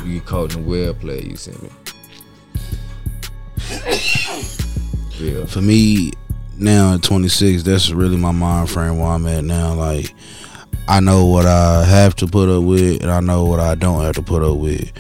You 0.07 0.21
caught 0.21 0.55
in 0.55 0.63
the 0.63 0.69
well 0.69 0.95
play, 0.95 1.23
you 1.23 1.37
see 1.37 1.53
me. 1.53 1.71
Yeah. 5.19 5.45
For 5.45 5.61
me, 5.61 6.13
now 6.57 6.95
at 6.95 7.03
26, 7.03 7.63
that's 7.63 7.91
really 7.91 8.17
my 8.17 8.33
mind 8.33 8.71
frame 8.71 8.99
where 8.99 9.11
I'm 9.11 9.27
at 9.27 9.45
now. 9.45 9.75
Like, 9.75 10.15
I 10.89 11.01
know 11.01 11.27
what 11.27 11.47
I 11.47 11.85
have 11.85 12.17
to 12.17 12.27
put 12.27 12.49
up 12.49 12.65
with, 12.65 13.03
and 13.03 13.11
I 13.11 13.21
know 13.21 13.45
what 13.45 13.61
I 13.61 13.75
don't 13.75 14.03
have 14.03 14.15
to 14.17 14.23
put 14.23 14.43
up 14.43 14.59
with. 14.59 14.91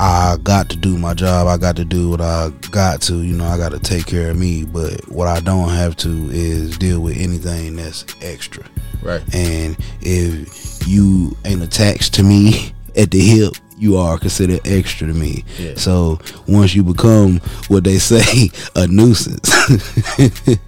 I 0.00 0.38
got 0.42 0.70
to 0.70 0.76
do 0.76 0.96
my 0.96 1.12
job. 1.12 1.46
I 1.46 1.58
got 1.58 1.76
to 1.76 1.84
do 1.84 2.08
what 2.08 2.22
I 2.22 2.50
got 2.70 3.02
to. 3.02 3.22
You 3.22 3.36
know, 3.36 3.44
I 3.44 3.58
got 3.58 3.72
to 3.72 3.78
take 3.78 4.06
care 4.06 4.30
of 4.30 4.38
me. 4.38 4.64
But 4.64 5.06
what 5.10 5.28
I 5.28 5.40
don't 5.40 5.68
have 5.68 5.94
to 5.98 6.30
is 6.30 6.78
deal 6.78 7.00
with 7.00 7.18
anything 7.18 7.76
that's 7.76 8.06
extra. 8.22 8.64
Right. 9.02 9.22
And 9.34 9.76
if 10.00 10.88
you 10.88 11.36
ain't 11.44 11.62
attached 11.62 12.14
to 12.14 12.22
me 12.22 12.72
at 12.96 13.10
the 13.10 13.20
hip, 13.20 13.52
you 13.80 13.96
are 13.96 14.18
considered 14.18 14.60
extra 14.66 15.06
to 15.06 15.14
me. 15.14 15.42
Yeah. 15.58 15.74
So 15.74 16.20
once 16.46 16.74
you 16.74 16.82
become 16.84 17.40
what 17.68 17.82
they 17.84 17.98
say 17.98 18.50
a 18.76 18.86
nuisance, 18.86 19.50
it 20.18 20.60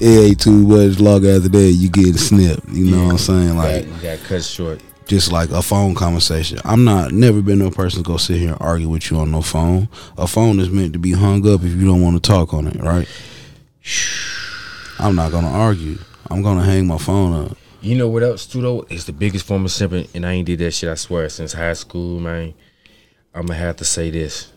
ain't 0.00 0.40
too 0.40 0.66
much 0.66 1.00
long 1.00 1.26
after 1.26 1.48
that 1.48 1.70
you 1.72 1.88
get 1.88 2.14
snipped. 2.16 2.68
You 2.68 2.90
know 2.90 3.04
what 3.04 3.12
I'm 3.12 3.18
saying? 3.18 3.56
Like 3.56 3.86
you 3.86 3.92
got 4.02 4.18
cut 4.20 4.44
short. 4.44 4.80
just 5.06 5.32
like 5.32 5.50
a 5.50 5.62
phone 5.62 5.94
conversation. 5.94 6.58
I'm 6.64 6.84
not 6.84 7.12
never 7.12 7.40
been 7.40 7.58
no 7.58 7.70
person 7.70 8.02
to 8.02 8.06
go 8.06 8.18
sit 8.18 8.36
here 8.38 8.50
and 8.50 8.60
argue 8.60 8.88
with 8.88 9.10
you 9.10 9.16
on 9.18 9.30
no 9.30 9.40
phone. 9.40 9.88
A 10.18 10.26
phone 10.26 10.60
is 10.60 10.68
meant 10.70 10.92
to 10.92 10.98
be 10.98 11.12
hung 11.12 11.48
up 11.48 11.62
if 11.62 11.72
you 11.72 11.86
don't 11.86 12.02
want 12.02 12.22
to 12.22 12.28
talk 12.30 12.52
on 12.52 12.66
it, 12.66 12.76
right? 12.82 13.08
I'm 14.98 15.16
not 15.16 15.32
gonna 15.32 15.50
argue. 15.50 15.96
I'm 16.30 16.42
gonna 16.42 16.62
hang 16.62 16.86
my 16.86 16.98
phone 16.98 17.46
up. 17.46 17.56
You 17.82 17.96
know 17.96 18.08
what 18.08 18.22
else 18.22 18.46
too 18.46 18.60
though? 18.60 18.86
It's 18.90 19.04
the 19.04 19.12
biggest 19.12 19.46
form 19.46 19.64
of 19.64 19.70
simping, 19.70 20.08
and 20.14 20.26
I 20.26 20.32
ain't 20.32 20.46
did 20.46 20.58
that 20.58 20.72
shit. 20.72 20.90
I 20.90 20.96
swear 20.96 21.28
since 21.30 21.54
high 21.54 21.72
school, 21.72 22.20
man. 22.20 22.52
I'm 23.34 23.46
gonna 23.46 23.58
have 23.58 23.76
to 23.76 23.84
say 23.84 24.10
this, 24.10 24.52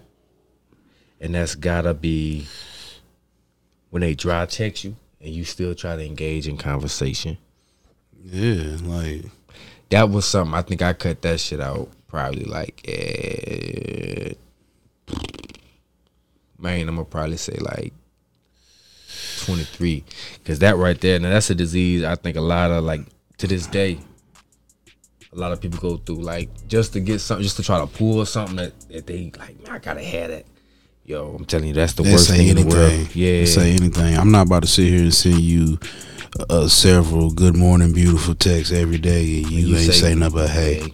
and 1.21 1.33
that's 1.33 1.55
gotta 1.55 1.93
be 1.93 2.47
when 3.91 4.01
they 4.01 4.13
dry 4.13 4.45
text 4.45 4.83
you 4.83 4.95
and 5.21 5.33
you 5.33 5.45
still 5.45 5.73
try 5.73 5.95
to 5.95 6.05
engage 6.05 6.47
in 6.47 6.57
conversation. 6.57 7.37
Yeah, 8.25 8.77
like 8.83 9.25
That 9.89 10.09
was 10.09 10.25
something 10.25 10.53
I 10.53 10.61
think 10.61 10.81
I 10.81 10.91
cut 10.91 11.21
that 11.21 11.39
shit 11.39 11.61
out 11.61 11.89
probably 12.07 12.43
like 12.43 12.85
at, 12.89 14.37
man. 16.59 16.89
I'm 16.89 16.95
gonna 16.95 17.05
probably 17.05 17.37
say 17.37 17.57
like 17.59 17.93
23 19.45 20.03
because 20.35 20.59
that 20.59 20.77
right 20.77 20.99
there 21.01 21.19
now 21.19 21.29
that's 21.29 21.49
a 21.49 21.55
disease 21.55 22.03
i 22.03 22.15
think 22.15 22.37
a 22.37 22.41
lot 22.41 22.71
of 22.71 22.83
like 22.83 23.01
to 23.37 23.47
this 23.47 23.67
day 23.67 23.99
a 25.31 25.35
lot 25.35 25.51
of 25.51 25.59
people 25.59 25.79
go 25.79 25.97
through 25.97 26.21
like 26.21 26.49
just 26.67 26.93
to 26.93 26.99
get 26.99 27.19
something 27.19 27.43
just 27.43 27.57
to 27.57 27.63
try 27.63 27.79
to 27.79 27.87
pull 27.87 28.25
something 28.25 28.55
that, 28.55 28.79
that 28.89 29.07
they 29.07 29.31
like 29.39 29.61
man 29.63 29.75
i 29.75 29.79
gotta 29.79 30.03
have 30.03 30.29
that 30.29 30.45
yo 31.03 31.35
i'm 31.37 31.45
telling 31.45 31.67
you 31.67 31.73
that's 31.73 31.93
the 31.93 32.03
They 32.03 32.11
worst 32.11 32.27
say 32.27 32.37
thing 32.37 32.47
in 32.49 32.55
the 32.55 32.65
world 32.65 33.15
yeah 33.15 33.45
say 33.45 33.71
anything. 33.71 34.17
I'm 34.17 34.31
not 34.31 34.47
about 34.47 34.63
to 34.63 34.67
sit 34.67 34.87
here 34.87 35.01
and 35.01 35.13
send 35.13 35.39
you 35.39 35.79
uh, 36.49 36.67
several 36.67 37.31
good 37.31 37.55
morning 37.55 37.93
beautiful 37.93 38.35
texts 38.35 38.73
every 38.73 38.97
day 38.97 39.43
and 39.43 39.51
you, 39.51 39.75
ain't 39.75 39.93
say 39.93 40.15
nothing 40.15 40.35
but 40.35 40.49
hey. 40.49 40.93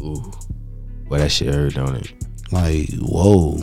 ooh 0.00 0.32
well 1.08 1.20
that 1.20 1.30
shit 1.30 1.54
hurt 1.54 1.74
don't 1.74 1.94
it 1.96 2.12
Like, 2.52 2.90
whoa. 2.98 3.58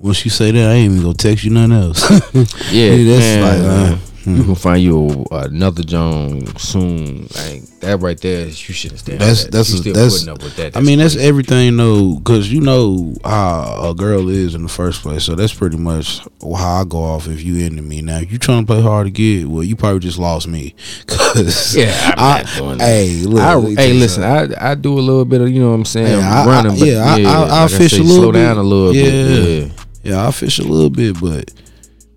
Once 0.00 0.24
you 0.24 0.30
say 0.30 0.50
that, 0.50 0.70
I 0.70 0.74
ain't 0.74 0.92
even 0.92 1.02
gonna 1.02 1.14
text 1.14 1.44
you 1.44 1.50
nothing 1.50 1.72
else. 1.72 2.10
yeah 2.72 2.90
that's 2.90 3.20
man, 3.20 3.42
like, 3.42 3.92
uh, 3.92 3.98
uh, 4.26 4.30
you 4.30 4.44
can 4.44 4.54
find 4.54 4.82
you 4.82 5.26
another 5.30 5.82
John 5.82 6.46
soon. 6.56 7.22
Like 7.34 7.62
that 7.80 7.98
right 8.00 8.18
there, 8.20 8.46
you 8.46 8.52
shouldn't 8.52 9.00
stand. 9.00 9.20
That's 9.20 9.44
that. 9.44 9.52
that's 9.52 9.72
a, 9.72 9.76
still 9.78 9.94
that's. 9.94 10.14
putting 10.20 10.32
up 10.34 10.42
with 10.42 10.56
that. 10.56 10.76
I 10.76 10.80
mean, 10.80 10.98
that's 10.98 11.16
everything 11.16 11.76
though, 11.76 12.16
because 12.16 12.50
you 12.52 12.60
know 12.60 13.14
how 13.24 13.90
a 13.90 13.94
girl 13.94 14.28
is 14.28 14.54
in 14.54 14.62
the 14.62 14.68
first 14.68 15.02
place. 15.02 15.24
So 15.24 15.34
that's 15.34 15.52
pretty 15.54 15.76
much 15.76 16.20
how 16.42 16.80
I 16.80 16.84
go 16.84 16.98
off. 16.98 17.28
If 17.28 17.42
you 17.42 17.64
into 17.64 17.82
me 17.82 18.00
now, 18.02 18.18
if 18.18 18.32
you 18.32 18.38
trying 18.38 18.64
to 18.64 18.72
play 18.72 18.80
hard 18.82 19.06
to 19.06 19.10
get, 19.10 19.46
well, 19.48 19.62
you 19.62 19.76
probably 19.76 20.00
just 20.00 20.18
lost 20.18 20.48
me. 20.48 20.74
Cause 21.06 21.76
Yeah, 21.76 22.14
I'm 22.16 22.46
I, 22.46 22.60
not 22.60 22.80
hey, 22.80 23.22
look, 23.22 23.40
I, 23.42 23.54
let 23.54 23.68
me 23.68 23.74
tell 23.76 23.84
hey, 23.84 23.92
listen, 23.92 24.22
something. 24.22 24.58
I 24.58 24.70
I 24.70 24.74
do 24.74 24.98
a 24.98 25.00
little 25.00 25.24
bit 25.24 25.40
of 25.40 25.48
you 25.50 25.60
know 25.60 25.68
what 25.70 25.74
I'm 25.76 25.84
saying, 25.84 26.06
Hey, 26.20 26.22
I- 26.26 26.42
I- 26.42 26.46
running, 26.46 26.78
but 26.78 26.86
yeah, 26.88 27.16
yeah, 27.16 27.28
I- 27.28 27.32
I- 27.42 27.46
I 27.46 27.62
like 27.62 27.70
fish 27.72 27.90
say, 27.92 27.98
a 27.98 28.02
little 28.02 28.16
slow 28.22 28.32
bit. 28.32 28.38
down 28.38 28.56
a 28.58 28.62
little 28.62 28.94
Yeah. 28.94 29.02
bit. 29.04 29.66
Yeah, 29.68 30.12
Yeah, 30.12 30.28
I 30.28 30.30
fish 30.32 30.58
a 30.58 30.62
little 30.64 30.90
bit, 30.90 31.20
but 31.20 31.50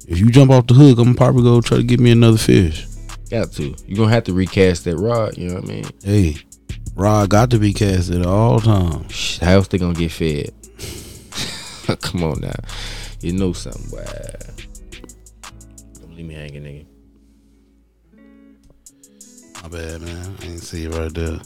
if 0.08 0.20
you 0.20 0.30
jump 0.30 0.52
off 0.52 0.68
the 0.68 0.74
hook, 0.74 0.98
I'm 1.00 1.14
probably 1.16 1.44
gonna 1.44 1.62
try 1.62 1.78
to 1.78 1.84
get 1.84 2.00
me 2.00 2.12
another 2.12 2.38
fish. 2.38 2.86
got 3.30 3.52
to. 3.54 3.76
You're 3.86 3.98
gonna 3.98 4.12
have 4.12 4.24
to 4.26 4.34
recast 4.34 4.86
that 4.86 4.98
rod. 4.98 5.38
You 5.38 5.50
know 5.50 5.56
what 5.56 5.66
I 5.66 5.68
mean? 5.68 5.86
Hey, 6.04 6.38
rod 6.96 7.30
got 7.30 7.50
to 7.52 7.60
be 7.60 7.74
casted 7.74 8.22
at 8.22 8.26
all 8.26 8.60
times. 8.60 9.12
Shh, 9.14 9.40
How 9.40 9.52
else 9.54 9.68
they 9.68 9.78
gonna 9.78 9.94
get 9.94 10.12
fed? 10.12 10.52
Come 12.02 12.24
on 12.24 12.40
now, 12.42 12.52
you 13.22 13.34
know 13.34 13.54
something. 13.54 13.90
Boy. 13.92 14.06
Don't 16.02 16.16
leave 16.16 16.26
me 16.26 16.34
hanging, 16.36 16.64
nigga. 16.64 16.86
My 19.64 19.70
bad, 19.70 20.02
man. 20.02 20.36
I 20.42 20.46
ain't 20.46 20.62
see 20.62 20.86
it 20.86 20.94
right 20.96 21.14
there. 21.14 21.40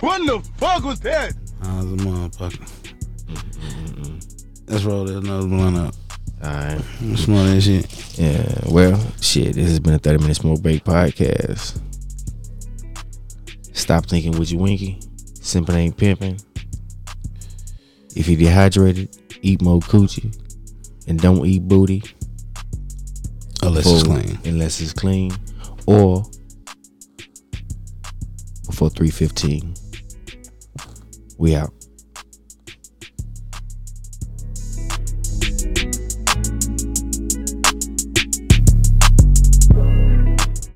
What 0.00 0.18
the 0.26 0.40
fuck 0.58 0.84
was 0.84 1.00
that? 1.00 1.32
How's 1.62 1.88
the 1.90 1.96
motherfucker? 1.96 2.68
Let's 4.68 4.84
roll 4.84 5.04
that 5.04 5.16
another 5.18 5.46
one 5.48 5.76
up. 5.76 5.94
All 6.42 6.50
right. 6.50 6.80
Smell 7.16 7.44
that 7.44 7.60
shit. 7.60 8.18
Yeah, 8.18 8.60
well, 8.68 9.00
shit, 9.20 9.54
this 9.54 9.68
has 9.68 9.80
been 9.80 9.94
a 9.94 9.98
30 9.98 10.18
minute 10.18 10.36
smoke 10.36 10.60
break 10.60 10.84
podcast. 10.84 11.80
Stop 13.72 14.06
thinking 14.06 14.32
with 14.38 14.50
your 14.50 14.60
winky. 14.60 14.98
Simping 15.34 15.74
ain't 15.74 15.96
pimping. 15.96 16.40
If 18.14 18.28
you're 18.28 18.38
dehydrated, 18.38 19.16
eat 19.40 19.62
more 19.62 19.80
coochie. 19.80 20.36
And 21.06 21.20
don't 21.20 21.46
eat 21.46 21.66
booty. 21.66 22.02
Unless 23.62 23.86
it's 23.86 24.02
clean. 24.02 24.38
Unless 24.44 24.80
it's 24.80 24.92
clean. 24.92 25.32
Or 25.86 26.24
before 28.66 28.90
315. 28.90 29.74
We 31.38 31.54
out. 31.56 31.72